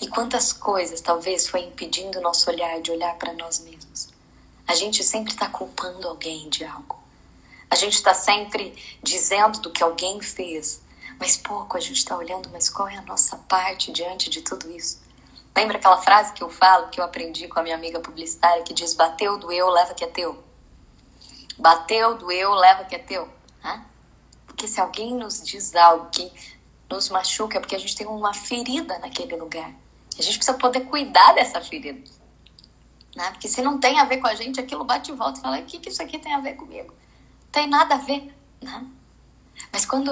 E 0.00 0.08
quantas 0.08 0.52
coisas 0.52 1.00
talvez 1.00 1.48
foi 1.48 1.60
impedindo 1.60 2.18
o 2.18 2.22
nosso 2.22 2.50
olhar 2.50 2.80
de 2.80 2.90
olhar 2.90 3.14
para 3.16 3.32
nós 3.32 3.60
mesmos? 3.60 4.08
A 4.66 4.74
gente 4.74 5.02
sempre 5.04 5.32
está 5.32 5.48
culpando 5.48 6.08
alguém 6.08 6.48
de 6.48 6.64
algo. 6.64 6.98
A 7.70 7.76
gente 7.76 7.94
está 7.94 8.12
sempre 8.12 8.74
dizendo 9.00 9.60
do 9.60 9.70
que 9.70 9.82
alguém 9.82 10.20
fez, 10.20 10.82
mas 11.18 11.36
pouco 11.36 11.76
a 11.76 11.80
gente 11.80 11.98
está 11.98 12.16
olhando, 12.16 12.50
mas 12.50 12.68
qual 12.68 12.88
é 12.88 12.96
a 12.96 13.02
nossa 13.02 13.36
parte 13.36 13.92
diante 13.92 14.28
de 14.28 14.42
tudo 14.42 14.70
isso? 14.70 15.00
Lembra 15.60 15.76
aquela 15.76 15.98
frase 15.98 16.32
que 16.32 16.42
eu 16.42 16.48
falo, 16.48 16.88
que 16.88 16.98
eu 16.98 17.04
aprendi 17.04 17.46
com 17.46 17.60
a 17.60 17.62
minha 17.62 17.74
amiga 17.74 18.00
publicitária, 18.00 18.62
que 18.62 18.72
diz: 18.72 18.94
bateu, 18.94 19.38
doeu, 19.38 19.68
leva 19.68 19.92
que 19.92 20.02
é 20.02 20.06
teu. 20.06 20.42
Bateu, 21.58 22.16
doeu, 22.16 22.54
leva 22.54 22.84
que 22.84 22.94
é 22.94 22.98
teu. 22.98 23.28
Porque 24.46 24.66
se 24.66 24.80
alguém 24.80 25.14
nos 25.14 25.42
diz 25.42 25.74
algo 25.74 26.08
que 26.10 26.32
nos 26.88 27.10
machuca, 27.10 27.58
é 27.58 27.60
porque 27.60 27.76
a 27.76 27.78
gente 27.78 27.94
tem 27.94 28.06
uma 28.06 28.32
ferida 28.32 28.98
naquele 28.98 29.36
lugar. 29.36 29.70
A 30.18 30.22
gente 30.22 30.38
precisa 30.38 30.56
poder 30.56 30.80
cuidar 30.80 31.32
dessa 31.34 31.60
ferida. 31.60 32.10
Né? 33.14 33.30
Porque 33.30 33.46
se 33.46 33.60
não 33.60 33.78
tem 33.78 33.98
a 33.98 34.04
ver 34.04 34.16
com 34.16 34.26
a 34.26 34.34
gente, 34.34 34.58
aquilo 34.58 34.84
bate 34.84 35.10
e 35.10 35.14
volta 35.14 35.38
e 35.38 35.42
fala: 35.42 35.58
o 35.58 35.64
que, 35.64 35.78
que 35.78 35.90
isso 35.90 36.02
aqui 36.02 36.18
tem 36.18 36.32
a 36.32 36.40
ver 36.40 36.54
comigo? 36.54 36.94
tem 37.52 37.66
nada 37.66 37.96
a 37.96 37.98
ver, 37.98 38.34
né? 38.62 38.86
Mas 39.72 39.84
quando 39.84 40.10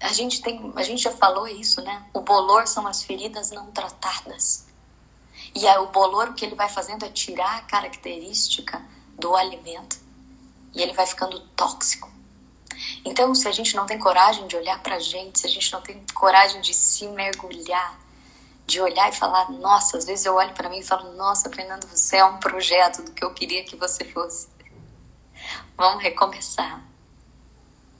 a 0.00 0.12
gente 0.12 0.40
tem, 0.42 0.72
a 0.76 0.82
gente 0.82 1.02
já 1.02 1.10
falou 1.10 1.48
isso, 1.48 1.80
né? 1.82 2.04
O 2.12 2.20
bolor 2.20 2.66
são 2.66 2.86
as 2.86 3.02
feridas 3.02 3.50
não 3.50 3.70
tratadas. 3.72 4.63
E 5.54 5.66
aí, 5.66 5.78
o 5.78 5.86
bolor 5.86 6.30
o 6.30 6.34
que 6.34 6.44
ele 6.44 6.54
vai 6.54 6.68
fazendo 6.68 7.04
é 7.04 7.08
tirar 7.08 7.58
a 7.58 7.62
característica 7.62 8.84
do 9.18 9.34
alimento. 9.36 10.02
e 10.74 10.82
ele 10.82 10.92
vai 10.92 11.06
ficando 11.06 11.38
tóxico. 11.54 12.10
Então, 13.04 13.32
se 13.32 13.46
a 13.46 13.52
gente 13.52 13.76
não 13.76 13.86
tem 13.86 13.96
coragem 13.98 14.46
de 14.48 14.56
olhar 14.56 14.82
pra 14.82 14.98
gente, 14.98 15.38
se 15.38 15.46
a 15.46 15.50
gente 15.50 15.72
não 15.72 15.80
tem 15.80 16.04
coragem 16.12 16.60
de 16.60 16.74
se 16.74 17.06
mergulhar, 17.06 17.96
de 18.66 18.80
olhar 18.80 19.08
e 19.08 19.12
falar, 19.14 19.50
nossa, 19.52 19.98
às 19.98 20.04
vezes 20.04 20.24
eu 20.24 20.34
olho 20.34 20.52
para 20.52 20.68
mim 20.68 20.78
e 20.78 20.82
falo, 20.82 21.12
nossa, 21.12 21.50
Fernando, 21.50 21.86
você 21.86 22.16
é 22.16 22.24
um 22.24 22.38
projeto 22.38 23.02
do 23.02 23.12
que 23.12 23.24
eu 23.24 23.32
queria 23.32 23.62
que 23.64 23.76
você 23.76 24.04
fosse. 24.04 24.48
Vamos 25.76 26.02
recomeçar. 26.02 26.82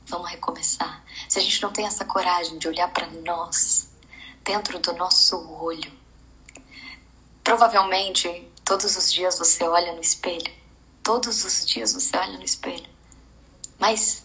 Vamos 0.06 0.30
recomeçar. 0.30 1.04
Se 1.28 1.38
a 1.38 1.42
gente 1.42 1.62
não 1.62 1.72
tem 1.72 1.86
essa 1.86 2.04
coragem 2.04 2.58
de 2.58 2.68
olhar 2.68 2.88
para 2.88 3.06
nós, 3.06 3.88
dentro 4.42 4.78
do 4.78 4.92
nosso 4.94 5.36
olho, 5.60 5.92
provavelmente 7.44 8.50
todos 8.64 8.96
os 8.96 9.12
dias 9.12 9.38
você 9.38 9.62
olha 9.64 9.92
no 9.92 10.00
espelho. 10.00 10.50
Todos 11.02 11.44
os 11.44 11.66
dias 11.66 11.92
você 11.92 12.16
olha 12.16 12.38
no 12.38 12.44
espelho. 12.44 12.88
Mas 13.78 14.24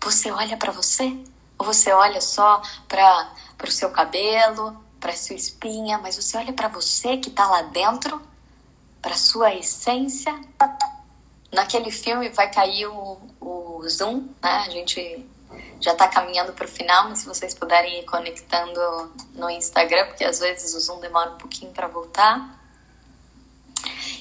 você 0.00 0.30
olha 0.30 0.56
para 0.58 0.70
você? 0.70 1.18
Ou 1.58 1.64
você 1.64 1.90
olha 1.92 2.20
só 2.20 2.62
para 2.86 3.32
o 3.66 3.70
seu 3.70 3.90
cabelo, 3.90 4.76
para 5.00 5.16
sua 5.16 5.34
espinha, 5.34 5.98
mas 5.98 6.16
você 6.16 6.36
olha 6.36 6.52
para 6.52 6.68
você 6.68 7.16
que 7.16 7.30
está 7.30 7.48
lá 7.48 7.62
dentro, 7.62 8.20
para 9.00 9.16
sua 9.16 9.54
essência. 9.54 10.38
Naquele 11.50 11.90
filme 11.90 12.28
vai 12.28 12.50
cair 12.50 12.86
o, 12.86 13.18
o 13.40 13.88
zoom, 13.88 14.28
né? 14.42 14.64
A 14.66 14.70
gente 14.70 15.26
já 15.80 15.92
está 15.92 16.06
caminhando 16.08 16.52
para 16.52 16.66
o 16.66 16.68
final, 16.68 17.08
mas 17.08 17.20
se 17.20 17.26
vocês 17.26 17.54
puderem 17.54 18.00
ir 18.00 18.04
conectando 18.04 19.12
no 19.32 19.48
Instagram, 19.48 20.06
porque 20.06 20.24
às 20.24 20.40
vezes 20.40 20.74
o 20.74 20.80
zoom 20.80 21.00
demora 21.00 21.30
um 21.30 21.38
pouquinho 21.38 21.72
para 21.72 21.86
voltar. 21.86 22.57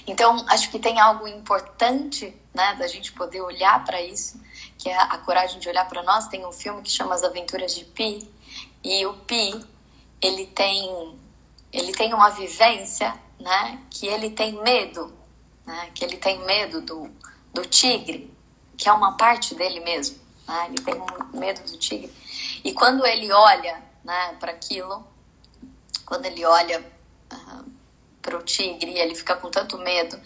Então, 0.05 0.45
acho 0.49 0.69
que 0.69 0.79
tem 0.79 0.99
algo 0.99 1.27
importante, 1.27 2.35
né, 2.53 2.75
da 2.75 2.87
gente 2.87 3.11
poder 3.11 3.41
olhar 3.41 3.83
para 3.83 4.01
isso, 4.01 4.39
que 4.77 4.89
é 4.89 4.97
a 4.97 5.17
coragem 5.17 5.59
de 5.59 5.67
olhar 5.69 5.87
para 5.87 6.03
nós. 6.03 6.27
Tem 6.27 6.45
um 6.45 6.51
filme 6.51 6.81
que 6.81 6.89
chama 6.89 7.15
As 7.15 7.23
Aventuras 7.23 7.73
de 7.75 7.85
Pi, 7.85 8.27
e 8.83 9.05
o 9.05 9.13
Pi 9.13 9.63
ele 10.21 10.47
tem 10.47 11.17
ele 11.71 11.91
tem 11.91 12.13
uma 12.13 12.29
vivência, 12.29 13.13
né? 13.39 13.81
Que 13.89 14.07
ele 14.07 14.29
tem 14.29 14.53
medo, 14.63 15.13
né? 15.65 15.91
Que 15.93 16.03
ele 16.03 16.17
tem 16.17 16.39
medo 16.45 16.81
do, 16.81 17.11
do 17.53 17.65
tigre, 17.65 18.33
que 18.77 18.87
é 18.87 18.93
uma 18.93 19.17
parte 19.17 19.53
dele 19.53 19.79
mesmo, 19.81 20.17
né? 20.47 20.67
Ele 20.69 20.81
tem 20.81 20.95
um 20.95 21.37
medo 21.37 21.61
do 21.69 21.77
tigre. 21.77 22.11
E 22.63 22.73
quando 22.73 23.05
ele 23.05 23.31
olha, 23.31 23.83
né? 24.03 24.35
Para 24.39 24.51
aquilo, 24.51 25.05
quando 26.05 26.25
ele 26.25 26.45
olha 26.45 26.79
uh, 27.31 27.71
para 28.27 28.37
o 28.37 28.43
tigre, 28.43 28.99
ele 28.99 29.15
fica 29.15 29.37
com 29.37 29.49
tanto 29.49 29.77
medo 29.77 30.19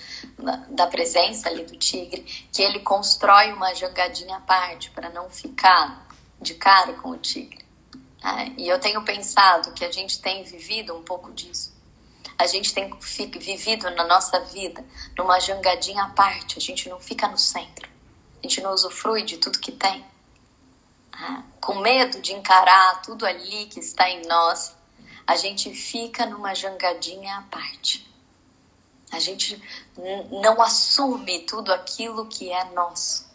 da, 0.69 0.87
presença 0.87 1.47
ali 1.47 1.63
do 1.63 1.77
tigre 1.77 2.23
que 2.51 2.59
ele 2.59 2.79
constrói 2.79 3.53
uma 3.53 3.75
jangadinha 3.75 4.37
à 4.37 4.39
parte 4.39 4.89
para 4.89 5.11
não 5.11 5.29
ficar 5.29 6.07
de 6.41 6.55
cara 6.55 6.93
com 6.93 7.11
o 7.11 7.17
tigre. 7.17 7.63
Né? 8.23 8.55
E 8.57 8.67
eu 8.67 8.79
tenho 8.79 9.03
pensado 9.03 9.71
que 9.73 9.85
a 9.85 9.91
gente 9.91 10.19
tem 10.19 10.43
vivido 10.43 10.95
um 10.95 11.03
pouco 11.03 11.31
disso. 11.31 11.71
A 12.39 12.47
gente 12.47 12.73
tem 12.73 12.91
vivido 13.37 13.87
na 13.91 14.03
nossa 14.07 14.39
vida 14.39 14.83
numa 15.15 15.39
jangadinha 15.39 16.05
à 16.05 16.09
parte, 16.09 16.57
a 16.57 16.61
gente 16.61 16.89
não 16.89 16.99
fica 16.99 17.27
no 17.27 17.37
centro. 17.37 17.87
A 18.39 18.47
gente 18.47 18.61
não 18.61 18.73
usufrui 18.73 19.21
de 19.21 19.37
tudo 19.37 19.59
que 19.59 19.71
tem. 19.71 20.03
Né? 21.11 21.43
Com 21.61 21.75
medo 21.75 22.19
de 22.19 22.33
encarar 22.33 23.03
tudo 23.03 23.27
ali 23.27 23.67
que 23.67 23.79
está 23.79 24.09
em 24.09 24.25
nós, 24.25 24.75
a 25.31 25.35
gente 25.37 25.73
fica 25.73 26.25
numa 26.25 26.53
jangadinha 26.53 27.37
à 27.37 27.41
parte. 27.43 28.05
A 29.11 29.19
gente 29.19 29.61
não 30.29 30.61
assume 30.61 31.39
tudo 31.39 31.73
aquilo 31.73 32.27
que 32.27 32.51
é 32.51 32.65
nosso. 32.71 33.29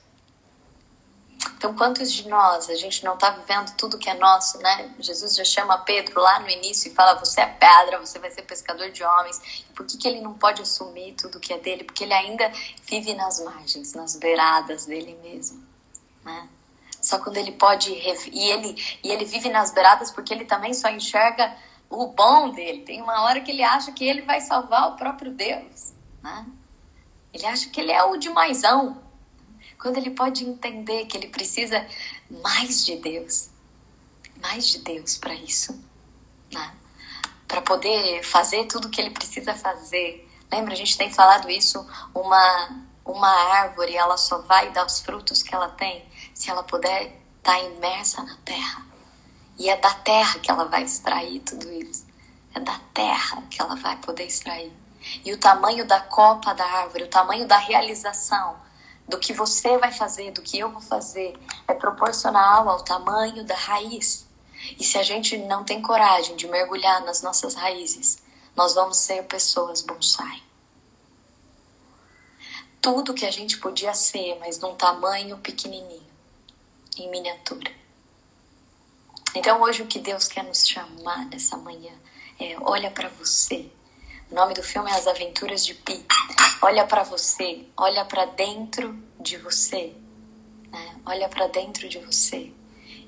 Então, 1.56 1.74
quantos 1.74 2.12
de 2.12 2.28
nós 2.28 2.68
a 2.68 2.74
gente 2.74 3.02
não 3.02 3.14
está 3.14 3.30
vivendo 3.30 3.74
tudo 3.76 3.98
que 3.98 4.10
é 4.10 4.14
nosso, 4.14 4.58
né? 4.58 4.94
Jesus 4.98 5.34
já 5.34 5.44
chama 5.44 5.78
Pedro 5.78 6.20
lá 6.20 6.40
no 6.40 6.50
início 6.50 6.90
e 6.90 6.94
fala: 6.94 7.14
Você 7.14 7.40
é 7.40 7.46
pedra, 7.46 7.98
você 7.98 8.18
vai 8.18 8.30
ser 8.30 8.42
pescador 8.42 8.90
de 8.90 9.02
homens. 9.02 9.64
Por 9.74 9.86
que, 9.86 9.96
que 9.96 10.06
ele 10.06 10.20
não 10.20 10.34
pode 10.34 10.60
assumir 10.60 11.14
tudo 11.14 11.40
que 11.40 11.52
é 11.52 11.58
dele? 11.58 11.84
Porque 11.84 12.04
ele 12.04 12.12
ainda 12.12 12.50
vive 12.84 13.14
nas 13.14 13.40
margens, 13.40 13.94
nas 13.94 14.16
beiradas 14.16 14.84
dele 14.84 15.18
mesmo, 15.22 15.62
né? 16.24 16.48
Só 17.00 17.18
quando 17.18 17.38
ele 17.38 17.52
pode. 17.52 17.90
E 17.90 18.50
ele, 18.50 18.98
e 19.02 19.10
ele 19.10 19.24
vive 19.24 19.48
nas 19.48 19.70
beiradas 19.70 20.10
porque 20.10 20.34
ele 20.34 20.44
também 20.44 20.74
só 20.74 20.88
enxerga 20.88 21.56
o 21.90 22.08
bom 22.08 22.50
dele. 22.50 22.82
Tem 22.82 23.02
uma 23.02 23.22
hora 23.22 23.40
que 23.40 23.50
ele 23.50 23.62
acha 23.62 23.92
que 23.92 24.04
ele 24.04 24.22
vai 24.22 24.40
salvar 24.40 24.92
o 24.92 24.96
próprio 24.96 25.32
Deus, 25.32 25.92
né? 26.22 26.46
Ele 27.32 27.46
acha 27.46 27.68
que 27.68 27.80
ele 27.80 27.92
é 27.92 28.02
o 28.02 28.16
de 28.16 28.30
maisão, 28.30 29.02
quando 29.78 29.98
ele 29.98 30.10
pode 30.10 30.44
entender 30.44 31.04
que 31.06 31.16
ele 31.16 31.28
precisa 31.28 31.86
mais 32.30 32.84
de 32.84 32.96
Deus, 32.96 33.50
mais 34.40 34.66
de 34.68 34.78
Deus 34.78 35.18
para 35.18 35.34
isso, 35.34 35.78
né? 36.50 36.74
para 37.46 37.62
poder 37.62 38.22
fazer 38.22 38.64
tudo 38.66 38.88
o 38.88 38.90
que 38.90 39.00
ele 39.00 39.10
precisa 39.10 39.54
fazer. 39.54 40.28
Lembra, 40.50 40.72
a 40.74 40.76
gente 40.76 40.96
tem 40.96 41.12
falado 41.12 41.48
isso, 41.50 41.86
uma, 42.14 42.84
uma 43.04 43.30
árvore, 43.60 43.96
ela 43.96 44.16
só 44.16 44.38
vai 44.42 44.70
dar 44.72 44.84
os 44.84 45.00
frutos 45.00 45.42
que 45.42 45.54
ela 45.54 45.68
tem 45.68 46.04
se 46.34 46.50
ela 46.50 46.62
puder 46.62 47.02
estar 47.38 47.52
tá 47.52 47.60
imersa 47.60 48.22
na 48.22 48.36
terra. 48.44 48.84
E 49.58 49.68
é 49.68 49.76
da 49.76 49.92
terra 49.94 50.38
que 50.38 50.50
ela 50.50 50.64
vai 50.64 50.82
extrair 50.82 51.40
tudo 51.40 51.70
isso. 51.72 52.06
É 52.54 52.60
da 52.60 52.78
terra 52.92 53.42
que 53.50 53.60
ela 53.60 53.74
vai 53.76 53.96
poder 53.98 54.24
extrair. 54.24 54.72
E 55.24 55.32
o 55.32 55.38
tamanho 55.38 55.86
da 55.86 56.00
copa 56.00 56.54
da 56.54 56.64
árvore, 56.64 57.04
o 57.04 57.08
tamanho 57.08 57.46
da 57.46 57.56
realização 57.56 58.56
do 59.08 59.18
que 59.18 59.32
você 59.32 59.78
vai 59.78 59.92
fazer, 59.92 60.32
do 60.32 60.42
que 60.42 60.58
eu 60.58 60.70
vou 60.70 60.80
fazer, 60.80 61.38
é 61.68 61.74
proporcional 61.74 62.68
ao 62.68 62.82
tamanho 62.82 63.44
da 63.44 63.54
raiz. 63.54 64.26
E 64.78 64.84
se 64.84 64.98
a 64.98 65.02
gente 65.02 65.36
não 65.36 65.64
tem 65.64 65.80
coragem 65.80 66.34
de 66.36 66.48
mergulhar 66.48 67.04
nas 67.04 67.22
nossas 67.22 67.54
raízes, 67.54 68.22
nós 68.54 68.74
vamos 68.74 68.96
ser 68.96 69.22
pessoas 69.24 69.82
bonsai. 69.82 70.42
Tudo 72.80 73.14
que 73.14 73.26
a 73.26 73.30
gente 73.30 73.58
podia 73.58 73.94
ser, 73.94 74.38
mas 74.40 74.58
num 74.58 74.74
tamanho 74.74 75.38
pequenininho, 75.38 76.06
em 76.96 77.10
miniatura. 77.10 77.70
Então 79.36 79.60
hoje 79.60 79.82
o 79.82 79.86
que 79.86 79.98
Deus 79.98 80.26
quer 80.28 80.42
nos 80.44 80.66
chamar 80.66 81.26
nessa 81.26 81.58
manhã 81.58 81.92
é 82.40 82.56
olha 82.58 82.90
para 82.90 83.08
você 83.10 83.70
o 84.30 84.34
nome 84.34 84.54
do 84.54 84.62
filme 84.62 84.90
é 84.90 84.94
As 84.94 85.06
Aventuras 85.06 85.64
de 85.64 85.74
Pi. 85.74 86.04
Olha 86.60 86.84
para 86.84 87.04
você, 87.04 87.64
olha 87.76 88.04
para 88.04 88.24
dentro 88.24 88.98
de 89.20 89.36
você, 89.36 89.94
né? 90.72 90.96
olha 91.04 91.28
para 91.28 91.46
dentro 91.46 91.86
de 91.88 91.98
você 91.98 92.50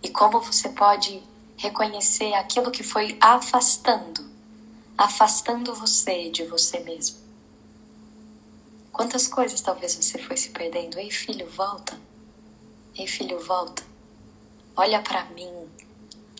e 0.02 0.10
como 0.10 0.40
você 0.40 0.68
pode 0.68 1.20
reconhecer 1.56 2.34
aquilo 2.34 2.70
que 2.70 2.84
foi 2.84 3.16
afastando, 3.20 4.30
afastando 4.96 5.74
você 5.74 6.30
de 6.30 6.44
você 6.44 6.78
mesmo. 6.80 7.18
Quantas 8.92 9.26
coisas 9.26 9.60
talvez 9.60 9.94
você 9.94 10.18
foi 10.18 10.36
se 10.36 10.50
perdendo? 10.50 11.00
Ei, 11.00 11.10
filho, 11.10 11.48
volta. 11.48 11.98
Ei, 12.94 13.06
filho, 13.06 13.40
volta. 13.40 13.82
Olha 14.76 15.00
para 15.00 15.24
mim. 15.30 15.68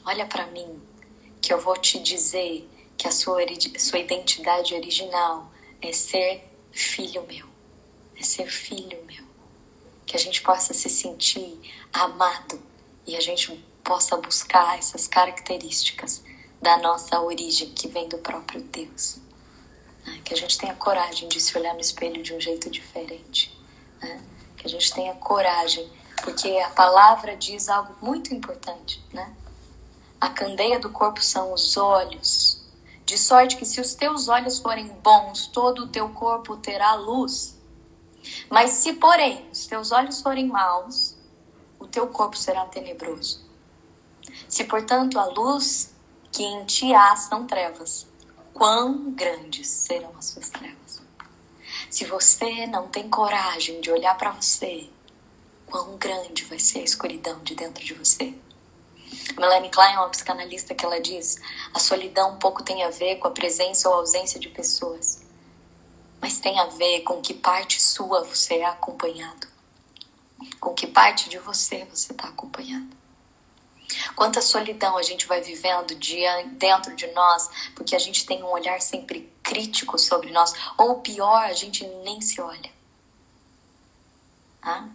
Olha 0.09 0.25
para 0.25 0.47
mim, 0.47 0.81
que 1.39 1.53
eu 1.53 1.61
vou 1.61 1.77
te 1.77 1.99
dizer 1.99 2.67
que 2.97 3.07
a 3.07 3.11
sua, 3.11 3.41
sua 3.79 3.99
identidade 3.99 4.75
original 4.75 5.53
é 5.83 5.93
ser 5.93 6.51
filho 6.73 7.27
meu, 7.29 7.47
é 8.19 8.23
ser 8.23 8.47
filho 8.47 9.05
meu. 9.05 9.23
Que 10.07 10.17
a 10.17 10.19
gente 10.19 10.41
possa 10.41 10.73
se 10.73 10.89
sentir 10.89 11.61
amado 11.93 12.59
e 13.07 13.17
a 13.17 13.21
gente 13.21 13.63
possa 13.85 14.17
buscar 14.17 14.79
essas 14.79 15.07
características 15.07 16.25
da 16.63 16.79
nossa 16.79 17.21
origem 17.21 17.69
que 17.75 17.87
vem 17.87 18.09
do 18.09 18.17
próprio 18.17 18.63
Deus. 18.63 19.19
Né? 20.07 20.23
Que 20.25 20.33
a 20.33 20.37
gente 20.39 20.57
tenha 20.57 20.75
coragem 20.75 21.29
de 21.29 21.39
se 21.39 21.55
olhar 21.59 21.75
no 21.75 21.83
espelho 21.83 22.23
de 22.23 22.33
um 22.33 22.41
jeito 22.41 22.71
diferente. 22.71 23.55
Né? 24.01 24.25
Que 24.57 24.67
a 24.67 24.71
gente 24.71 24.91
tenha 24.91 25.15
coragem, 25.17 25.87
porque 26.25 26.49
a 26.61 26.71
palavra 26.71 27.37
diz 27.37 27.69
algo 27.69 27.95
muito 28.01 28.33
importante, 28.33 29.05
né? 29.13 29.37
A 30.21 30.29
candeia 30.29 30.81
do 30.81 30.91
corpo 30.91 31.23
são 31.23 31.53
os 31.53 31.77
olhos, 31.77 32.61
de 33.05 33.17
sorte 33.17 33.57
que 33.57 33.65
se 33.65 33.81
os 33.81 33.95
teus 33.95 34.29
olhos 34.29 34.59
forem 34.59 34.89
bons, 35.03 35.47
todo 35.47 35.85
o 35.85 35.89
teu 35.89 36.09
corpo 36.09 36.57
terá 36.57 36.95
luz. 36.95 37.57
Mas 38.51 38.71
se, 38.71 38.95
porém, 38.95 39.49
os 39.51 39.67
teus 39.67 39.93
olhos 39.93 40.21
forem 40.21 40.49
maus, 40.49 41.17
o 41.79 41.87
teu 41.87 42.09
corpo 42.09 42.37
será 42.37 42.67
tenebroso. 42.67 43.47
Se, 44.49 44.65
portanto, 44.65 45.19
a 45.19 45.27
luz 45.27 45.95
que 46.33 46.43
em 46.43 46.65
ti 46.65 46.93
há 46.93 47.15
são 47.17 47.47
trevas, 47.47 48.07
quão 48.53 49.13
grandes 49.13 49.69
serão 49.69 50.13
as 50.19 50.27
suas 50.27 50.51
trevas? 50.51 51.01
Se 51.89 52.05
você 52.05 52.67
não 52.67 52.89
tem 52.89 53.09
coragem 53.09 53.81
de 53.81 53.91
olhar 53.91 54.17
para 54.19 54.33
você, 54.33 54.91
quão 55.65 55.97
grande 55.97 56.45
vai 56.45 56.59
ser 56.59 56.81
a 56.81 56.85
escuridão 56.85 57.39
de 57.41 57.55
dentro 57.55 57.85
de 57.85 57.95
você? 57.95 58.35
Melanie 59.37 59.71
Klein 59.71 59.95
é 59.95 59.99
uma 59.99 60.09
psicanalista 60.09 60.75
que 60.75 60.85
ela 60.85 61.01
diz: 61.01 61.37
a 61.73 61.79
solidão 61.79 62.39
pouco 62.39 62.63
tem 62.63 62.83
a 62.85 62.91
ver 62.91 63.17
com 63.17 63.29
a 63.29 63.31
presença 63.31 63.89
ou 63.89 63.95
ausência 63.95 64.41
de 64.41 64.49
pessoas, 64.49 65.23
mas 66.21 66.41
tem 66.41 66.59
a 66.59 66.67
ver 66.67 67.03
com 67.03 67.21
que 67.21 67.35
parte 67.35 67.81
sua 67.81 68.25
você 68.25 68.57
é 68.57 68.65
acompanhado. 68.65 69.47
Com 70.61 70.75
que 70.75 70.87
parte 70.87 71.29
de 71.29 71.39
você 71.39 71.85
você 71.87 72.13
está 72.13 72.29
acompanhando? 72.29 72.97
Quanta 74.15 74.43
solidão 74.43 74.97
a 74.99 75.03
gente 75.03 75.27
vai 75.27 75.41
vivendo 75.41 75.95
dentro 76.59 76.95
de 76.95 77.07
nós, 77.09 77.49
porque 77.75 77.97
a 77.97 77.99
gente 77.99 78.27
tem 78.27 78.43
um 78.43 78.51
olhar 78.51 78.81
sempre 78.81 79.33
crítico 79.43 79.99
sobre 79.99 80.31
nós, 80.31 80.53
ou 80.77 81.01
pior, 81.01 81.45
a 81.45 81.55
gente 81.55 81.87
nem 82.05 82.21
se 82.21 82.41
olha. 82.41 82.71
Ah? 84.63 84.89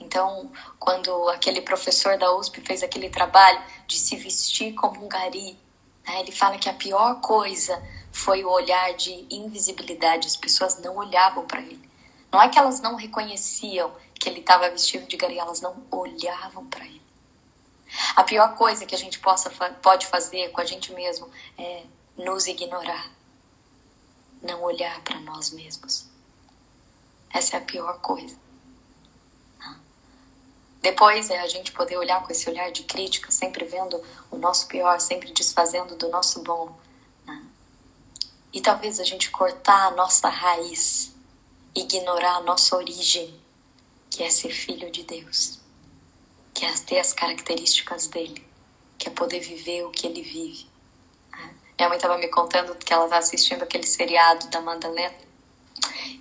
Então, 0.00 0.50
quando 0.78 1.28
aquele 1.30 1.60
professor 1.60 2.18
da 2.18 2.32
USP 2.36 2.60
fez 2.60 2.82
aquele 2.82 3.10
trabalho 3.10 3.62
de 3.86 3.98
se 3.98 4.16
vestir 4.16 4.74
como 4.74 5.04
um 5.04 5.08
gari, 5.08 5.58
né, 6.06 6.20
ele 6.20 6.32
fala 6.32 6.58
que 6.58 6.68
a 6.68 6.74
pior 6.74 7.20
coisa 7.20 7.82
foi 8.12 8.44
o 8.44 8.50
olhar 8.50 8.94
de 8.94 9.26
invisibilidade. 9.30 10.28
As 10.28 10.36
pessoas 10.36 10.80
não 10.80 10.96
olhavam 10.96 11.46
para 11.46 11.60
ele. 11.60 11.88
Não 12.30 12.40
é 12.40 12.48
que 12.48 12.58
elas 12.58 12.80
não 12.80 12.96
reconheciam 12.96 13.92
que 14.18 14.28
ele 14.28 14.40
estava 14.40 14.70
vestido 14.70 15.06
de 15.06 15.16
gari, 15.16 15.38
elas 15.38 15.60
não 15.60 15.84
olhavam 15.90 16.66
para 16.66 16.84
ele. 16.84 17.02
A 18.16 18.24
pior 18.24 18.56
coisa 18.56 18.86
que 18.86 18.94
a 18.94 18.98
gente 18.98 19.18
possa, 19.18 19.50
pode 19.82 20.06
fazer 20.06 20.50
com 20.50 20.60
a 20.60 20.64
gente 20.64 20.92
mesmo 20.92 21.28
é 21.56 21.84
nos 22.16 22.46
ignorar, 22.46 23.10
não 24.42 24.62
olhar 24.62 25.00
para 25.02 25.20
nós 25.20 25.50
mesmos. 25.50 26.08
Essa 27.30 27.56
é 27.56 27.58
a 27.58 27.62
pior 27.62 28.00
coisa. 28.00 28.43
Depois 30.84 31.30
é 31.30 31.40
a 31.40 31.48
gente 31.48 31.72
poder 31.72 31.96
olhar 31.96 32.22
com 32.22 32.30
esse 32.30 32.46
olhar 32.46 32.70
de 32.70 32.82
crítica, 32.82 33.32
sempre 33.32 33.64
vendo 33.64 34.04
o 34.30 34.36
nosso 34.36 34.66
pior, 34.66 35.00
sempre 35.00 35.32
desfazendo 35.32 35.96
do 35.96 36.10
nosso 36.10 36.42
bom. 36.42 36.78
Né? 37.24 37.42
E 38.52 38.60
talvez 38.60 39.00
a 39.00 39.02
gente 39.02 39.30
cortar 39.30 39.86
a 39.86 39.90
nossa 39.92 40.28
raiz, 40.28 41.10
ignorar 41.74 42.34
a 42.34 42.42
nossa 42.42 42.76
origem, 42.76 43.34
que 44.10 44.22
é 44.22 44.28
ser 44.28 44.50
filho 44.50 44.90
de 44.90 45.04
Deus, 45.04 45.58
que 46.52 46.66
é 46.66 46.72
ter 46.74 46.98
as 46.98 47.14
características 47.14 48.06
dele, 48.08 48.46
que 48.98 49.08
é 49.08 49.10
poder 49.10 49.40
viver 49.40 49.86
o 49.86 49.90
que 49.90 50.06
ele 50.06 50.20
vive. 50.20 50.66
Né? 51.30 51.54
Minha 51.78 51.88
mãe 51.88 51.96
estava 51.96 52.18
me 52.18 52.28
contando 52.28 52.74
que 52.74 52.92
ela 52.92 53.06
está 53.06 53.16
assistindo 53.16 53.62
aquele 53.62 53.86
seriado 53.86 54.48
da 54.48 54.60
Madalena 54.60 55.16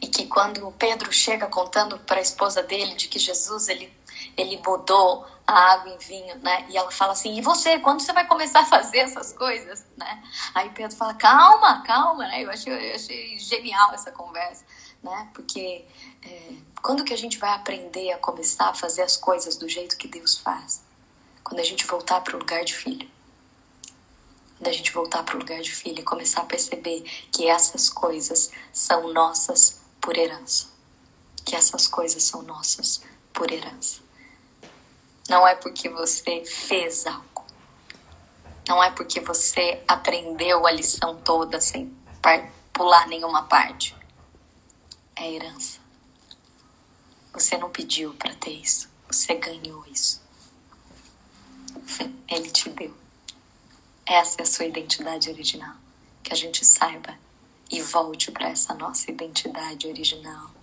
e 0.01 0.07
que 0.07 0.25
quando 0.25 0.71
Pedro 0.79 1.11
chega 1.11 1.47
contando 1.47 1.99
para 1.99 2.19
a 2.19 2.21
esposa 2.21 2.63
dele 2.63 2.95
de 2.95 3.09
que 3.09 3.19
Jesus 3.19 3.67
ele 3.67 3.91
ele 4.37 4.61
mudou 4.65 5.25
a 5.45 5.73
água 5.73 5.93
em 5.93 5.97
vinho, 5.97 6.35
né? 6.39 6.65
E 6.69 6.77
ela 6.77 6.91
fala 6.91 7.13
assim: 7.13 7.37
"E 7.37 7.41
você, 7.41 7.79
quando 7.79 8.01
você 8.01 8.13
vai 8.13 8.25
começar 8.25 8.61
a 8.61 8.65
fazer 8.65 8.99
essas 8.99 9.33
coisas?", 9.33 9.85
né? 9.97 10.23
Aí 10.53 10.69
Pedro 10.69 10.95
fala: 10.95 11.13
"Calma, 11.13 11.83
calma", 11.83 12.27
né? 12.27 12.43
Eu 12.43 12.49
achei, 12.49 12.91
eu 12.91 12.95
achei 12.95 13.37
genial 13.39 13.93
essa 13.93 14.11
conversa, 14.11 14.65
né? 15.01 15.29
Porque 15.33 15.85
é, 16.25 16.53
quando 16.81 17.03
que 17.03 17.13
a 17.13 17.17
gente 17.17 17.37
vai 17.37 17.51
aprender 17.51 18.11
a 18.11 18.17
começar 18.17 18.69
a 18.69 18.73
fazer 18.73 19.01
as 19.01 19.17
coisas 19.17 19.55
do 19.55 19.67
jeito 19.67 19.97
que 19.97 20.07
Deus 20.07 20.37
faz? 20.37 20.81
Quando 21.43 21.59
a 21.59 21.63
gente 21.63 21.85
voltar 21.85 22.21
para 22.21 22.35
o 22.35 22.39
lugar 22.39 22.63
de 22.63 22.73
filho. 22.73 23.09
Quando 24.57 24.67
a 24.67 24.71
gente 24.71 24.91
voltar 24.91 25.23
para 25.23 25.35
o 25.35 25.39
lugar 25.39 25.61
de 25.61 25.71
filho 25.71 25.99
e 25.99 26.03
começar 26.03 26.41
a 26.41 26.45
perceber 26.45 27.01
que 27.31 27.47
essas 27.47 27.89
coisas 27.89 28.49
são 28.71 29.11
nossas 29.11 29.81
por 29.99 30.17
herança. 30.17 30.67
Que 31.43 31.55
essas 31.55 31.87
coisas 31.87 32.23
são 32.23 32.41
nossas 32.43 33.01
por 33.33 33.51
herança. 33.51 34.02
Não 35.29 35.47
é 35.47 35.55
porque 35.55 35.89
você 35.89 36.43
fez 36.45 37.05
algo. 37.07 37.45
Não 38.67 38.83
é 38.83 38.91
porque 38.91 39.19
você 39.19 39.81
aprendeu 39.87 40.65
a 40.65 40.71
lição 40.71 41.15
toda 41.21 41.59
sem 41.61 41.95
pular 42.71 43.07
nenhuma 43.07 43.43
parte. 43.43 43.95
É 45.15 45.31
herança. 45.31 45.79
Você 47.33 47.57
não 47.57 47.69
pediu 47.69 48.13
para 48.13 48.35
ter 48.35 48.51
isso. 48.51 48.89
Você 49.07 49.35
ganhou 49.35 49.85
isso. 49.87 50.21
Ele 52.27 52.49
te 52.49 52.69
deu. 52.69 52.95
Essa 54.05 54.41
é 54.41 54.43
a 54.43 54.45
sua 54.45 54.65
identidade 54.65 55.29
original. 55.29 55.75
Que 56.21 56.33
a 56.33 56.35
gente 56.35 56.65
saiba 56.65 57.17
e 57.71 57.81
volte 57.81 58.31
para 58.31 58.49
essa 58.49 58.73
nossa 58.73 59.09
identidade 59.09 59.87
original 59.87 60.62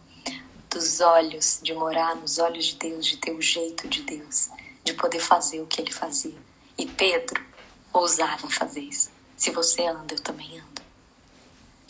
dos 0.70 1.00
olhos, 1.00 1.58
de 1.62 1.74
morar 1.74 2.14
nos 2.14 2.38
olhos 2.38 2.66
de 2.66 2.76
Deus, 2.76 3.04
de 3.04 3.16
ter 3.16 3.32
o 3.32 3.42
jeito 3.42 3.88
de 3.88 4.02
Deus, 4.02 4.48
de 4.84 4.94
poder 4.94 5.20
fazer 5.20 5.60
o 5.60 5.66
que 5.66 5.80
ele 5.80 5.92
fazia. 5.92 6.38
E 6.78 6.86
Pedro 6.86 7.44
ousava 7.92 8.48
fazer 8.48 8.80
isso. 8.80 9.10
Se 9.36 9.50
você 9.50 9.84
anda, 9.86 10.14
eu 10.14 10.20
também 10.20 10.58
ando. 10.58 10.82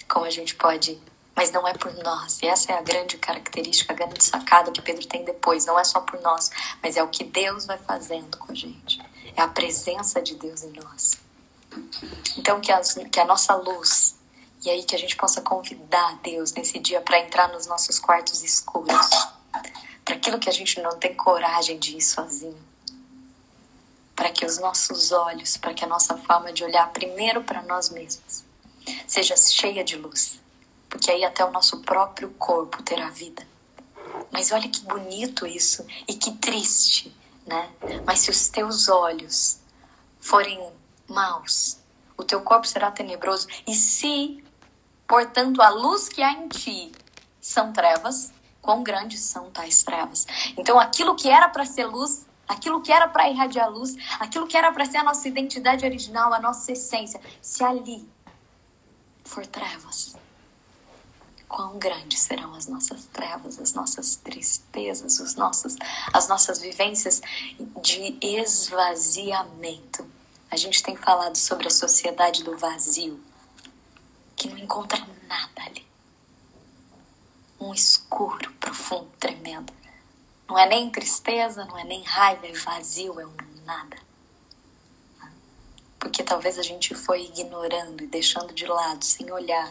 Como 0.09 0.25
a 0.25 0.31
gente 0.31 0.55
pode. 0.55 1.01
Mas 1.37 1.51
não 1.53 1.67
é 1.69 1.75
por 1.75 1.93
nós. 2.03 2.41
E 2.43 2.47
essa 2.47 2.73
é 2.73 2.79
a 2.79 2.83
grande 2.83 3.19
característica, 3.19 3.93
a 3.93 3.97
grande 3.97 4.23
sacada 4.25 4.73
que 4.73 4.83
Pedro 4.83 5.07
tem 5.07 5.25
depois. 5.25 5.67
Não 5.67 5.79
é 5.79 5.85
só 5.85 6.01
por 6.01 6.21
nós, 6.21 6.51
mas 6.83 6.97
é 6.97 7.03
o 7.03 7.09
que 7.09 7.25
Deus 7.25 7.67
vai 7.67 7.79
fazendo 7.79 8.37
com 8.39 8.51
a 8.51 8.55
gente. 8.55 9.01
É 9.37 9.43
a 9.43 9.49
presença 9.49 10.21
de 10.21 10.35
Deus 10.35 10.63
em 10.63 10.73
nós. 10.73 11.13
Então, 12.37 12.61
que, 12.61 12.73
que 13.11 13.21
a 13.21 13.25
nossa 13.25 13.55
luz 13.55 14.17
e 14.65 14.71
aí 14.71 14.85
que 14.85 14.95
a 14.95 14.99
gente 14.99 15.17
possa 15.17 15.41
convidar 15.41 16.19
Deus 16.23 16.53
nesse 16.53 16.79
dia 16.79 17.01
para 17.01 17.19
entrar 17.19 17.49
nos 17.49 17.67
nossos 17.67 17.99
quartos 17.99 18.43
escuros, 18.43 19.09
para 20.05 20.17
aquilo 20.17 20.39
que 20.39 20.49
a 20.49 20.53
gente 20.53 20.81
não 20.81 20.99
tem 20.99 21.15
coragem 21.15 21.79
de 21.79 21.97
ir 21.97 22.03
sozinho, 22.03 22.59
para 24.15 24.31
que 24.31 24.45
os 24.45 24.59
nossos 24.59 25.13
olhos, 25.13 25.57
para 25.57 25.73
que 25.73 25.85
a 25.85 25.89
nossa 25.89 26.17
forma 26.19 26.53
de 26.53 26.63
olhar 26.63 26.91
primeiro 26.93 27.43
para 27.43 27.63
nós 27.63 27.89
mesmos 27.89 28.45
seja 29.07 29.37
cheia 29.37 29.83
de 29.83 29.97
luz, 29.97 30.39
porque 30.89 31.11
aí 31.11 31.25
até 31.25 31.45
o 31.45 31.51
nosso 31.51 31.81
próprio 31.81 32.31
corpo 32.31 32.83
terá 32.83 33.09
vida. 33.09 33.47
Mas 34.31 34.53
olha 34.53 34.69
que 34.69 34.81
bonito 34.83 35.47
isso 35.47 35.87
e 36.07 36.15
que 36.15 36.33
triste, 36.33 37.15
né? 37.47 37.71
Mas 38.05 38.21
se 38.21 38.31
os 38.31 38.49
teus 38.49 38.89
olhos 38.89 39.59
forem 40.21 40.71
maus, 41.09 41.79
o 42.17 42.25
teu 42.25 42.41
corpo 42.43 42.67
será 42.67 42.91
tenebroso. 42.91 43.49
E 43.67 43.75
se 43.75 44.43
Portanto, 45.11 45.61
a 45.61 45.71
luz 45.71 46.09
que 46.09 46.23
há 46.23 46.31
em 46.31 46.47
ti 46.47 46.93
são 47.41 47.73
trevas, 47.73 48.33
quão 48.63 48.85
grandes 48.85 49.19
são 49.23 49.51
tais 49.51 49.83
trevas. 49.83 50.25
Então, 50.57 50.79
aquilo 50.79 51.17
que 51.17 51.29
era 51.29 51.49
para 51.49 51.67
ser 51.67 51.85
luz, 51.87 52.29
aquilo 52.47 52.81
que 52.81 52.93
era 52.93 53.09
para 53.09 53.29
irradiar 53.29 53.69
luz, 53.69 53.97
aquilo 54.21 54.47
que 54.47 54.57
era 54.57 54.71
para 54.71 54.85
ser 54.85 54.99
a 54.99 55.03
nossa 55.03 55.27
identidade 55.27 55.85
original, 55.85 56.33
a 56.33 56.39
nossa 56.39 56.71
essência, 56.71 57.21
se 57.43 57.65
ali 57.65 58.09
for 59.25 59.45
trevas, 59.45 60.15
quão 61.49 61.77
grandes 61.77 62.21
serão 62.21 62.55
as 62.55 62.69
nossas 62.69 63.07
trevas, 63.07 63.59
as 63.59 63.73
nossas 63.73 64.15
tristezas, 64.15 65.19
os 65.19 65.35
nossos, 65.35 65.75
as 66.13 66.29
nossas 66.29 66.61
vivências 66.61 67.21
de 67.83 68.17
esvaziamento. 68.23 70.09
A 70.49 70.57
gente 70.57 70.81
tem 70.85 70.95
falado 70.95 71.35
sobre 71.35 71.67
a 71.67 71.71
sociedade 71.71 72.45
do 72.45 72.57
vazio 72.57 73.21
que 74.41 74.49
não 74.49 74.57
encontra 74.57 75.07
nada 75.29 75.63
ali. 75.67 75.87
Um 77.61 77.75
escuro 77.75 78.51
profundo, 78.55 79.11
tremendo. 79.21 79.71
Não 80.49 80.59
é 80.59 80.67
nem 80.67 80.89
tristeza, 80.89 81.67
não 81.67 81.79
é 81.79 81.85
nem 81.85 82.03
raiva, 82.03 82.47
é 82.47 82.53
vazio, 82.53 83.21
é 83.21 83.27
um 83.27 83.37
nada. 83.67 83.99
Porque 85.99 86.23
talvez 86.23 86.59
a 86.59 86.63
gente 86.63 86.95
foi 86.95 87.25
ignorando 87.25 88.03
e 88.03 88.07
deixando 88.07 88.55
de 88.55 88.65
lado, 88.65 89.05
sem 89.05 89.31
olhar 89.31 89.71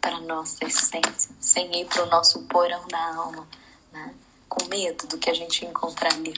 para 0.00 0.16
a 0.16 0.20
nossa 0.22 0.64
essência, 0.64 1.30
sem 1.38 1.82
ir 1.82 1.84
para 1.84 2.04
o 2.04 2.06
nosso 2.06 2.44
porão 2.44 2.88
da 2.88 3.14
alma, 3.14 3.46
né? 3.92 4.14
com 4.48 4.64
medo 4.68 5.06
do 5.06 5.18
que 5.18 5.28
a 5.28 5.34
gente 5.34 5.66
encontrar 5.66 6.14
ali. 6.14 6.34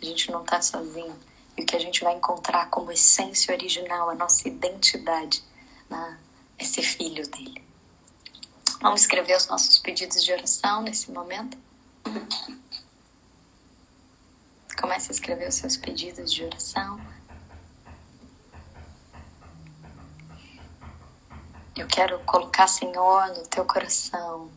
A 0.00 0.04
gente 0.04 0.32
não 0.32 0.42
está 0.42 0.60
sozinho. 0.60 1.16
E 1.56 1.62
o 1.62 1.66
que 1.66 1.76
a 1.76 1.80
gente 1.80 2.02
vai 2.02 2.16
encontrar 2.16 2.68
como 2.70 2.90
essência 2.90 3.54
original, 3.54 4.10
a 4.10 4.16
nossa 4.16 4.48
identidade, 4.48 5.44
né? 5.88 6.18
É 6.62 6.64
ser 6.64 6.82
filho 6.82 7.28
dele. 7.28 7.62
Vamos 8.80 9.02
escrever 9.02 9.36
os 9.36 9.46
nossos 9.48 9.78
pedidos 9.78 10.24
de 10.24 10.32
oração 10.32 10.82
nesse 10.82 11.10
momento? 11.10 11.58
Comece 14.80 15.10
a 15.10 15.12
escrever 15.12 15.48
os 15.48 15.56
seus 15.56 15.76
pedidos 15.76 16.32
de 16.32 16.44
oração. 16.44 17.00
Eu 21.76 21.86
quero 21.86 22.18
colocar, 22.20 22.68
Senhor, 22.68 23.28
no 23.28 23.46
teu 23.46 23.64
coração, 23.64 24.50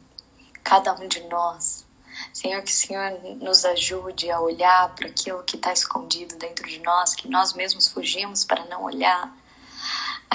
cada 0.64 0.93
um 0.93 1.08
de 1.08 1.22
nós. 1.24 1.86
Senhor, 2.34 2.62
que 2.62 2.72
o 2.72 2.76
Senhor 2.76 3.20
nos 3.41 3.66
ajude 3.66 4.32
a 4.32 4.39
olhar 4.39 4.93
para 4.95 5.08
aquilo 5.08 5.43
que 5.43 5.56
está 5.56 5.74
escondido 5.74 6.38
dentro 6.38 6.68
de 6.68 6.80
nós, 6.80 7.14
que 7.14 7.28
nós 7.28 7.53
mesmos 7.53 7.88
fugimos 7.88 8.43
para 8.43 8.66
não 8.66 8.84
olhar 8.84 9.36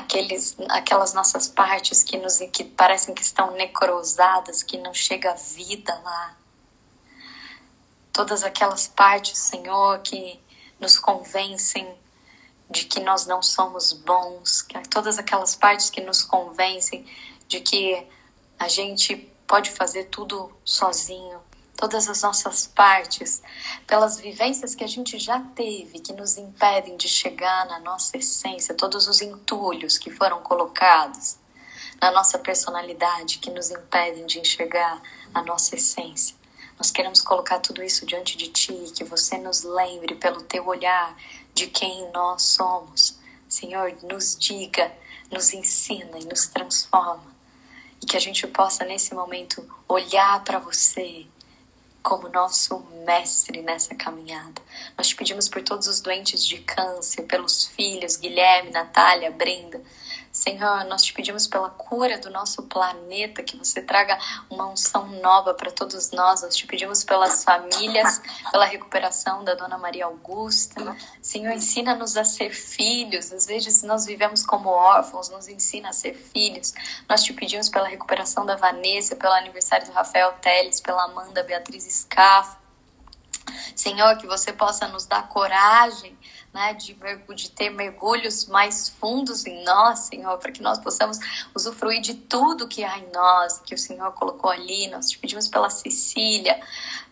aqueles, 0.01 0.57
aquelas 0.69 1.13
nossas 1.13 1.47
partes 1.47 2.03
que, 2.03 2.17
nos, 2.17 2.39
que 2.53 2.65
parecem 2.65 3.15
que 3.15 3.23
estão 3.23 3.53
necrosadas, 3.53 4.63
que 4.63 4.77
não 4.79 4.93
chega 4.93 5.35
vida 5.35 5.95
lá. 6.05 6.37
Todas 8.13 8.43
aquelas 8.43 8.89
partes, 8.89 9.39
Senhor, 9.39 10.01
que 10.01 10.41
nos 10.79 10.99
convencem 10.99 11.95
de 12.69 12.85
que 12.85 13.01
nós 13.01 13.27
não 13.27 13.43
somos 13.43 13.93
bons, 13.93 14.63
que 14.63 14.79
todas 14.89 15.19
aquelas 15.19 15.55
partes 15.55 15.91
que 15.91 16.01
nos 16.01 16.23
convencem 16.23 17.05
de 17.49 17.61
que 17.61 18.07
a 18.59 18.69
gente 18.69 19.17
pode 19.47 19.71
fazer 19.71 20.05
tudo 20.05 20.53
sozinho, 20.65 21.41
todas 21.81 22.11
as 22.11 22.21
nossas 22.21 22.67
partes, 22.67 23.43
pelas 23.87 24.21
vivências 24.21 24.75
que 24.75 24.85
a 24.85 24.87
gente 24.87 25.19
já 25.19 25.41
teve, 25.41 25.99
que 26.01 26.13
nos 26.13 26.37
impedem 26.37 26.95
de 26.99 27.09
chegar 27.09 27.65
na 27.69 27.81
nossa 27.81 28.19
essência, 28.19 28.75
todos 28.75 29.09
os 29.09 29.23
entulhos 29.23 29.97
que 29.97 30.11
foram 30.11 30.43
colocados 30.43 31.39
na 31.99 32.11
nossa 32.11 32.39
personalidade, 32.39 33.39
que 33.39 33.49
nos 33.49 33.71
impedem 33.71 34.27
de 34.27 34.41
enxergar 34.41 35.01
a 35.33 35.41
nossa 35.43 35.75
essência. 35.75 36.37
Nós 36.77 36.91
queremos 36.91 37.23
colocar 37.23 37.61
tudo 37.61 37.83
isso 37.83 38.05
diante 38.05 38.37
de 38.37 38.49
Ti, 38.49 38.93
que 38.95 39.03
você 39.03 39.39
nos 39.39 39.63
lembre 39.63 40.17
pelo 40.17 40.43
Teu 40.43 40.67
olhar 40.67 41.17
de 41.55 41.67
quem 41.67 42.11
nós 42.13 42.43
somos. 42.43 43.19
Senhor, 43.49 43.97
nos 44.03 44.37
diga, 44.39 44.93
nos 45.31 45.55
ensina 45.55 46.19
e 46.19 46.27
nos 46.27 46.47
transforma. 46.47 47.35
E 48.03 48.07
que 48.07 48.19
a 48.19 48.21
gente 48.21 48.47
possa, 48.47 48.85
nesse 48.85 49.15
momento, 49.15 49.67
olhar 49.89 50.45
para 50.45 50.59
você 50.59 51.27
como 52.03 52.29
nosso 52.29 52.79
mestre 53.05 53.63
nessa 53.63 53.95
caminhada. 53.95 54.61
Nós 54.97 55.09
te 55.09 55.17
pedimos 55.17 55.49
por 55.49 55.63
todos 55.63 55.87
os 55.87 56.01
doentes 56.01 56.45
de 56.45 56.59
câncer, 56.59 57.23
pelos 57.25 57.67
filhos, 57.67 58.17
Guilherme, 58.17 58.71
Natália, 58.71 59.31
Brenda, 59.31 59.81
Senhor, 60.33 60.85
nós 60.85 61.03
te 61.03 61.13
pedimos 61.13 61.49
pela 61.49 61.71
cura 61.71 62.17
do 62.17 62.31
nosso 62.31 62.63
planeta, 62.63 63.43
que 63.43 63.57
você 63.57 63.83
traga 63.83 64.17
uma 64.49 64.69
unção 64.69 65.09
nova 65.21 65.53
para 65.55 65.73
todos 65.73 66.13
nós. 66.13 66.43
Nós 66.43 66.57
te 66.57 66.69
pedimos 66.69 67.03
pelas 67.03 67.43
famílias, 67.43 68.23
pela 68.53 68.65
recuperação 68.65 69.43
da 69.43 69.55
Dona 69.55 69.77
Maria 69.77 70.05
Augusta. 70.05 70.97
Senhor, 71.21 71.53
ensina-nos 71.53 72.17
a 72.17 72.23
ser 72.23 72.51
filhos. 72.51 73.33
Às 73.33 73.47
vezes 73.47 73.83
nós 73.83 74.07
vivemos 74.07 74.47
como 74.47 74.69
órfãos, 74.69 75.29
nos 75.31 75.49
ensina 75.49 75.89
a 75.89 75.93
ser 75.93 76.15
filhos. 76.15 76.73
Nós 77.09 77.25
te 77.25 77.33
pedimos 77.33 77.69
pela 77.69 77.89
recuperação 77.89 78.47
da 78.47 78.55
Vanessa, 78.55 79.17
pelo 79.17 79.35
aniversário 79.35 79.87
do 79.87 79.93
Rafael 79.93 80.33
Teles, 80.35 80.81
pela 80.81 81.07
Amanda 81.07 81.43
Beatriz 81.43 81.85
Scaff. 81.85 82.57
Senhor, 83.75 84.17
que 84.17 84.29
você 84.29 84.53
possa 84.53 84.87
nos 84.87 85.07
dar 85.07 85.27
coragem 85.29 86.17
né, 86.53 86.75
de, 86.75 86.97
de 87.35 87.51
ter 87.51 87.71
mergulhos 87.71 88.47
mais 88.47 88.89
fundos 88.89 89.47
em 89.47 89.63
nós, 89.65 90.01
Senhor, 90.01 90.37
para 90.39 90.51
que 90.51 90.63
nós 90.63 90.79
possamos 90.79 91.19
usufruir 91.55 92.01
de 92.01 92.15
tudo 92.15 92.67
que 92.67 92.83
há 92.83 92.99
em 92.99 93.11
nós, 93.13 93.61
que 93.61 93.75
o 93.75 93.79
Senhor 93.79 94.13
colocou 94.13 94.51
ali. 94.51 94.89
Nós 94.89 95.11
te 95.11 95.19
pedimos 95.19 95.47
pela 95.47 95.71
Cecília, 95.71 96.61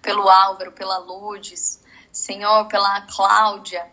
pelo 0.03 0.28
Álvaro, 0.28 0.72
pela 0.72 0.99
Lourdes, 0.99 1.80
Senhor, 2.11 2.66
pela 2.66 3.03
Cláudia, 3.03 3.86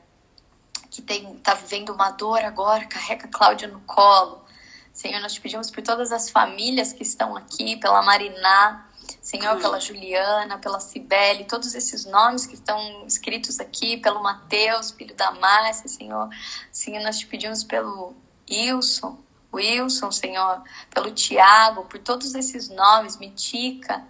que 0.90 1.02
está 1.02 1.54
vivendo 1.54 1.90
uma 1.90 2.10
dor 2.12 2.40
agora, 2.40 2.86
carrega 2.86 3.26
a 3.26 3.30
Cláudia 3.30 3.68
no 3.68 3.82
colo. 3.82 4.44
Senhor, 4.92 5.20
nós 5.20 5.34
te 5.34 5.42
pedimos 5.42 5.70
por 5.70 5.84
todas 5.84 6.12
as 6.12 6.30
famílias 6.30 6.94
que 6.94 7.04
estão 7.04 7.36
aqui, 7.36 7.76
pela 7.78 8.02
Mariná, 8.02 8.88
Senhor, 9.22 9.58
pela 9.58 9.80
Juliana, 9.80 10.58
pela 10.58 10.80
Cibele, 10.80 11.46
todos 11.46 11.74
esses 11.76 12.06
nomes 12.06 12.46
que 12.46 12.54
estão 12.54 13.06
escritos 13.06 13.60
aqui, 13.60 13.98
pelo 13.98 14.22
Mateus, 14.22 14.92
filho 14.92 15.16
da 15.16 15.32
Márcia, 15.32 15.88
Senhor. 15.88 16.30
Senhor, 16.72 17.04
nós 17.04 17.20
te 17.20 17.28
pedimos 17.28 17.64
pelo 17.64 18.14
Wilson, 18.50 19.18
Wilson, 19.54 20.12
Senhor, 20.12 20.62
pelo 20.94 21.12
Tiago, 21.12 21.86
por 21.86 22.00
todos 22.00 22.36
esses 22.36 22.70
nomes, 22.70 23.18
Mitica, 23.18 24.06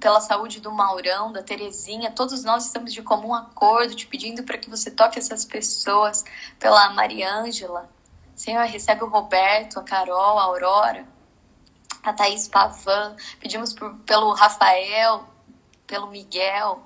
pela 0.00 0.20
saúde 0.20 0.60
do 0.60 0.70
Maurão, 0.70 1.32
da 1.32 1.42
Terezinha, 1.42 2.10
todos 2.10 2.44
nós 2.44 2.66
estamos 2.66 2.92
de 2.92 3.02
comum 3.02 3.34
acordo, 3.34 3.94
te 3.94 4.06
pedindo 4.06 4.42
para 4.42 4.58
que 4.58 4.68
você 4.68 4.90
toque 4.90 5.18
essas 5.18 5.44
pessoas, 5.44 6.24
pela 6.58 6.90
Mariângela. 6.90 7.88
Senhor, 8.34 8.64
recebe 8.66 9.04
o 9.04 9.08
Roberto, 9.08 9.78
a 9.78 9.82
Carol, 9.82 10.38
a 10.38 10.42
Aurora 10.42 11.15
a 12.06 12.12
Thaís 12.14 12.48
Pavan, 12.48 13.16
pedimos 13.40 13.74
por, 13.74 13.96
pelo 14.00 14.32
Rafael, 14.34 15.20
pelo 15.86 16.06
Miguel, 16.08 16.76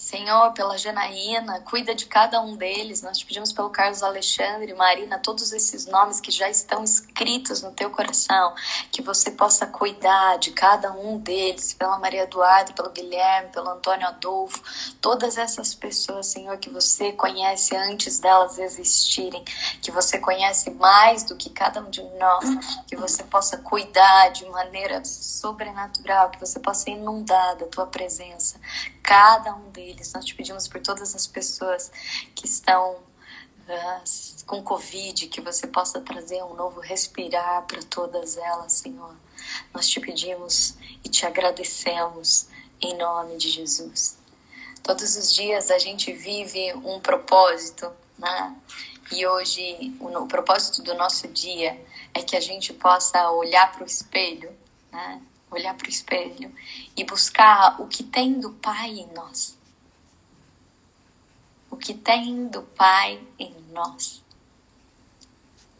Senhor, 0.00 0.54
pela 0.54 0.78
Janaína, 0.78 1.60
cuida 1.60 1.94
de 1.94 2.06
cada 2.06 2.40
um 2.40 2.56
deles. 2.56 3.02
Nós 3.02 3.18
te 3.18 3.26
pedimos 3.26 3.52
pelo 3.52 3.68
Carlos 3.68 4.02
Alexandre, 4.02 4.72
Marina, 4.72 5.18
todos 5.18 5.52
esses 5.52 5.84
nomes 5.84 6.22
que 6.22 6.30
já 6.30 6.48
estão 6.48 6.82
escritos 6.82 7.60
no 7.60 7.70
teu 7.72 7.90
coração, 7.90 8.54
que 8.90 9.02
você 9.02 9.30
possa 9.30 9.66
cuidar 9.66 10.38
de 10.38 10.52
cada 10.52 10.90
um 10.90 11.18
deles, 11.18 11.74
pela 11.74 11.98
Maria 11.98 12.22
Eduardo, 12.22 12.72
pelo 12.72 12.88
Guilherme, 12.88 13.50
pelo 13.50 13.68
Antônio 13.68 14.06
Adolfo, 14.08 14.62
todas 15.02 15.36
essas 15.36 15.74
pessoas, 15.74 16.28
Senhor, 16.28 16.56
que 16.56 16.70
você 16.70 17.12
conhece 17.12 17.76
antes 17.76 18.18
delas 18.18 18.58
existirem, 18.58 19.44
que 19.82 19.90
você 19.90 20.18
conhece 20.18 20.70
mais 20.70 21.24
do 21.24 21.36
que 21.36 21.50
cada 21.50 21.78
um 21.78 21.90
de 21.90 22.02
nós, 22.18 22.46
que 22.86 22.96
você 22.96 23.22
possa 23.24 23.58
cuidar 23.58 24.30
de 24.30 24.46
maneira 24.46 25.04
sobrenatural, 25.04 26.30
que 26.30 26.40
você 26.40 26.58
possa 26.58 26.88
inundar 26.88 27.56
da 27.56 27.66
tua 27.66 27.86
presença 27.86 28.58
cada 29.02 29.54
um 29.54 29.70
deles. 29.70 30.12
Nós 30.12 30.24
te 30.24 30.34
pedimos 30.34 30.68
por 30.68 30.80
todas 30.80 31.14
as 31.14 31.26
pessoas 31.26 31.90
que 32.34 32.46
estão 32.46 32.98
com 34.46 34.62
Covid, 34.62 35.28
que 35.28 35.40
você 35.40 35.66
possa 35.66 36.00
trazer 36.00 36.42
um 36.42 36.54
novo 36.54 36.80
respirar 36.80 37.62
para 37.66 37.80
todas 37.82 38.36
elas, 38.36 38.72
Senhor. 38.72 39.14
Nós 39.72 39.88
te 39.88 40.00
pedimos 40.00 40.74
e 41.04 41.08
te 41.08 41.24
agradecemos 41.24 42.48
em 42.80 42.96
nome 42.96 43.36
de 43.36 43.48
Jesus. 43.48 44.18
Todos 44.82 45.16
os 45.16 45.32
dias 45.32 45.70
a 45.70 45.78
gente 45.78 46.12
vive 46.12 46.72
um 46.74 46.98
propósito, 47.00 47.92
né? 48.18 48.56
E 49.12 49.26
hoje 49.26 49.96
o 50.00 50.26
propósito 50.26 50.82
do 50.82 50.94
nosso 50.94 51.28
dia 51.28 51.80
é 52.14 52.22
que 52.22 52.36
a 52.36 52.40
gente 52.40 52.72
possa 52.72 53.30
olhar 53.30 53.72
para 53.72 53.84
o 53.84 53.86
espelho, 53.86 54.52
né? 54.90 55.22
Olhar 55.50 55.74
para 55.74 55.86
o 55.86 55.90
espelho 55.90 56.54
e 56.96 57.04
buscar 57.04 57.80
o 57.80 57.86
que 57.86 58.02
tem 58.02 58.38
do 58.38 58.52
Pai 58.52 58.90
em 58.90 59.12
nós. 59.12 59.58
O 61.70 61.76
que 61.76 61.94
tem 61.94 62.46
do 62.48 62.62
Pai 62.62 63.20
em 63.38 63.54
nós. 63.72 64.22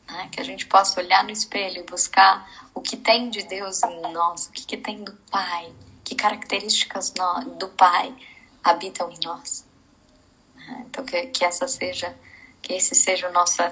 Né? 0.09 0.29
Que 0.33 0.41
a 0.41 0.45
gente 0.45 0.67
possa 0.67 1.01
olhar 1.01 1.25
no 1.25 1.31
espelho 1.31 1.81
e 1.81 1.87
buscar 1.87 2.69
o 2.75 2.81
que 2.81 2.97
tem 2.97 3.31
de 3.31 3.43
Deus 3.43 3.83
em 3.83 4.01
nós, 4.13 4.47
o 4.47 4.53
que, 4.53 4.65
que 4.65 4.77
tem 4.77 5.03
do 5.03 5.13
Pai, 5.31 5.73
que 6.05 6.15
características 6.15 7.13
do 7.59 7.69
Pai 7.69 8.15
habitam 8.63 9.11
em 9.11 9.19
nós. 9.25 9.65
Né? 10.55 10.85
Então, 10.87 11.05
que, 11.05 11.27
que 11.27 11.45
essa 11.45 11.67
seja, 11.69 12.17
que 12.63 12.73
esse 12.73 12.95
seja 12.95 13.29
o 13.29 13.33
nosso 13.33 13.63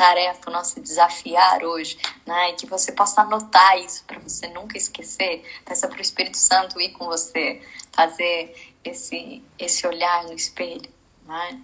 tarefa, 0.00 0.48
o 0.48 0.52
nosso 0.52 0.80
desafiar 0.80 1.62
hoje, 1.62 1.98
né? 2.24 2.50
E 2.50 2.54
que 2.54 2.66
você 2.66 2.90
possa 2.90 3.20
anotar 3.20 3.76
isso 3.76 4.02
para 4.04 4.18
você 4.18 4.48
nunca 4.48 4.78
esquecer. 4.78 5.44
Peça 5.62 5.86
para 5.86 5.98
o 5.98 6.00
Espírito 6.00 6.38
Santo 6.38 6.80
ir 6.80 6.92
com 6.92 7.04
você, 7.04 7.60
fazer 7.92 8.74
esse, 8.82 9.44
esse 9.58 9.86
olhar 9.86 10.24
no 10.24 10.32
espelho, 10.32 10.90
né? 11.26 11.60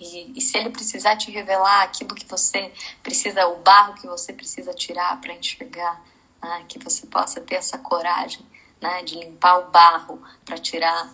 E, 0.00 0.32
e 0.34 0.40
se 0.40 0.56
ele 0.56 0.70
precisar 0.70 1.16
te 1.16 1.30
revelar 1.30 1.82
aquilo 1.82 2.14
que 2.14 2.24
você 2.24 2.72
precisa, 3.02 3.46
o 3.46 3.58
barro 3.58 3.92
que 3.92 4.06
você 4.06 4.32
precisa 4.32 4.72
tirar 4.72 5.20
para 5.20 5.34
enxergar, 5.34 6.02
né? 6.42 6.64
que 6.66 6.78
você 6.78 7.06
possa 7.06 7.42
ter 7.42 7.56
essa 7.56 7.76
coragem 7.76 8.40
né? 8.80 9.02
de 9.02 9.16
limpar 9.16 9.58
o 9.58 9.70
barro 9.70 10.22
para 10.46 10.56
tirar 10.56 11.12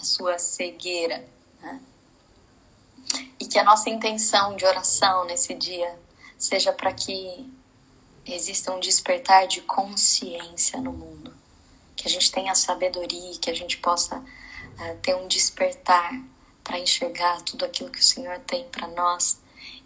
a 0.00 0.02
sua 0.02 0.38
cegueira. 0.38 1.28
Né? 1.60 1.78
E 3.38 3.46
que 3.46 3.58
a 3.58 3.64
nossa 3.64 3.90
intenção 3.90 4.56
de 4.56 4.64
oração 4.64 5.24
nesse 5.24 5.54
dia 5.54 5.98
seja 6.38 6.72
para 6.72 6.92
que 6.92 7.52
exista 8.26 8.72
um 8.72 8.80
despertar 8.80 9.46
de 9.46 9.60
consciência 9.62 10.80
no 10.80 10.92
mundo. 10.92 11.34
Que 11.96 12.06
a 12.06 12.10
gente 12.10 12.30
tenha 12.30 12.54
sabedoria, 12.54 13.38
que 13.40 13.50
a 13.50 13.54
gente 13.54 13.76
possa 13.78 14.18
uh, 14.18 14.98
ter 15.02 15.14
um 15.14 15.26
despertar 15.26 16.12
para 16.62 16.78
enxergar 16.78 17.40
tudo 17.42 17.64
aquilo 17.64 17.90
que 17.90 17.98
o 17.98 18.04
Senhor 18.04 18.38
tem 18.40 18.64
para 18.68 18.86
nós. 18.88 19.40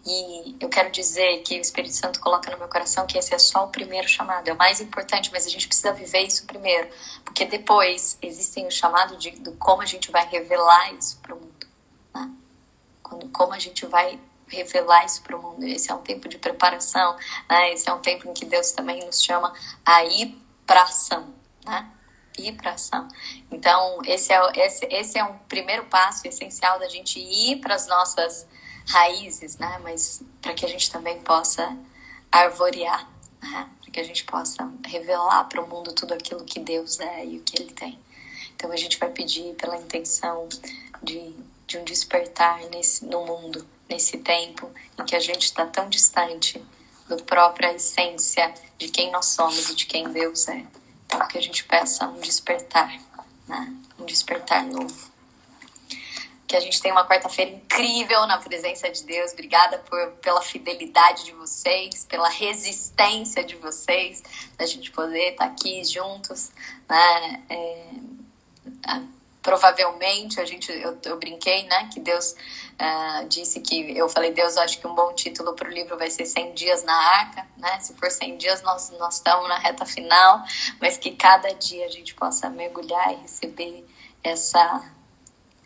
E 0.05 0.55
eu 0.59 0.69
quero 0.69 0.89
dizer 0.89 1.41
que 1.41 1.57
o 1.57 1.61
Espírito 1.61 1.93
Santo 1.93 2.19
coloca 2.19 2.49
no 2.49 2.57
meu 2.57 2.67
coração 2.69 3.05
que 3.05 3.17
esse 3.17 3.33
é 3.33 3.39
só 3.39 3.65
o 3.65 3.69
primeiro 3.69 4.07
chamado, 4.07 4.47
é 4.47 4.53
o 4.53 4.57
mais 4.57 4.79
importante, 4.79 5.29
mas 5.31 5.45
a 5.45 5.49
gente 5.49 5.67
precisa 5.67 5.91
viver 5.91 6.21
isso 6.21 6.45
primeiro, 6.45 6.87
porque 7.25 7.45
depois 7.45 8.17
existem 8.21 8.65
o 8.65 8.71
chamado 8.71 9.17
de, 9.17 9.31
de 9.31 9.51
como 9.57 9.81
a 9.81 9.85
gente 9.85 10.09
vai 10.09 10.25
revelar 10.27 10.93
isso 10.93 11.17
para 11.21 11.35
o 11.35 11.39
mundo. 11.39 11.67
Né? 12.15 12.31
Quando, 13.07 13.29
como 13.29 13.53
a 13.53 13.59
gente 13.59 13.85
vai 13.85 14.19
revelar 14.47 15.05
isso 15.05 15.21
para 15.21 15.35
o 15.35 15.41
mundo. 15.41 15.63
Esse 15.65 15.91
é 15.91 15.93
um 15.93 16.01
tempo 16.01 16.27
de 16.27 16.37
preparação, 16.37 17.15
né? 17.49 17.73
Esse 17.73 17.89
é 17.89 17.93
um 17.93 17.99
tempo 17.99 18.27
em 18.29 18.33
que 18.33 18.45
Deus 18.45 18.71
também 18.71 19.05
nos 19.05 19.21
chama 19.21 19.53
a 19.85 20.03
ir 20.05 20.37
para 20.65 20.83
ação, 20.83 21.33
né? 21.65 21.89
Ir 22.37 22.53
para 22.53 22.71
ação. 22.71 23.07
Então, 23.51 23.99
esse 24.05 24.31
é, 24.31 24.51
esse, 24.55 24.85
esse 24.85 25.17
é 25.17 25.23
um 25.23 25.37
primeiro 25.49 25.85
passo 25.85 26.27
essencial 26.27 26.79
da 26.79 26.87
gente 26.87 27.19
ir 27.19 27.59
para 27.59 27.75
as 27.75 27.87
nossas 27.87 28.47
raízes, 28.87 29.57
né? 29.57 29.79
Mas 29.83 30.23
para 30.41 30.53
que 30.53 30.65
a 30.65 30.69
gente 30.69 30.91
também 30.91 31.19
possa 31.21 31.75
arvorear, 32.31 33.07
né? 33.41 33.69
Para 33.81 33.91
que 33.91 33.99
a 33.99 34.03
gente 34.03 34.23
possa 34.23 34.71
revelar 34.85 35.43
para 35.45 35.61
o 35.61 35.67
mundo 35.67 35.93
tudo 35.93 36.13
aquilo 36.13 36.43
que 36.45 36.59
Deus 36.59 36.99
é 36.99 37.25
e 37.25 37.37
o 37.37 37.43
que 37.43 37.61
Ele 37.61 37.71
tem. 37.73 37.99
Então, 38.55 38.71
a 38.71 38.77
gente 38.77 38.97
vai 38.97 39.09
pedir 39.09 39.55
pela 39.55 39.77
intenção 39.77 40.47
de 41.03 41.35
de 41.67 41.77
um 41.77 41.83
despertar 41.83 42.61
nesse, 42.69 43.05
no 43.05 43.25
mundo, 43.25 43.67
nesse 43.89 44.17
tempo 44.19 44.71
em 44.97 45.05
que 45.05 45.15
a 45.15 45.19
gente 45.19 45.43
está 45.43 45.65
tão 45.65 45.89
distante 45.89 46.63
da 47.07 47.17
própria 47.17 47.73
essência 47.73 48.53
de 48.77 48.87
quem 48.89 49.11
nós 49.11 49.25
somos 49.27 49.69
e 49.69 49.75
de 49.75 49.85
quem 49.85 50.09
Deus 50.09 50.47
é. 50.47 50.65
Então, 51.05 51.27
que 51.27 51.37
a 51.37 51.41
gente 51.41 51.63
peça 51.65 52.07
um 52.07 52.19
despertar, 52.19 52.97
né? 53.47 53.73
um 53.99 54.05
despertar 54.05 54.63
novo. 54.63 55.11
Que 56.45 56.55
a 56.55 56.59
gente 56.61 56.81
tenha 56.81 56.93
uma 56.93 57.05
quarta-feira 57.05 57.51
incrível 57.51 58.25
na 58.25 58.37
presença 58.37 58.89
de 58.89 59.03
Deus. 59.03 59.33
Obrigada 59.33 59.79
por, 59.79 60.11
pela 60.21 60.41
fidelidade 60.41 61.25
de 61.25 61.33
vocês, 61.33 62.05
pela 62.05 62.29
resistência 62.29 63.43
de 63.43 63.55
vocês, 63.55 64.23
da 64.57 64.65
gente 64.65 64.91
poder 64.91 65.31
estar 65.31 65.45
aqui 65.45 65.83
juntos, 65.83 66.51
né? 66.87 67.43
É, 67.49 67.89
provavelmente 69.47 70.41
a 70.41 70.45
gente 70.45 70.69
eu, 70.69 70.97
eu 71.05 71.17
brinquei 71.17 71.63
né 71.67 71.87
que 71.93 72.01
Deus 72.01 72.33
uh, 72.33 73.25
disse 73.29 73.61
que 73.61 73.97
eu 73.97 74.09
falei 74.09 74.33
Deus 74.33 74.57
acho 74.57 74.77
que 74.77 74.85
um 74.85 74.93
bom 74.93 75.13
título 75.13 75.53
para 75.53 75.69
o 75.69 75.71
livro 75.71 75.97
vai 75.97 76.09
ser 76.09 76.25
100 76.25 76.53
dias 76.53 76.83
na 76.83 76.93
arca 76.93 77.47
né 77.55 77.79
se 77.79 77.93
for 77.93 78.11
100 78.11 78.35
dias 78.35 78.61
nós 78.61 78.89
nós 78.99 79.15
estamos 79.15 79.47
na 79.47 79.57
reta 79.57 79.85
final 79.85 80.43
mas 80.81 80.97
que 80.97 81.11
cada 81.11 81.53
dia 81.53 81.85
a 81.85 81.89
gente 81.89 82.13
possa 82.13 82.49
mergulhar 82.49 83.13
e 83.13 83.21
receber 83.21 83.85
essa 84.21 84.83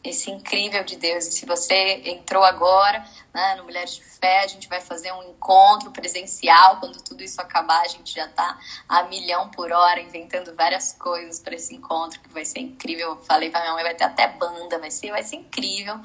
esse 0.03 0.32
incrível 0.32 0.84
de 0.84 0.95
Deus. 0.95 1.27
E 1.27 1.32
se 1.32 1.45
você 1.45 2.01
entrou 2.05 2.43
agora 2.43 3.05
né, 3.34 3.55
no 3.55 3.63
Mulheres 3.65 3.95
de 3.95 4.03
Fé, 4.03 4.43
a 4.43 4.47
gente 4.47 4.67
vai 4.67 4.82
fazer 4.82 5.11
um 5.13 5.23
encontro 5.23 5.91
presencial. 5.91 6.79
Quando 6.79 7.01
tudo 7.01 7.23
isso 7.23 7.39
acabar, 7.39 7.82
a 7.82 7.88
gente 7.88 8.13
já 8.13 8.25
está 8.25 8.57
a 8.89 9.03
milhão 9.03 9.49
por 9.49 9.71
hora 9.71 10.01
inventando 10.01 10.55
várias 10.55 10.93
coisas 10.93 11.39
para 11.39 11.55
esse 11.55 11.75
encontro, 11.75 12.19
que 12.19 12.29
vai 12.29 12.45
ser 12.45 12.59
incrível. 12.59 13.11
Eu 13.11 13.17
falei 13.17 13.49
para 13.49 13.61
minha 13.61 13.73
mãe, 13.73 13.84
vai 13.84 13.95
ter 13.95 14.05
até 14.05 14.27
banda, 14.27 14.79
vai 14.79 14.89
ser, 14.89 15.11
vai 15.11 15.23
ser 15.23 15.36
incrível, 15.36 15.97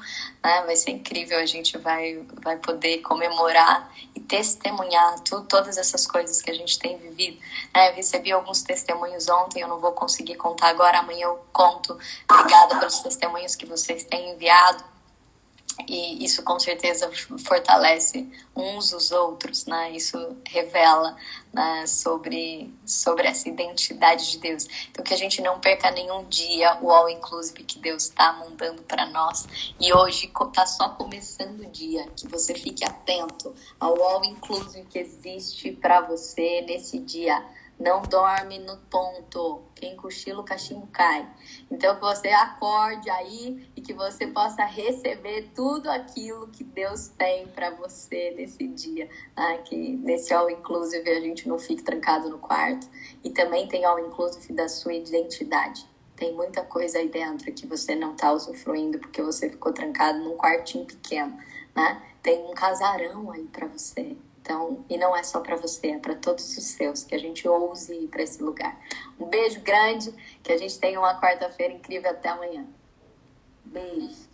né? 0.43 0.61
Vai 0.65 0.75
ser 0.75 0.91
incrível. 0.91 1.39
A 1.39 1.45
gente 1.45 1.77
vai, 1.77 2.23
vai 2.41 2.57
poder 2.57 2.99
comemorar 2.99 3.91
e 4.15 4.19
testemunhar 4.19 5.19
tu, 5.21 5.41
todas 5.43 5.77
essas 5.77 6.05
coisas 6.05 6.41
que 6.41 6.51
a 6.51 6.53
gente 6.53 6.77
tem 6.77 6.97
vivido. 6.97 7.39
Né? 7.73 7.89
Eu 7.89 7.95
recebi 7.95 8.31
alguns 8.31 8.61
testemunhos 8.61 9.27
ontem, 9.27 9.61
eu 9.61 9.67
não 9.67 9.79
vou 9.79 9.91
conseguir 9.91 10.35
contar 10.35 10.69
agora, 10.69 10.99
amanhã 10.99 11.25
eu 11.25 11.45
conto. 11.51 11.97
Obrigada 12.29 12.79
pelos 12.79 12.99
testemunhos 12.99 13.55
que 13.55 13.65
você 13.65 13.87
vocês 13.87 14.03
têm 14.03 14.31
enviado 14.31 14.83
e 15.87 16.23
isso 16.23 16.41
com 16.43 16.59
certeza 16.59 17.09
fortalece 17.45 18.27
uns 18.55 18.91
os 18.93 19.11
outros, 19.11 19.65
né? 19.65 19.91
Isso 19.91 20.35
revela 20.45 21.15
né, 21.53 21.85
sobre, 21.85 22.73
sobre 22.85 23.27
essa 23.27 23.47
identidade 23.47 24.31
de 24.31 24.39
Deus. 24.39 24.67
Então 24.89 25.03
que 25.03 25.13
a 25.13 25.17
gente 25.17 25.41
não 25.41 25.59
perca 25.59 25.91
nenhum 25.91 26.25
dia 26.25 26.77
o 26.81 26.89
all 26.91 27.09
inclusive 27.09 27.63
que 27.63 27.77
Deus 27.79 28.03
está 28.03 28.33
mandando 28.33 28.81
para 28.81 29.05
nós. 29.05 29.47
E 29.79 29.93
hoje 29.93 30.31
está 30.47 30.65
só 30.65 30.89
começando 30.89 31.61
o 31.61 31.69
dia. 31.69 32.07
Que 32.15 32.27
você 32.27 32.55
fique 32.55 32.83
atento 32.83 33.53
ao 33.79 34.01
all 34.01 34.25
inclusive 34.25 34.85
que 34.85 34.97
existe 34.97 35.71
para 35.71 36.01
você 36.01 36.61
nesse 36.61 36.97
dia 36.99 37.45
não 37.79 38.01
dorme 38.01 38.59
no 38.59 38.77
ponto. 38.89 39.63
Quem 39.75 39.95
cochila, 39.95 40.41
o 40.41 40.43
cachimbo 40.43 40.87
cai. 40.87 41.27
Então, 41.69 41.95
que 41.95 42.01
você 42.01 42.29
acorde 42.29 43.09
aí 43.09 43.69
e 43.75 43.81
que 43.81 43.93
você 43.93 44.27
possa 44.27 44.65
receber 44.65 45.51
tudo 45.53 45.89
aquilo 45.89 46.47
que 46.47 46.63
Deus 46.63 47.09
tem 47.09 47.47
para 47.47 47.69
você 47.71 48.33
nesse 48.35 48.67
dia. 48.67 49.07
Né? 49.35 49.59
Que 49.59 49.95
nesse 49.97 50.33
All 50.33 50.49
Inclusive 50.49 51.09
a 51.09 51.21
gente 51.21 51.47
não 51.47 51.59
fique 51.59 51.83
trancado 51.83 52.29
no 52.29 52.39
quarto. 52.39 52.89
E 53.23 53.29
também 53.29 53.67
tem 53.67 53.85
All 53.85 53.99
Inclusive 53.99 54.53
da 54.53 54.67
sua 54.67 54.93
identidade. 54.93 55.87
Tem 56.15 56.33
muita 56.33 56.63
coisa 56.63 56.97
aí 56.97 57.07
dentro 57.07 57.53
que 57.53 57.67
você 57.67 57.93
não 57.95 58.13
está 58.13 58.31
usufruindo 58.31 58.97
porque 58.97 59.21
você 59.21 59.51
ficou 59.51 59.71
trancado 59.71 60.17
num 60.17 60.35
quartinho 60.35 60.83
pequeno, 60.83 61.37
né? 61.75 62.01
Tem 62.23 62.43
um 62.43 62.55
casarão 62.55 63.29
aí 63.29 63.43
para 63.43 63.67
você 63.67 64.17
então, 64.47 64.85
e 64.89 64.97
não 64.97 65.13
é 65.13 65.23
só 65.23 65.41
para 65.41 65.57
você, 65.57 65.87
é 65.87 65.99
para 65.99 66.15
todos 66.15 66.57
os 66.57 66.63
seus, 66.63 67.03
que 67.03 67.13
a 67.13 67.17
gente 67.17 67.45
ouse 67.45 67.93
ir 67.93 68.07
para 68.07 68.23
esse 68.23 68.41
lugar. 68.41 68.79
Um 69.19 69.25
beijo 69.25 69.59
grande, 69.59 70.13
que 70.41 70.53
a 70.53 70.57
gente 70.57 70.79
tenha 70.79 70.97
uma 70.97 71.19
quarta-feira 71.19 71.73
incrível 71.73 72.09
até 72.09 72.29
amanhã. 72.29 72.65
Beijo. 73.65 74.26